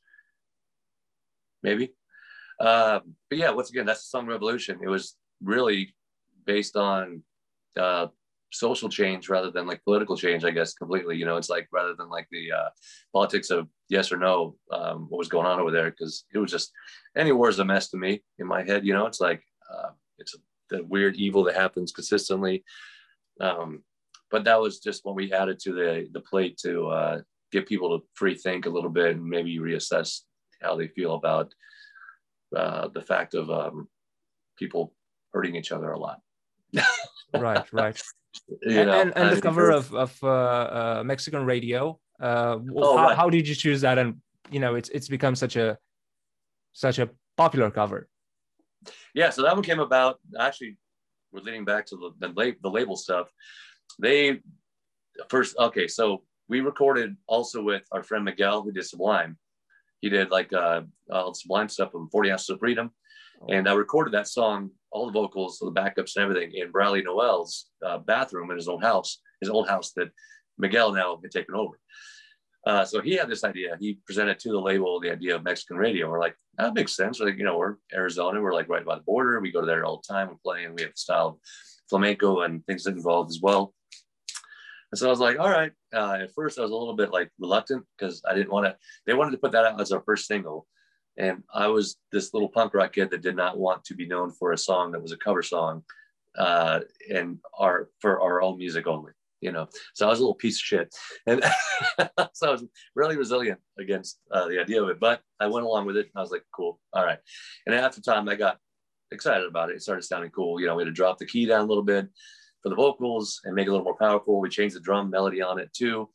Maybe. 1.63 1.95
Uh, 2.61 3.01
but 3.29 3.39
yeah 3.39 3.51
once 3.51 3.71
again 3.71 3.87
that's 3.87 4.05
the 4.05 4.11
song 4.15 4.27
revolution. 4.27 4.79
It 4.83 4.89
was 4.89 5.17
really 5.43 5.95
based 6.45 6.77
on 6.77 7.23
uh, 7.77 8.07
social 8.53 8.89
change 8.89 9.29
rather 9.29 9.51
than 9.51 9.67
like 9.67 9.83
political 9.85 10.17
change 10.17 10.45
i 10.45 10.51
guess 10.51 10.75
completely 10.75 11.17
you 11.17 11.25
know 11.25 11.37
it's 11.37 11.49
like 11.49 11.69
rather 11.73 11.95
than 11.95 12.09
like 12.09 12.27
the 12.33 12.51
uh, 12.51 12.69
politics 13.13 13.51
of 13.51 13.69
yes 13.89 14.11
or 14.11 14.17
no 14.17 14.57
um, 14.73 15.07
what 15.09 15.19
was 15.19 15.29
going 15.29 15.47
on 15.47 15.61
over 15.61 15.71
there 15.71 15.91
because 15.91 16.25
it 16.35 16.39
was 16.39 16.51
just 16.51 16.73
any 17.17 17.33
war 17.33 17.49
is 17.49 17.59
a 17.61 17.65
mess 17.65 17.89
to 17.89 17.97
me 17.97 18.23
in 18.39 18.47
my 18.47 18.63
head 18.65 18.85
you 18.85 18.93
know? 18.93 19.07
It's 19.07 19.21
like 19.21 19.43
uh, 19.73 19.91
it's 20.19 20.35
a, 20.35 20.39
the 20.71 20.85
weird 20.85 21.17
evil 21.17 21.45
that 21.45 21.57
happens 21.57 21.93
consistently. 21.93 22.65
Um, 23.41 23.83
but 24.31 24.45
that 24.45 24.61
was 24.61 24.79
just 24.79 25.05
what 25.05 25.15
we 25.15 25.33
added 25.33 25.59
to 25.61 25.73
the 25.73 26.09
the 26.13 26.21
plate 26.21 26.59
to 26.59 26.89
uh, 26.89 27.21
get 27.53 27.69
people 27.69 27.99
to 27.99 28.07
free 28.15 28.35
think 28.35 28.67
a 28.67 28.71
little 28.71 28.91
bit 28.91 29.17
and 29.17 29.25
maybe 29.25 29.59
reassess 29.59 30.21
how 30.63 30.77
they 30.77 30.89
feel 30.89 31.15
about 31.15 31.53
uh, 32.57 32.89
the 32.89 33.03
fact 33.03 33.35
of 33.35 33.51
um, 33.51 33.89
people 34.59 34.93
hurting 35.33 35.57
each 35.57 35.73
other 35.73 35.93
a 35.93 35.99
lot. 35.99 36.21
Right 37.33 37.65
right 37.73 38.03
and, 38.63 38.75
know, 38.75 39.01
and, 39.01 39.17
and 39.17 39.37
the 39.37 39.41
cover 39.41 39.71
of, 39.71 39.95
of 39.95 40.17
uh, 40.23 40.29
uh, 40.29 41.03
Mexican 41.05 41.45
radio. 41.45 41.99
Uh, 42.21 42.59
oh, 42.77 42.97
how, 42.97 43.05
right. 43.05 43.17
how, 43.17 43.31
did 43.31 43.49
you 43.49 43.55
choose 43.55 43.81
that? 43.81 43.99
And 43.99 44.21
you 44.51 44.61
know, 44.61 44.75
it's 44.75 44.89
it's 44.91 45.09
become 45.09 45.35
such 45.35 45.57
a 45.57 45.79
such 46.73 46.99
a 46.99 47.11
popular 47.37 47.71
cover. 47.71 48.09
Yeah, 49.15 49.31
so 49.31 49.43
that 49.43 49.55
one 49.55 49.65
came 49.65 49.81
about. 49.81 50.19
Actually, 50.39 50.77
we're 51.33 51.41
leading 51.41 51.65
back 51.65 51.87
to 51.87 51.97
the 51.97 52.29
the, 52.29 52.57
the 52.63 52.71
label 52.71 52.97
stuff. 52.97 53.33
They 53.99 54.41
first 55.29 55.57
okay, 55.59 55.89
so 55.89 56.23
we 56.49 56.61
recorded 56.61 57.17
also 57.27 57.63
with 57.63 57.83
our 57.93 58.03
friend 58.03 58.25
Miguel 58.25 58.63
who 58.63 58.73
did 58.73 58.85
Sublime. 58.85 59.39
He 60.01 60.09
did 60.09 60.31
like 60.31 60.53
uh, 60.53 60.83
uh 61.11 61.33
Sublime 61.33 61.69
stuff 61.69 61.93
from 61.93 62.09
40 62.11 62.33
Ounces 62.33 62.51
of 62.51 62.59
Freedom 62.59 62.91
and 63.49 63.69
I 63.69 63.73
recorded 63.73 64.15
that 64.15 64.29
song, 64.29 64.71
all 64.93 65.07
the 65.07 65.13
vocals, 65.13 65.59
the 65.59 65.71
backups, 65.71 66.17
and 66.17 66.25
everything 66.25 66.53
in 66.55 66.71
Bradley 66.71 67.03
Nowell's 67.03 67.71
uh, 67.85 67.99
bathroom 67.99 68.51
in 68.51 68.57
his 68.57 68.69
old 68.69 68.83
house, 68.83 69.21
his 69.41 69.51
old 69.51 69.69
house 69.69 69.93
that 69.93 70.09
Miguel 70.59 70.93
now 70.93 71.19
had 71.23 71.31
taken 71.31 71.55
over. 71.55 71.79
Uh, 72.67 72.85
so 72.85 73.01
he 73.01 73.15
had 73.15 73.29
this 73.29 73.45
idea. 73.45 73.77
He 73.81 73.99
presented 74.05 74.39
to 74.41 74.51
the 74.51 74.61
label 74.61 75.01
the 75.01 75.11
idea 75.11 75.37
of 75.37 75.45
Mexican 75.45 75.79
radio. 75.79 76.11
We're 76.11 76.21
like, 76.21 76.37
that 76.59 76.75
makes 76.75 76.95
sense. 76.95 77.19
We're 77.19 77.27
like, 77.27 77.39
you 77.39 77.45
know, 77.45 77.57
we're 77.57 77.77
Arizona. 77.95 78.41
We're 78.41 78.53
like 78.53 78.69
right 78.69 78.85
by 78.85 78.97
the 78.97 79.03
border. 79.03 79.41
We 79.41 79.51
go 79.51 79.65
there 79.65 79.85
all 79.85 80.03
the 80.07 80.13
time. 80.13 80.29
We 80.29 80.37
play, 80.45 80.65
and 80.65 80.75
we 80.75 80.83
have 80.83 80.91
the 80.91 80.97
style 80.97 81.27
of 81.29 81.37
flamenco 81.89 82.43
and 82.43 82.65
things 82.67 82.85
that 82.85 82.95
involved 82.95 83.31
as 83.31 83.41
well. 83.43 83.73
And 84.93 84.99
so 84.99 85.07
I 85.07 85.11
was 85.11 85.21
like, 85.21 85.39
all 85.39 85.49
right. 85.49 85.73
Uh, 85.93 86.19
at 86.23 86.35
first, 86.35 86.59
I 86.59 86.63
was 86.63 86.71
a 86.71 86.77
little 86.77 86.97
bit 86.97 87.13
like 87.13 87.31
reluctant 87.39 87.85
because 87.97 88.23
I 88.29 88.35
didn't 88.35 88.51
want 88.51 88.67
to. 88.67 88.77
They 89.07 89.15
wanted 89.15 89.33
to 89.33 89.39
put 89.39 89.53
that 89.53 89.65
out 89.65 89.81
as 89.81 89.93
our 89.93 90.03
first 90.03 90.27
single, 90.27 90.67
and 91.21 91.43
I 91.53 91.69
was 91.69 91.99
this 92.11 92.33
little 92.33 92.49
punk 92.49 92.73
rock 92.73 92.95
kid 92.95 93.11
that 93.11 93.21
did 93.21 93.37
not 93.37 93.59
want 93.59 93.85
to 93.85 93.95
be 93.95 94.07
known 94.07 94.33
for 94.33 94.53
a 94.53 94.59
song 94.59 94.93
that 94.93 95.03
was 95.03 95.13
a 95.13 95.19
cover 95.19 95.43
song 95.43 95.83
uh, 96.39 96.81
and 97.15 97.39
our 97.59 97.91
for 98.01 98.21
our 98.23 98.41
own 98.41 98.57
music 98.57 98.87
only, 98.87 99.13
you 99.43 99.53
know. 99.53 99.69
So 99.93 100.07
I 100.07 100.09
was 100.09 100.19
a 100.19 100.23
little 100.23 100.35
piece 100.35 100.57
of 100.57 100.63
shit. 100.63 100.95
And 101.27 101.45
so 102.33 102.49
I 102.49 102.53
was 102.53 102.65
really 102.97 103.19
resilient 103.19 103.61
against 103.79 104.19
uh, 104.33 104.49
the 104.49 104.59
idea 104.59 104.83
of 104.83 104.89
it. 104.89 104.99
But 104.99 105.21
I 105.39 105.47
went 105.49 105.67
along 105.67 105.85
with 105.87 105.99
it. 105.99 106.11
I 106.17 106.21
was 106.21 106.31
like, 106.31 106.45
cool. 106.57 106.81
All 106.95 107.05
right. 107.05 107.19
And 107.67 107.75
after 107.75 108.01
time, 108.01 108.27
I 108.27 108.35
got 108.35 108.57
excited 109.13 109.47
about 109.47 109.69
it. 109.69 109.77
It 109.77 109.83
started 109.83 110.03
sounding 110.03 110.31
cool. 110.31 110.59
You 110.59 110.69
know, 110.69 110.75
we 110.75 110.85
had 110.85 110.89
to 110.89 110.93
drop 110.93 111.19
the 111.19 111.27
key 111.27 111.45
down 111.45 111.61
a 111.61 111.69
little 111.69 111.85
bit 111.85 112.09
for 112.63 112.71
the 112.71 112.77
vocals 112.77 113.43
and 113.45 113.55
make 113.55 113.67
it 113.67 113.69
a 113.69 113.73
little 113.73 113.85
more 113.85 113.97
powerful. 113.97 114.41
We 114.41 114.49
changed 114.49 114.75
the 114.75 114.81
drum 114.81 115.11
melody 115.11 115.43
on 115.43 115.59
it 115.59 115.71
too. 115.75 116.09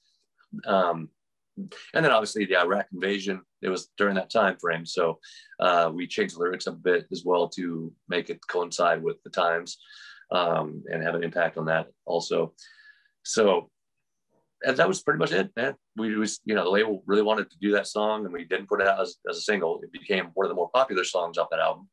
Um, 0.65 1.09
and 1.57 2.05
then 2.05 2.11
obviously 2.11 2.45
the 2.45 2.57
Iraq 2.57 2.87
invasion. 2.93 3.41
It 3.61 3.69
was 3.69 3.89
during 3.97 4.15
that 4.15 4.29
time 4.29 4.57
frame, 4.57 4.85
so 4.85 5.19
uh, 5.59 5.91
we 5.93 6.07
changed 6.07 6.35
the 6.35 6.39
lyrics 6.39 6.67
a 6.67 6.71
bit 6.71 7.07
as 7.11 7.23
well 7.25 7.49
to 7.49 7.91
make 8.07 8.29
it 8.29 8.39
coincide 8.47 9.01
with 9.01 9.21
the 9.23 9.29
times 9.29 9.77
um, 10.31 10.83
and 10.91 11.03
have 11.03 11.15
an 11.15 11.23
impact 11.23 11.57
on 11.57 11.65
that 11.65 11.87
also. 12.05 12.53
So 13.23 13.69
that 14.63 14.87
was 14.87 15.01
pretty 15.01 15.19
much 15.19 15.31
it, 15.31 15.51
man. 15.55 15.75
We 15.95 16.15
was, 16.15 16.39
you 16.45 16.55
know, 16.55 16.63
the 16.63 16.69
label 16.69 17.03
really 17.05 17.21
wanted 17.21 17.49
to 17.51 17.57
do 17.61 17.71
that 17.71 17.87
song, 17.87 18.25
and 18.25 18.33
we 18.33 18.45
didn't 18.45 18.67
put 18.67 18.81
it 18.81 18.87
out 18.87 19.01
as, 19.01 19.17
as 19.29 19.37
a 19.37 19.41
single. 19.41 19.79
It 19.83 19.91
became 19.91 20.31
one 20.33 20.45
of 20.45 20.49
the 20.49 20.55
more 20.55 20.69
popular 20.73 21.03
songs 21.03 21.37
off 21.37 21.49
that 21.51 21.59
album, 21.59 21.89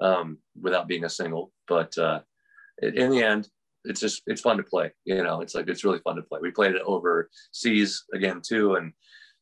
um, 0.00 0.38
without 0.60 0.88
being 0.88 1.04
a 1.04 1.10
single. 1.10 1.52
But 1.66 1.96
uh, 1.98 2.20
in 2.80 3.10
the 3.10 3.22
end, 3.22 3.48
it's 3.84 4.00
just 4.00 4.22
it's 4.26 4.40
fun 4.40 4.56
to 4.56 4.62
play. 4.62 4.90
You 5.04 5.22
know, 5.22 5.40
it's 5.40 5.54
like 5.54 5.68
it's 5.68 5.84
really 5.84 6.00
fun 6.00 6.16
to 6.16 6.22
play. 6.22 6.40
We 6.42 6.50
played 6.50 6.74
it 6.74 6.82
overseas 6.84 8.04
again 8.14 8.40
too, 8.46 8.74
and 8.74 8.92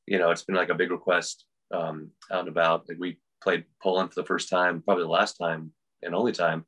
you 0.07 0.18
know, 0.18 0.31
it's 0.31 0.44
been 0.44 0.57
like 0.57 0.70
a 0.70 0.75
big 0.75 0.90
request 0.90 1.44
um, 1.75 2.11
out 2.31 2.40
and 2.40 2.49
about. 2.49 2.88
Like 2.88 2.99
we 2.99 3.18
played 3.42 3.64
Poland 3.83 4.12
for 4.12 4.20
the 4.20 4.27
first 4.27 4.49
time, 4.49 4.83
probably 4.83 5.05
the 5.05 5.11
last 5.11 5.35
time 5.35 5.72
and 6.03 6.14
only 6.14 6.33
time, 6.33 6.64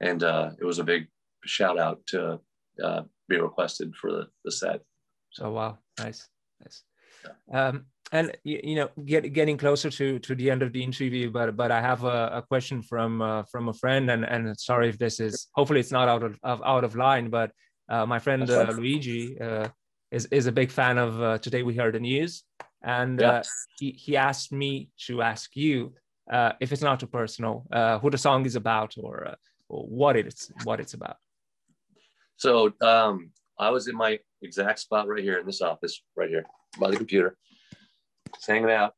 and 0.00 0.22
uh, 0.22 0.50
it 0.60 0.64
was 0.64 0.78
a 0.78 0.84
big 0.84 1.06
shout 1.44 1.78
out 1.78 2.00
to 2.08 2.40
uh, 2.82 3.02
be 3.28 3.40
requested 3.40 3.94
for 3.94 4.10
the, 4.10 4.26
the 4.44 4.52
set. 4.52 4.80
So 5.32 5.50
wow, 5.50 5.78
nice, 5.98 6.28
nice. 6.60 6.82
Yeah. 7.24 7.68
Um, 7.68 7.86
and 8.12 8.36
you, 8.44 8.74
know, 8.74 8.90
get, 9.06 9.32
getting 9.32 9.56
closer 9.56 9.88
to 9.90 10.18
to 10.18 10.34
the 10.34 10.50
end 10.50 10.62
of 10.62 10.72
the 10.72 10.82
interview, 10.82 11.30
but 11.30 11.56
but 11.56 11.70
I 11.72 11.80
have 11.80 12.04
a, 12.04 12.30
a 12.34 12.42
question 12.42 12.82
from 12.82 13.22
uh, 13.22 13.42
from 13.50 13.68
a 13.68 13.72
friend, 13.72 14.10
and 14.10 14.24
and 14.24 14.58
sorry 14.60 14.88
if 14.90 14.98
this 14.98 15.18
is 15.18 15.48
hopefully 15.54 15.80
it's 15.80 15.90
not 15.90 16.08
out 16.08 16.22
of, 16.22 16.38
of 16.42 16.62
out 16.64 16.84
of 16.84 16.94
line, 16.94 17.30
but 17.30 17.50
uh, 17.88 18.04
my 18.06 18.18
friend 18.18 18.48
uh, 18.48 18.70
Luigi 18.76 19.40
uh, 19.40 19.68
is 20.10 20.26
is 20.26 20.46
a 20.46 20.52
big 20.52 20.70
fan 20.70 20.98
of 20.98 21.20
uh, 21.22 21.38
Today 21.38 21.62
We 21.62 21.74
Heard 21.74 21.94
the 21.94 22.00
News, 22.00 22.44
and 22.82 23.20
yeah. 23.20 23.30
Uh, 23.30 23.42
he 23.78 23.92
he 23.92 24.16
asked 24.16 24.52
me 24.52 24.90
to 25.06 25.22
ask 25.22 25.56
you 25.56 25.94
if 26.60 26.70
it's 26.72 26.82
not 26.82 27.00
too 27.00 27.06
personal, 27.06 27.66
who 28.00 28.10
the 28.10 28.18
song 28.18 28.46
is 28.46 28.56
about 28.56 28.94
or, 28.98 29.34
or 29.68 29.84
what 29.86 30.16
it's 30.16 30.52
what 30.64 30.80
it's 30.80 30.94
about. 30.94 31.16
So 32.36 32.72
um, 32.82 33.30
I 33.58 33.70
was 33.70 33.88
in 33.88 33.96
my 33.96 34.18
exact 34.42 34.80
spot 34.80 35.08
right 35.08 35.22
here 35.22 35.38
in 35.38 35.46
this 35.46 35.62
office, 35.62 36.02
right 36.16 36.28
here 36.28 36.44
by 36.78 36.90
the 36.90 36.96
computer, 36.96 37.36
just 38.34 38.46
hanging 38.46 38.70
out. 38.70 38.94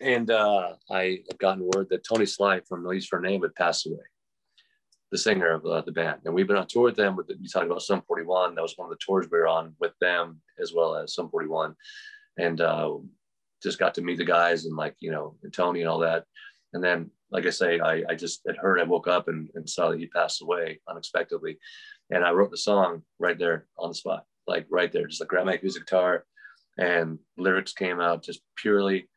And 0.00 0.30
uh, 0.30 0.74
I 0.90 1.20
had 1.28 1.38
gotten 1.38 1.68
word 1.74 1.88
that 1.90 2.04
Tony 2.04 2.26
Sly 2.26 2.60
from 2.68 2.86
Use 2.90 3.06
for 3.06 3.20
Name 3.20 3.42
had 3.42 3.54
passed 3.54 3.86
away, 3.86 4.04
the 5.10 5.18
singer 5.18 5.52
of 5.52 5.64
uh, 5.64 5.80
the 5.82 5.92
band. 5.92 6.20
And 6.24 6.34
we've 6.34 6.46
been 6.46 6.56
on 6.56 6.66
tour 6.66 6.84
with 6.84 6.96
them. 6.96 7.16
With 7.16 7.28
the, 7.28 7.36
you 7.40 7.48
talked 7.48 7.66
about 7.66 7.82
Sum 7.82 8.02
41. 8.06 8.54
That 8.54 8.62
was 8.62 8.74
one 8.76 8.86
of 8.86 8.90
the 8.90 9.04
tours 9.04 9.26
we 9.30 9.38
were 9.38 9.48
on 9.48 9.74
with 9.80 9.92
them, 10.00 10.40
as 10.60 10.72
well 10.74 10.96
as 10.96 11.14
Sum 11.14 11.30
41. 11.30 11.74
And 12.38 12.60
uh, 12.60 12.96
just 13.62 13.78
got 13.78 13.94
to 13.94 14.02
meet 14.02 14.18
the 14.18 14.24
guys 14.24 14.66
and 14.66 14.76
like, 14.76 14.96
you 15.00 15.10
know, 15.10 15.36
and 15.42 15.52
Tony 15.52 15.80
and 15.80 15.88
all 15.88 16.00
that. 16.00 16.24
And 16.74 16.84
then, 16.84 17.10
like 17.30 17.46
I 17.46 17.50
say, 17.50 17.80
I, 17.80 18.02
I 18.08 18.14
just 18.14 18.42
had 18.46 18.58
heard, 18.58 18.78
I 18.78 18.84
woke 18.84 19.08
up 19.08 19.28
and, 19.28 19.48
and 19.54 19.68
saw 19.68 19.90
that 19.90 19.98
he 19.98 20.06
passed 20.08 20.42
away 20.42 20.80
unexpectedly. 20.88 21.58
And 22.10 22.22
I 22.22 22.32
wrote 22.32 22.50
the 22.50 22.58
song 22.58 23.02
right 23.18 23.38
there 23.38 23.66
on 23.78 23.88
the 23.88 23.94
spot, 23.94 24.24
like 24.46 24.66
right 24.70 24.92
there, 24.92 25.06
just 25.06 25.20
like 25.20 25.30
grab 25.30 25.46
my 25.46 25.54
acoustic 25.54 25.86
guitar 25.86 26.26
and 26.78 27.18
lyrics 27.36 27.72
came 27.72 28.00
out 28.00 28.22
just 28.22 28.40
purely. 28.56 29.08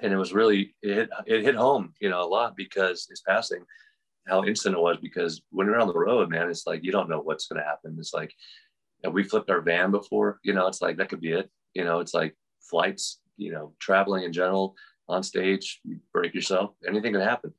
And 0.00 0.12
it 0.12 0.16
was 0.16 0.32
really, 0.32 0.74
it 0.82 0.94
hit, 0.94 1.10
it 1.26 1.44
hit 1.44 1.54
home, 1.54 1.94
you 2.00 2.08
know, 2.08 2.22
a 2.22 2.26
lot 2.26 2.56
because 2.56 3.06
his 3.08 3.22
passing, 3.26 3.64
how 4.26 4.44
instant 4.44 4.74
it 4.74 4.80
was. 4.80 4.96
Because 5.00 5.42
when 5.50 5.66
you're 5.66 5.78
on 5.78 5.88
the 5.88 5.94
road, 5.94 6.30
man, 6.30 6.48
it's 6.48 6.66
like, 6.66 6.82
you 6.82 6.92
don't 6.92 7.10
know 7.10 7.20
what's 7.20 7.46
going 7.46 7.60
to 7.60 7.68
happen. 7.68 7.96
It's 7.98 8.14
like, 8.14 8.32
we 9.10 9.22
flipped 9.22 9.50
our 9.50 9.60
van 9.60 9.90
before, 9.90 10.38
you 10.42 10.54
know, 10.54 10.66
it's 10.66 10.80
like, 10.80 10.96
that 10.96 11.08
could 11.08 11.20
be 11.20 11.32
it. 11.32 11.50
You 11.74 11.84
know, 11.84 12.00
it's 12.00 12.14
like 12.14 12.36
flights, 12.70 13.20
you 13.36 13.52
know, 13.52 13.74
traveling 13.80 14.24
in 14.24 14.32
general 14.32 14.74
on 15.08 15.22
stage, 15.22 15.80
you 15.84 15.98
break 16.12 16.34
yourself, 16.34 16.70
anything 16.88 17.12
can 17.12 17.20
happen. 17.20 17.52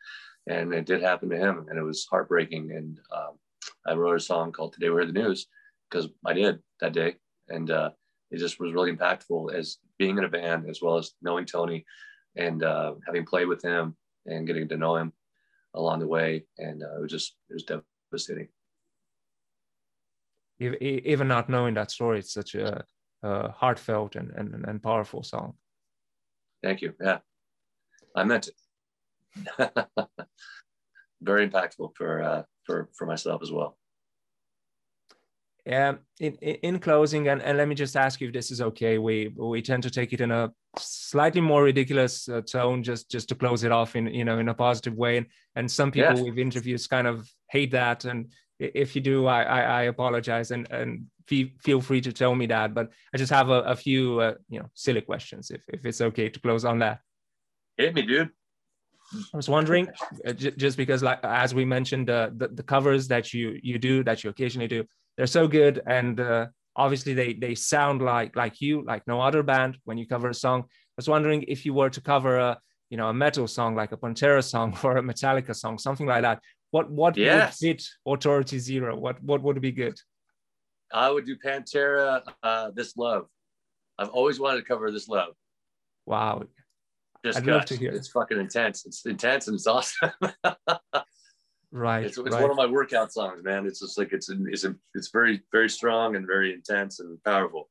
And 0.48 0.74
it 0.74 0.86
did 0.86 1.02
happen 1.02 1.30
to 1.30 1.38
him. 1.38 1.66
And 1.70 1.78
it 1.78 1.84
was 1.84 2.08
heartbreaking. 2.10 2.72
And, 2.72 3.00
um, 3.16 3.38
I 3.86 3.94
wrote 3.94 4.16
a 4.16 4.20
song 4.20 4.52
called 4.52 4.74
Today 4.74 4.90
We 4.90 4.96
Heard 4.96 5.10
the 5.10 5.22
News 5.22 5.48
because 5.90 6.10
I 6.26 6.34
did 6.34 6.60
that 6.82 6.94
day. 6.94 7.16
And 7.50 7.70
uh, 7.70 7.92
it 8.34 8.40
just 8.40 8.60
was 8.60 8.74
really 8.74 8.92
impactful 8.92 9.54
as 9.54 9.78
being 10.00 10.18
in 10.18 10.24
a 10.24 10.28
band, 10.28 10.68
as 10.68 10.82
well 10.82 10.98
as 10.98 11.12
knowing 11.22 11.46
Tony 11.46 11.86
and 12.36 12.64
uh, 12.64 12.96
having 13.06 13.26
played 13.26 13.48
with 13.48 13.62
him 13.62 13.96
and 14.26 14.48
getting 14.48 14.68
to 14.70 14.76
know 14.76 14.96
him 14.96 15.14
along 15.76 16.00
the 16.00 16.08
way. 16.08 16.46
And 16.58 16.82
uh, 16.82 16.98
it 16.98 17.02
was 17.02 17.12
just, 17.12 17.36
it 17.52 17.54
was 17.54 17.82
devastating. 18.12 18.48
Even 20.60 21.28
not 21.28 21.48
knowing 21.48 21.76
that 21.76 21.92
story, 21.92 22.20
it's 22.20 22.34
such 22.34 22.56
a, 22.56 22.84
a 23.22 23.52
heartfelt 23.52 24.16
and, 24.16 24.32
and, 24.32 24.66
and 24.66 24.82
powerful 24.82 25.22
song. 25.22 25.54
Thank 26.64 26.82
you. 26.82 26.94
Yeah, 27.00 27.20
I 28.16 28.24
meant 28.24 28.48
it. 28.48 29.60
Very 31.22 31.50
impactful 31.50 31.96
for 31.96 32.22
uh, 32.22 32.44
for 32.66 32.90
for 32.94 33.06
myself 33.06 33.42
as 33.42 33.52
well. 33.52 33.78
Yeah. 35.66 35.94
In, 36.20 36.34
in 36.36 36.80
closing, 36.80 37.30
and, 37.30 37.42
and 37.42 37.58
let 37.58 37.68
me 37.68 37.76
just 37.76 37.96
ask 37.96 38.20
you 38.20 38.28
if 38.28 38.34
this 38.34 38.52
is 38.52 38.62
okay. 38.62 38.98
We 38.98 39.34
we 39.38 39.62
tend 39.62 39.84
to 39.84 39.90
take 39.90 40.12
it 40.12 40.20
in 40.20 40.32
a 40.32 40.52
slightly 40.78 41.40
more 41.40 41.64
ridiculous 41.64 42.28
uh, 42.28 42.42
tone, 42.42 42.84
just 42.84 43.10
just 43.10 43.30
to 43.30 43.36
close 43.36 43.64
it 43.64 43.72
off 43.72 43.96
in 43.96 44.08
you 44.08 44.26
know 44.26 44.40
in 44.40 44.50
a 44.50 44.54
positive 44.54 44.96
way. 44.96 45.18
And 45.18 45.28
and 45.56 45.72
some 45.72 45.92
people 45.92 46.18
yeah. 46.18 46.24
we've 46.24 46.40
interviewed 46.40 46.82
kind 46.90 47.08
of 47.08 47.30
hate 47.50 47.72
that. 47.72 48.04
And 48.04 48.32
if 48.60 48.94
you 48.94 49.02
do, 49.02 49.26
I 49.26 49.44
I, 49.44 49.60
I 49.62 49.82
apologize 49.84 50.52
and 50.52 50.70
and 50.70 51.06
feel 51.28 51.80
free 51.80 52.02
to 52.02 52.12
tell 52.12 52.36
me 52.36 52.46
that. 52.48 52.74
But 52.74 52.92
I 53.14 53.18
just 53.18 53.32
have 53.32 53.50
a, 53.50 53.62
a 53.62 53.76
few 53.76 54.20
uh, 54.20 54.34
you 54.50 54.60
know 54.60 54.70
silly 54.74 55.02
questions 55.02 55.50
if 55.50 55.64
if 55.70 55.86
it's 55.86 56.02
okay 56.02 56.28
to 56.28 56.40
close 56.42 56.66
on 56.66 56.80
that. 56.80 57.00
Hit 57.78 57.96
me, 57.96 58.02
dude. 58.02 58.32
I 59.34 59.38
was 59.38 59.50
wondering, 59.50 59.90
uh, 60.26 60.34
just 60.34 60.76
because, 60.78 61.04
like 61.04 61.20
as 61.24 61.54
we 61.54 61.66
mentioned, 61.66 62.10
uh, 62.10 62.32
the 62.36 62.48
the 62.48 62.64
covers 62.64 63.08
that 63.10 63.34
you 63.34 63.60
you 63.62 63.78
do, 63.78 64.04
that 64.04 64.24
you 64.24 64.30
occasionally 64.30 64.68
do, 64.68 64.86
they're 65.18 65.28
so 65.28 65.48
good, 65.48 65.82
and 65.86 66.20
uh, 66.20 66.48
obviously 66.76 67.14
they 67.14 67.34
they 67.34 67.56
sound 67.56 68.02
like 68.02 68.36
like 68.36 68.62
you, 68.62 68.84
like 68.86 69.06
no 69.08 69.22
other 69.22 69.44
band 69.44 69.78
when 69.86 69.98
you 69.98 70.08
cover 70.08 70.30
a 70.30 70.34
song. 70.34 70.62
I 70.64 70.98
was 70.98 71.10
wondering 71.10 71.44
if 71.48 71.66
you 71.66 71.74
were 71.74 71.90
to 71.90 72.02
cover 72.02 72.38
a 72.38 72.60
you 72.90 72.98
know 72.98 73.10
a 73.10 73.14
metal 73.14 73.48
song 73.48 73.76
like 73.76 73.92
a 73.92 73.98
Pantera 73.98 74.44
song 74.44 74.78
or 74.84 74.98
a 74.98 75.02
Metallica 75.02 75.56
song, 75.56 75.78
something 75.78 76.08
like 76.08 76.24
that. 76.24 76.40
What 76.72 76.90
what 76.90 77.18
yes. 77.18 77.62
would 77.62 77.68
fit 77.68 77.84
Authority 78.08 78.60
Zero? 78.60 78.96
What 78.98 79.22
what 79.24 79.42
would 79.44 79.62
be 79.62 79.72
good? 79.72 79.98
I 80.92 81.10
would 81.10 81.26
do 81.26 81.36
Pantera, 81.36 82.22
uh, 82.44 82.70
This 82.72 82.96
Love. 82.98 83.26
I've 83.98 84.10
always 84.10 84.40
wanted 84.40 84.60
to 84.60 84.66
cover 84.66 84.92
This 84.92 85.08
Love. 85.08 85.34
Wow, 86.06 86.44
just 87.24 87.40
I'd 87.40 87.46
love 87.46 87.66
to 87.66 87.78
hear. 87.78 87.92
It's 87.92 88.10
fucking 88.10 88.40
intense. 88.40 88.86
It's 88.86 89.06
intense 89.06 89.48
and 89.48 89.56
it's 89.56 89.68
awesome. 89.68 90.12
right. 91.74 92.06
It's, 92.06 92.18
it's 92.18 92.30
right. 92.30 92.42
one 92.42 92.52
of 92.52 92.58
my 92.58 92.66
workout 92.66 93.12
songs, 93.12 93.44
man. 93.44 93.66
It's 93.66 93.80
just 93.80 93.98
like 93.98 94.14
it's 94.14 94.30
it's 94.30 94.66
it's 94.96 95.10
very 95.12 95.42
very 95.52 95.70
strong 95.70 96.16
and 96.16 96.26
very 96.26 96.54
intense 96.54 97.00
and 97.00 97.22
powerful. 97.24 97.70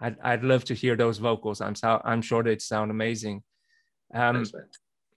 I'd 0.00 0.16
I'd 0.22 0.44
love 0.44 0.64
to 0.64 0.74
hear 0.74 0.96
those 0.96 1.18
vocals. 1.18 1.60
I'm 1.60 1.74
so, 1.74 2.00
I'm 2.04 2.20
sure 2.20 2.42
they 2.42 2.58
sound 2.58 2.90
amazing. 2.90 3.42
Um, 4.12 4.44
Thanks, 4.44 4.52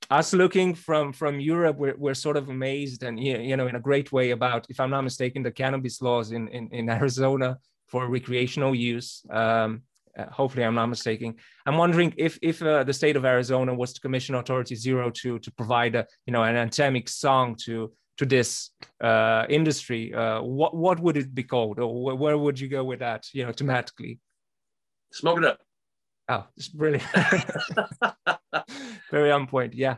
us 0.10 0.34
looking 0.34 0.74
from 0.74 1.14
from 1.14 1.40
Europe, 1.40 1.78
we're, 1.78 1.96
we're 1.98 2.14
sort 2.14 2.38
of 2.38 2.50
amazed 2.50 3.04
and 3.04 3.20
you 3.20 3.58
know 3.58 3.68
in 3.68 3.76
a 3.76 3.80
great 3.80 4.12
way 4.12 4.32
about, 4.32 4.66
if 4.70 4.80
I'm 4.80 4.90
not 4.90 5.04
mistaken, 5.04 5.44
the 5.44 5.52
cannabis 5.52 6.02
laws 6.02 6.32
in 6.32 6.48
in, 6.50 6.70
in 6.72 6.90
Arizona 7.00 7.58
for 7.88 8.08
recreational 8.08 8.74
use. 8.74 9.24
Um, 9.30 9.84
hopefully 10.32 10.64
I'm 10.64 10.76
not 10.76 10.88
mistaken. 10.88 11.36
I'm 11.66 11.78
wondering 11.78 12.14
if 12.18 12.38
if 12.42 12.62
uh, 12.62 12.84
the 12.84 12.94
state 12.94 13.16
of 13.16 13.26
Arizona 13.26 13.74
was 13.74 13.94
to 13.94 14.02
commission 14.02 14.36
Authority 14.36 14.76
Zero 14.76 15.10
to 15.22 15.40
to 15.40 15.52
provide 15.52 15.96
a 15.96 16.06
you 16.26 16.34
know 16.34 16.44
an 16.44 16.56
anthemic 16.56 17.10
song 17.10 17.56
to 17.66 17.92
to 18.20 18.26
this 18.26 18.72
uh, 19.02 19.46
industry, 19.48 20.14
uh, 20.14 20.42
what 20.42 20.76
what 20.76 21.00
would 21.00 21.16
it 21.16 21.34
be 21.34 21.44
called, 21.44 21.80
or 21.80 22.18
where 22.18 22.38
would 22.38 22.60
you 22.60 22.68
go 22.68 22.84
with 22.84 23.00
that? 23.00 23.24
You 23.32 23.46
know, 23.46 23.54
thematically. 23.54 24.20
Smoke 25.14 25.38
it 25.38 25.46
up. 25.46 25.60
Oh, 26.28 26.46
it's 26.58 26.68
brilliant. 26.68 27.04
Very 29.12 29.32
on 29.32 29.48
point. 29.48 29.74
Yeah. 29.74 29.98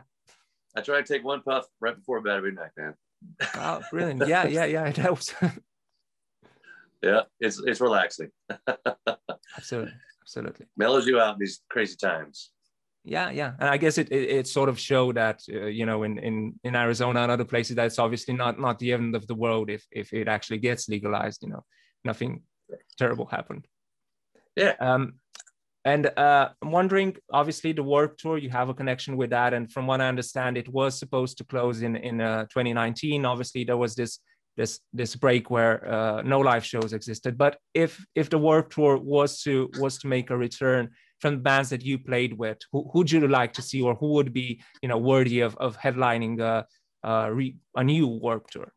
I 0.76 0.82
try 0.82 1.02
to 1.02 1.06
take 1.06 1.24
one 1.24 1.42
puff 1.42 1.66
right 1.80 1.96
before 1.96 2.20
bed 2.20 2.36
every 2.36 2.52
night, 2.52 2.70
man. 2.76 2.94
oh, 3.56 3.82
brilliant. 3.90 4.28
Yeah, 4.28 4.46
yeah, 4.46 4.66
yeah. 4.66 4.86
It 4.86 4.96
helps. 4.96 5.34
yeah, 7.02 7.22
it's 7.40 7.60
it's 7.66 7.80
relaxing. 7.80 8.30
Absolutely 9.56 9.94
absolutely. 10.22 10.66
Mellows 10.76 11.06
you 11.06 11.20
out 11.20 11.34
in 11.34 11.40
these 11.40 11.60
crazy 11.68 11.96
times. 11.96 12.50
Yeah 13.04 13.30
yeah. 13.30 13.52
And 13.58 13.68
i 13.68 13.76
guess 13.76 13.98
it 13.98 14.12
it, 14.12 14.30
it 14.30 14.46
sort 14.46 14.68
of 14.68 14.78
showed 14.78 15.16
that 15.16 15.42
uh, 15.52 15.66
you 15.66 15.86
know 15.86 16.04
in 16.04 16.18
in 16.18 16.54
in 16.62 16.76
arizona 16.76 17.20
and 17.22 17.32
other 17.32 17.44
places 17.44 17.74
that's 17.74 17.98
obviously 17.98 18.34
not 18.34 18.60
not 18.60 18.78
the 18.78 18.92
end 18.92 19.16
of 19.16 19.26
the 19.26 19.34
world 19.34 19.70
if 19.70 19.84
if 19.90 20.12
it 20.12 20.28
actually 20.28 20.58
gets 20.58 20.88
legalized 20.88 21.42
you 21.42 21.50
know. 21.50 21.64
Nothing 22.04 22.42
terrible 22.98 23.26
happened. 23.26 23.66
Yeah. 24.56 24.74
Um 24.80 25.14
and 25.84 26.06
uh, 26.16 26.48
I'm 26.62 26.70
wondering, 26.70 27.16
obviously, 27.32 27.72
the 27.72 27.82
Warped 27.82 28.20
Tour, 28.20 28.38
you 28.38 28.50
have 28.50 28.68
a 28.68 28.74
connection 28.74 29.16
with 29.16 29.30
that. 29.30 29.52
And 29.52 29.70
from 29.72 29.88
what 29.88 30.00
I 30.00 30.08
understand, 30.08 30.56
it 30.56 30.68
was 30.68 30.96
supposed 30.96 31.38
to 31.38 31.44
close 31.44 31.82
in 31.82 31.96
in 31.96 32.20
uh, 32.20 32.42
2019. 32.44 33.24
Obviously, 33.24 33.64
there 33.64 33.76
was 33.76 33.96
this 33.96 34.20
this 34.56 34.80
this 34.92 35.16
break 35.16 35.50
where 35.50 35.88
uh, 35.88 36.22
no 36.22 36.40
live 36.40 36.64
shows 36.64 36.92
existed. 36.92 37.38
But 37.38 37.58
if 37.74 38.04
if 38.14 38.28
the 38.30 38.38
Warped 38.38 38.72
Tour 38.72 38.98
was 38.98 39.42
to 39.42 39.70
was 39.78 39.98
to 39.98 40.08
make 40.08 40.30
a 40.30 40.36
return 40.36 40.90
from 41.20 41.34
the 41.34 41.40
bands 41.40 41.70
that 41.70 41.82
you 41.82 41.98
played 41.98 42.36
with, 42.36 42.58
who 42.72 42.90
would 42.94 43.10
you 43.10 43.26
like 43.28 43.52
to 43.54 43.62
see, 43.62 43.80
or 43.80 43.94
who 43.94 44.12
would 44.14 44.32
be 44.32 44.60
you 44.82 44.88
know 44.88 44.98
worthy 44.98 45.40
of 45.40 45.56
of 45.56 45.76
headlining 45.78 46.40
a 46.40 46.66
a, 47.02 47.32
re, 47.32 47.56
a 47.76 47.84
new 47.84 48.06
Warped 48.06 48.52
Tour? 48.52 48.72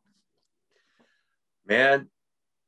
Man, 1.67 2.07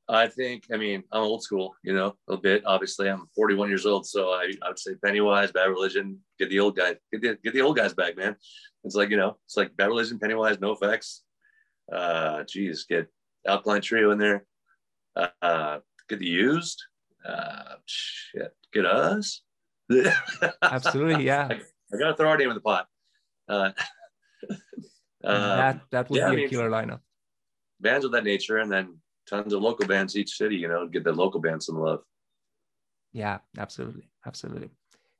I 0.09 0.27
think 0.27 0.63
I 0.71 0.77
mean 0.77 1.03
I'm 1.11 1.23
old 1.23 1.43
school, 1.43 1.75
you 1.83 1.93
know, 1.93 2.15
a 2.29 2.37
bit. 2.37 2.63
Obviously, 2.65 3.09
I'm 3.09 3.27
41 3.35 3.69
years 3.69 3.85
old, 3.85 4.05
so 4.05 4.29
I, 4.29 4.51
I 4.63 4.69
would 4.69 4.79
say 4.79 4.95
Pennywise, 5.03 5.51
Bad 5.51 5.69
Religion, 5.69 6.19
get 6.39 6.49
the 6.49 6.59
old 6.59 6.75
guys, 6.75 6.95
get 7.11 7.21
the, 7.21 7.37
get 7.43 7.53
the 7.53 7.61
old 7.61 7.77
guys 7.77 7.93
back, 7.93 8.17
man. 8.17 8.35
It's 8.83 8.95
like 8.95 9.09
you 9.09 9.17
know, 9.17 9.37
it's 9.45 9.57
like 9.57 9.75
Bad 9.77 9.87
Religion, 9.87 10.19
Pennywise, 10.19 10.57
NOFX, 10.57 11.21
uh, 11.91 12.43
geez, 12.43 12.85
get 12.85 13.07
Alkaline 13.45 13.81
Trio 13.81 14.11
in 14.11 14.17
there. 14.17 14.45
Uh, 15.15 15.79
get 16.09 16.19
the 16.19 16.25
used. 16.25 16.81
Uh, 17.27 17.75
shit, 17.85 18.53
get 18.73 18.85
us. 18.85 19.41
Absolutely, 20.61 21.25
yeah. 21.25 21.47
I, 21.49 21.61
I, 21.93 21.99
gotta 21.99 22.15
throw 22.15 22.29
our 22.29 22.37
name 22.37 22.49
in 22.49 22.55
the 22.55 22.61
pot. 22.61 22.87
Uh, 23.47 23.71
that 25.21 25.81
that 25.91 26.09
would 26.09 26.17
yeah, 26.17 26.29
be 26.29 26.31
I 26.31 26.33
a 26.33 26.37
mean, 26.37 26.49
killer 26.49 26.69
lineup. 26.69 26.99
Bands 27.79 28.05
of 28.05 28.11
that 28.11 28.23
nature, 28.23 28.57
and 28.57 28.71
then 28.71 28.97
tons 29.29 29.53
of 29.53 29.61
local 29.61 29.87
bands 29.87 30.17
each 30.17 30.35
city. 30.35 30.55
You 30.55 30.67
know, 30.67 30.87
get 30.87 31.03
the 31.03 31.13
local 31.13 31.39
bands 31.39 31.65
some 31.65 31.79
love. 31.79 32.01
Yeah, 33.13 33.39
absolutely, 33.57 34.09
absolutely. 34.25 34.69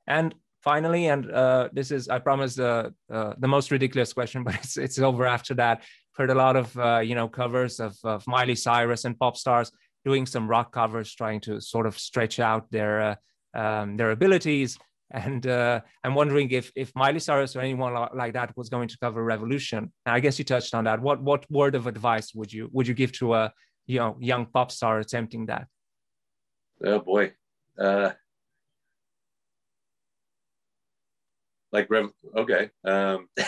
And 0.06 0.34
finally, 0.62 1.06
and 1.06 1.30
uh, 1.30 1.68
this 1.72 1.90
is 1.90 2.08
I 2.08 2.18
promise 2.18 2.58
uh, 2.58 2.90
uh, 3.10 3.34
the 3.38 3.48
most 3.48 3.70
ridiculous 3.70 4.12
question, 4.12 4.44
but 4.46 4.54
it's 4.56 4.76
it's 4.76 4.98
over 4.98 5.26
after 5.26 5.54
that. 5.54 5.82
Heard 6.18 6.30
a 6.30 6.34
lot 6.34 6.56
of 6.56 6.76
uh, 6.76 6.98
you 6.98 7.14
know 7.14 7.28
covers 7.28 7.78
of, 7.78 7.96
of 8.02 8.26
Miley 8.26 8.56
Cyrus 8.56 9.04
and 9.04 9.18
pop 9.18 9.36
stars 9.36 9.70
doing 10.04 10.26
some 10.26 10.48
rock 10.48 10.72
covers, 10.72 11.14
trying 11.14 11.40
to 11.42 11.60
sort 11.60 11.86
of 11.86 11.96
stretch 11.96 12.40
out 12.40 12.68
their 12.70 13.00
uh, 13.00 13.14
um, 13.54 13.96
their 13.96 14.10
abilities. 14.10 14.78
And 15.10 15.46
uh, 15.46 15.80
I'm 16.04 16.14
wondering 16.14 16.50
if 16.50 16.72
if 16.74 16.92
Miley 16.94 17.20
Cyrus 17.20 17.56
or 17.56 17.60
anyone 17.60 17.94
like 18.14 18.32
that 18.32 18.52
was 18.56 18.68
going 18.68 18.88
to 18.88 18.98
cover 18.98 19.22
Revolution. 19.24 19.92
And 20.04 20.14
I 20.16 20.20
guess 20.20 20.38
you 20.38 20.44
touched 20.44 20.74
on 20.74 20.84
that. 20.84 21.00
What 21.00 21.22
what 21.22 21.50
word 21.50 21.74
of 21.74 21.86
advice 21.86 22.34
would 22.34 22.52
you 22.52 22.68
would 22.72 22.86
you 22.88 22.94
give 22.94 23.12
to 23.12 23.34
a 23.34 23.52
you 23.86 24.00
know 24.00 24.16
young 24.20 24.46
pop 24.46 24.70
star 24.70 24.98
attempting 24.98 25.46
that? 25.46 25.66
Oh 26.84 26.98
boy, 26.98 27.32
uh, 27.78 28.10
like 31.72 31.88
Okay, 32.36 32.70
um, 32.84 33.28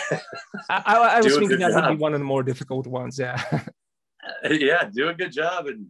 I, 0.69 0.83
I, 0.85 1.21
was 1.23 1.37
thinking 1.37 1.59
that 1.59 1.73
would 1.73 1.97
be 1.97 2.01
one 2.01 2.13
of 2.13 2.19
the 2.19 2.25
more 2.25 2.43
difficult 2.43 2.87
ones. 2.87 3.17
Yeah, 3.17 3.41
yeah, 4.49 4.89
do 4.93 5.09
a 5.09 5.13
good 5.13 5.31
job 5.31 5.67
and 5.67 5.87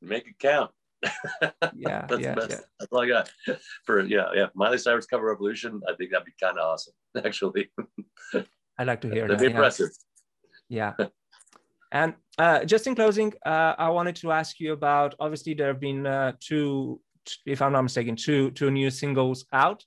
make 0.00 0.26
it 0.26 0.38
count. 0.38 0.70
yeah, 1.74 2.06
that's, 2.08 2.20
yeah, 2.20 2.34
that's, 2.34 2.54
yeah. 2.54 2.60
that's 2.78 2.92
all 2.92 3.02
I 3.02 3.08
got 3.08 3.30
for 3.84 4.00
yeah, 4.04 4.28
yeah. 4.34 4.46
Miley 4.54 4.78
Cyrus 4.78 5.06
cover 5.06 5.26
Revolution. 5.26 5.80
I 5.88 5.94
think 5.94 6.12
that'd 6.12 6.24
be 6.24 6.32
kind 6.40 6.58
of 6.58 6.64
awesome, 6.64 6.94
actually. 7.24 7.70
I'd 8.78 8.86
like 8.86 9.00
to 9.02 9.08
hear 9.08 9.22
That'd 9.22 9.38
that. 9.38 9.42
be 9.42 9.44
yeah. 9.44 9.50
impressive. 9.50 9.90
Yeah. 10.68 10.92
And 11.92 12.14
uh, 12.38 12.64
just 12.64 12.86
in 12.86 12.94
closing, 12.96 13.32
uh, 13.46 13.74
I 13.78 13.88
wanted 13.90 14.16
to 14.16 14.32
ask 14.32 14.58
you 14.58 14.72
about. 14.72 15.14
Obviously, 15.20 15.54
there 15.54 15.68
have 15.68 15.80
been 15.80 16.06
uh, 16.06 16.32
two, 16.40 17.00
if 17.46 17.62
I'm 17.62 17.72
not 17.72 17.82
mistaken, 17.82 18.16
two 18.16 18.50
two 18.50 18.70
new 18.70 18.90
singles 18.90 19.46
out. 19.52 19.84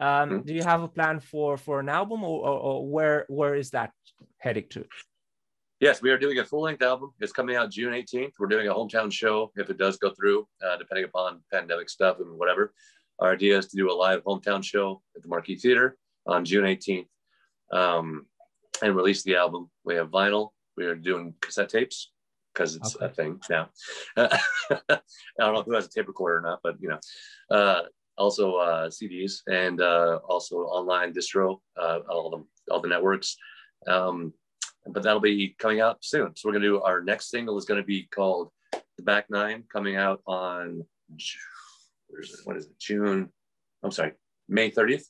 Um, 0.00 0.30
Mhm. 0.30 0.46
Do 0.46 0.54
you 0.54 0.62
have 0.62 0.82
a 0.82 0.88
plan 0.88 1.20
for 1.20 1.56
for 1.58 1.78
an 1.80 1.88
album, 1.88 2.24
or, 2.24 2.40
or, 2.48 2.58
or 2.58 2.86
where 2.88 3.26
where 3.28 3.54
is 3.54 3.70
that 3.70 3.92
heading 4.38 4.66
to? 4.70 4.84
Yes, 5.80 6.02
we 6.02 6.10
are 6.10 6.18
doing 6.18 6.38
a 6.38 6.44
full 6.44 6.62
length 6.62 6.82
album. 6.82 7.12
It's 7.20 7.32
coming 7.32 7.56
out 7.56 7.70
June 7.70 7.92
18th. 7.94 8.32
We're 8.38 8.48
doing 8.48 8.68
a 8.68 8.74
hometown 8.74 9.10
show 9.12 9.50
if 9.56 9.70
it 9.70 9.78
does 9.78 9.96
go 9.98 10.10
through, 10.10 10.46
uh, 10.64 10.76
depending 10.76 11.04
upon 11.04 11.42
pandemic 11.52 11.88
stuff 11.88 12.18
and 12.20 12.30
whatever. 12.38 12.72
Our 13.18 13.32
idea 13.32 13.58
is 13.58 13.68
to 13.68 13.76
do 13.76 13.90
a 13.90 13.96
live 14.04 14.22
hometown 14.24 14.62
show 14.64 15.02
at 15.16 15.22
the 15.22 15.28
Marquee 15.28 15.56
Theater 15.56 15.96
on 16.26 16.44
June 16.44 16.64
18th 16.64 17.08
um, 17.72 18.26
and 18.82 18.94
release 18.94 19.22
the 19.22 19.36
album. 19.36 19.70
We 19.84 19.94
have 19.96 20.10
vinyl. 20.10 20.50
We 20.76 20.84
are 20.86 20.94
doing 20.94 21.34
cassette 21.40 21.70
tapes 21.70 22.12
because 22.52 22.76
it's 22.76 22.96
Okay. 22.96 23.06
a 23.06 23.08
thing 23.10 23.40
now. 23.48 23.70
I 24.16 24.38
don't 25.38 25.54
know 25.54 25.62
who 25.62 25.74
has 25.74 25.86
a 25.86 25.90
tape 25.90 26.08
recorder 26.08 26.38
or 26.38 26.42
not, 26.42 26.60
but 26.62 26.76
you 26.80 26.88
know, 26.90 27.00
uh, 27.50 27.82
also 28.20 28.56
uh, 28.56 28.88
CDs 28.88 29.40
and 29.48 29.80
uh, 29.80 30.18
also 30.28 30.56
online 30.58 31.12
distro, 31.12 31.58
uh, 31.80 32.00
all 32.08 32.30
the 32.30 32.72
all 32.72 32.80
the 32.80 32.88
networks. 32.88 33.36
Um, 33.88 34.34
but 34.86 35.02
that'll 35.02 35.20
be 35.20 35.56
coming 35.58 35.80
out 35.80 35.98
soon. 36.02 36.36
So 36.36 36.48
we're 36.48 36.52
gonna 36.52 36.66
do 36.66 36.82
our 36.82 37.02
next 37.02 37.30
single 37.30 37.56
is 37.58 37.64
gonna 37.64 37.82
be 37.82 38.08
called 38.14 38.50
"The 38.72 39.02
Back 39.02 39.30
Nine," 39.30 39.64
coming 39.72 39.96
out 39.96 40.20
on 40.26 40.84
where's 42.08 42.34
it? 42.34 42.40
What 42.44 42.56
is 42.56 42.66
it? 42.66 42.78
June? 42.78 43.30
I'm 43.82 43.90
sorry, 43.90 44.12
May 44.48 44.70
30th. 44.70 45.04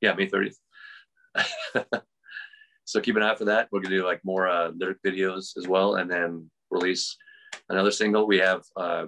Yeah, 0.00 0.14
May 0.14 0.26
30th. 0.26 0.56
so 2.86 3.00
keep 3.00 3.16
an 3.16 3.22
eye 3.22 3.28
out 3.28 3.38
for 3.38 3.44
that. 3.44 3.68
We're 3.70 3.80
gonna 3.80 3.96
do 3.96 4.06
like 4.06 4.24
more 4.24 4.48
uh, 4.48 4.70
lyric 4.74 4.98
videos 5.06 5.56
as 5.58 5.68
well, 5.68 5.96
and 5.96 6.10
then 6.10 6.50
release 6.70 7.14
another 7.68 7.90
single. 7.90 8.26
We 8.26 8.38
have 8.38 8.62
uh, 8.74 9.06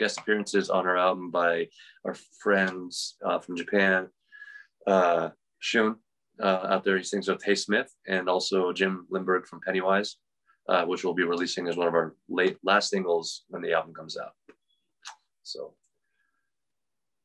guest 0.00 0.18
appearances 0.18 0.70
on 0.70 0.86
our 0.88 0.96
album 0.96 1.30
by 1.30 1.68
our 2.06 2.16
friends 2.42 3.16
uh, 3.24 3.38
from 3.38 3.54
Japan, 3.56 4.08
uh, 4.86 5.28
Shun 5.60 5.96
uh, 6.42 6.66
out 6.72 6.82
there. 6.84 6.96
He 6.96 7.04
sings 7.04 7.28
with 7.28 7.44
Hey 7.44 7.54
Smith 7.54 7.90
and 8.08 8.28
also 8.28 8.72
Jim 8.72 9.06
Lindberg 9.12 9.46
from 9.46 9.60
Pennywise, 9.64 10.16
uh, 10.68 10.84
which 10.86 11.04
we'll 11.04 11.20
be 11.22 11.30
releasing 11.34 11.68
as 11.68 11.76
one 11.76 11.86
of 11.86 11.94
our 11.94 12.16
late 12.28 12.56
last 12.64 12.90
singles 12.90 13.44
when 13.48 13.62
the 13.62 13.74
album 13.74 13.92
comes 13.94 14.16
out. 14.16 14.32
So 15.42 15.74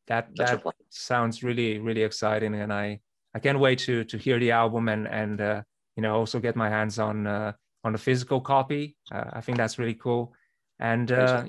That 0.08 0.36
that 0.36 0.62
sounds 0.90 1.42
really 1.44 1.80
really 1.80 2.04
exciting, 2.04 2.54
and 2.62 2.72
I 2.72 3.00
I 3.36 3.40
can't 3.40 3.60
wait 3.60 3.80
to 3.88 4.04
to 4.04 4.18
hear 4.18 4.38
the 4.40 4.52
album 4.52 4.90
and 4.90 5.08
and 5.08 5.42
uh, 5.42 5.62
you 5.96 6.04
know 6.04 6.14
also 6.20 6.40
get 6.40 6.56
my 6.56 6.70
hands 6.70 7.00
on 7.00 7.26
uh, 7.26 7.52
on 7.84 7.92
the 7.94 8.00
physical 8.00 8.42
copy. 8.42 8.96
Uh, 9.12 9.30
I 9.38 9.42
think 9.42 9.58
that's 9.58 9.80
really 9.80 9.96
cool. 9.96 10.34
And 10.80 11.12
uh, 11.12 11.46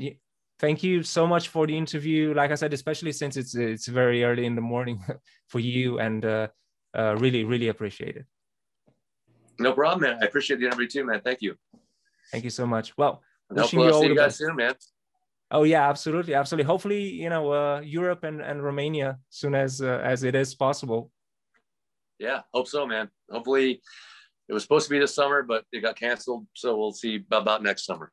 thank 0.59 0.83
you 0.83 1.03
so 1.03 1.27
much 1.27 1.49
for 1.49 1.67
the 1.67 1.77
interview. 1.77 2.35
Like 2.35 2.51
I 2.51 2.55
said, 2.57 2.73
especially 2.73 3.13
since 3.13 3.37
it's 3.37 3.55
it's 3.55 3.87
very 3.87 4.25
early 4.25 4.47
in 4.47 4.55
the 4.55 4.61
morning 4.63 5.03
for 5.49 5.61
you, 5.61 5.99
and 5.99 6.25
uh, 6.25 6.49
uh, 6.97 7.17
really 7.19 7.45
really 7.45 7.69
appreciate 7.69 8.17
it. 8.17 8.27
no 9.59 9.73
problem, 9.73 10.03
man. 10.03 10.19
I 10.23 10.27
appreciate 10.27 10.59
the 10.61 10.67
interview 10.67 10.89
too, 10.89 11.05
man. 11.05 11.21
Thank 11.25 11.43
you. 11.43 11.55
Thank 12.33 12.45
you 12.45 12.51
so 12.51 12.67
much. 12.67 12.97
Well, 12.99 13.23
And 13.51 13.59
Wishing 13.59 13.81
you 13.81 13.93
all 13.93 14.01
see 14.03 14.09
you 14.09 14.17
guys 14.17 14.27
best. 14.27 14.39
soon, 14.39 14.57
man. 14.57 14.75
oh 15.51 15.63
yeah, 15.65 15.89
absolutely, 15.89 16.35
absolutely. 16.35 16.67
Hopefully, 16.67 17.03
you 17.23 17.31
know, 17.31 17.53
uh, 17.53 17.81
Europe 17.81 18.25
and 18.25 18.41
and 18.41 18.63
Romania 18.63 19.19
soon 19.31 19.55
as 19.55 19.81
uh, 19.81 20.01
as 20.13 20.23
it 20.25 20.35
is 20.35 20.55
possible. 20.55 21.11
Yeah, 22.19 22.41
hope 22.55 22.67
so, 22.69 22.87
man. 22.87 23.11
Hopefully 23.31 23.81
it 24.49 24.53
was 24.55 24.63
supposed 24.63 24.87
to 24.89 24.91
be 24.95 24.99
this 24.99 25.15
summer, 25.15 25.43
but 25.43 25.65
it 25.73 25.81
got 25.83 25.97
canceled. 25.97 26.47
So 26.55 26.77
we'll 26.79 26.93
see 26.93 27.25
about 27.31 27.63
next 27.63 27.85
summer. 27.85 28.11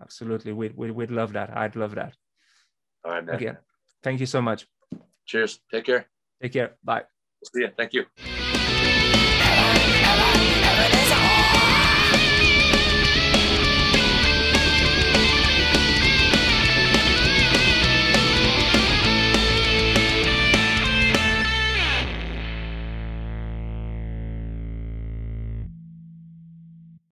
Absolutely, 0.00 0.52
we 0.52 0.70
we 0.74 0.90
we'd 0.90 1.10
love 1.10 1.32
that. 1.34 1.56
I'd 1.56 1.76
love 1.76 1.94
that. 1.94 2.14
All 3.04 3.12
right, 3.12 3.24
man. 3.24 3.34
Again, 3.34 3.56
thank 4.02 4.20
you 4.20 4.26
so 4.26 4.40
much. 4.40 4.66
Cheers. 5.26 5.60
Take 5.70 5.84
care. 5.84 6.06
Take 6.42 6.52
care. 6.52 6.76
Bye. 6.82 7.04
See 7.44 7.62
ya. 7.62 7.68
Thank 7.76 7.92
you. 7.94 8.04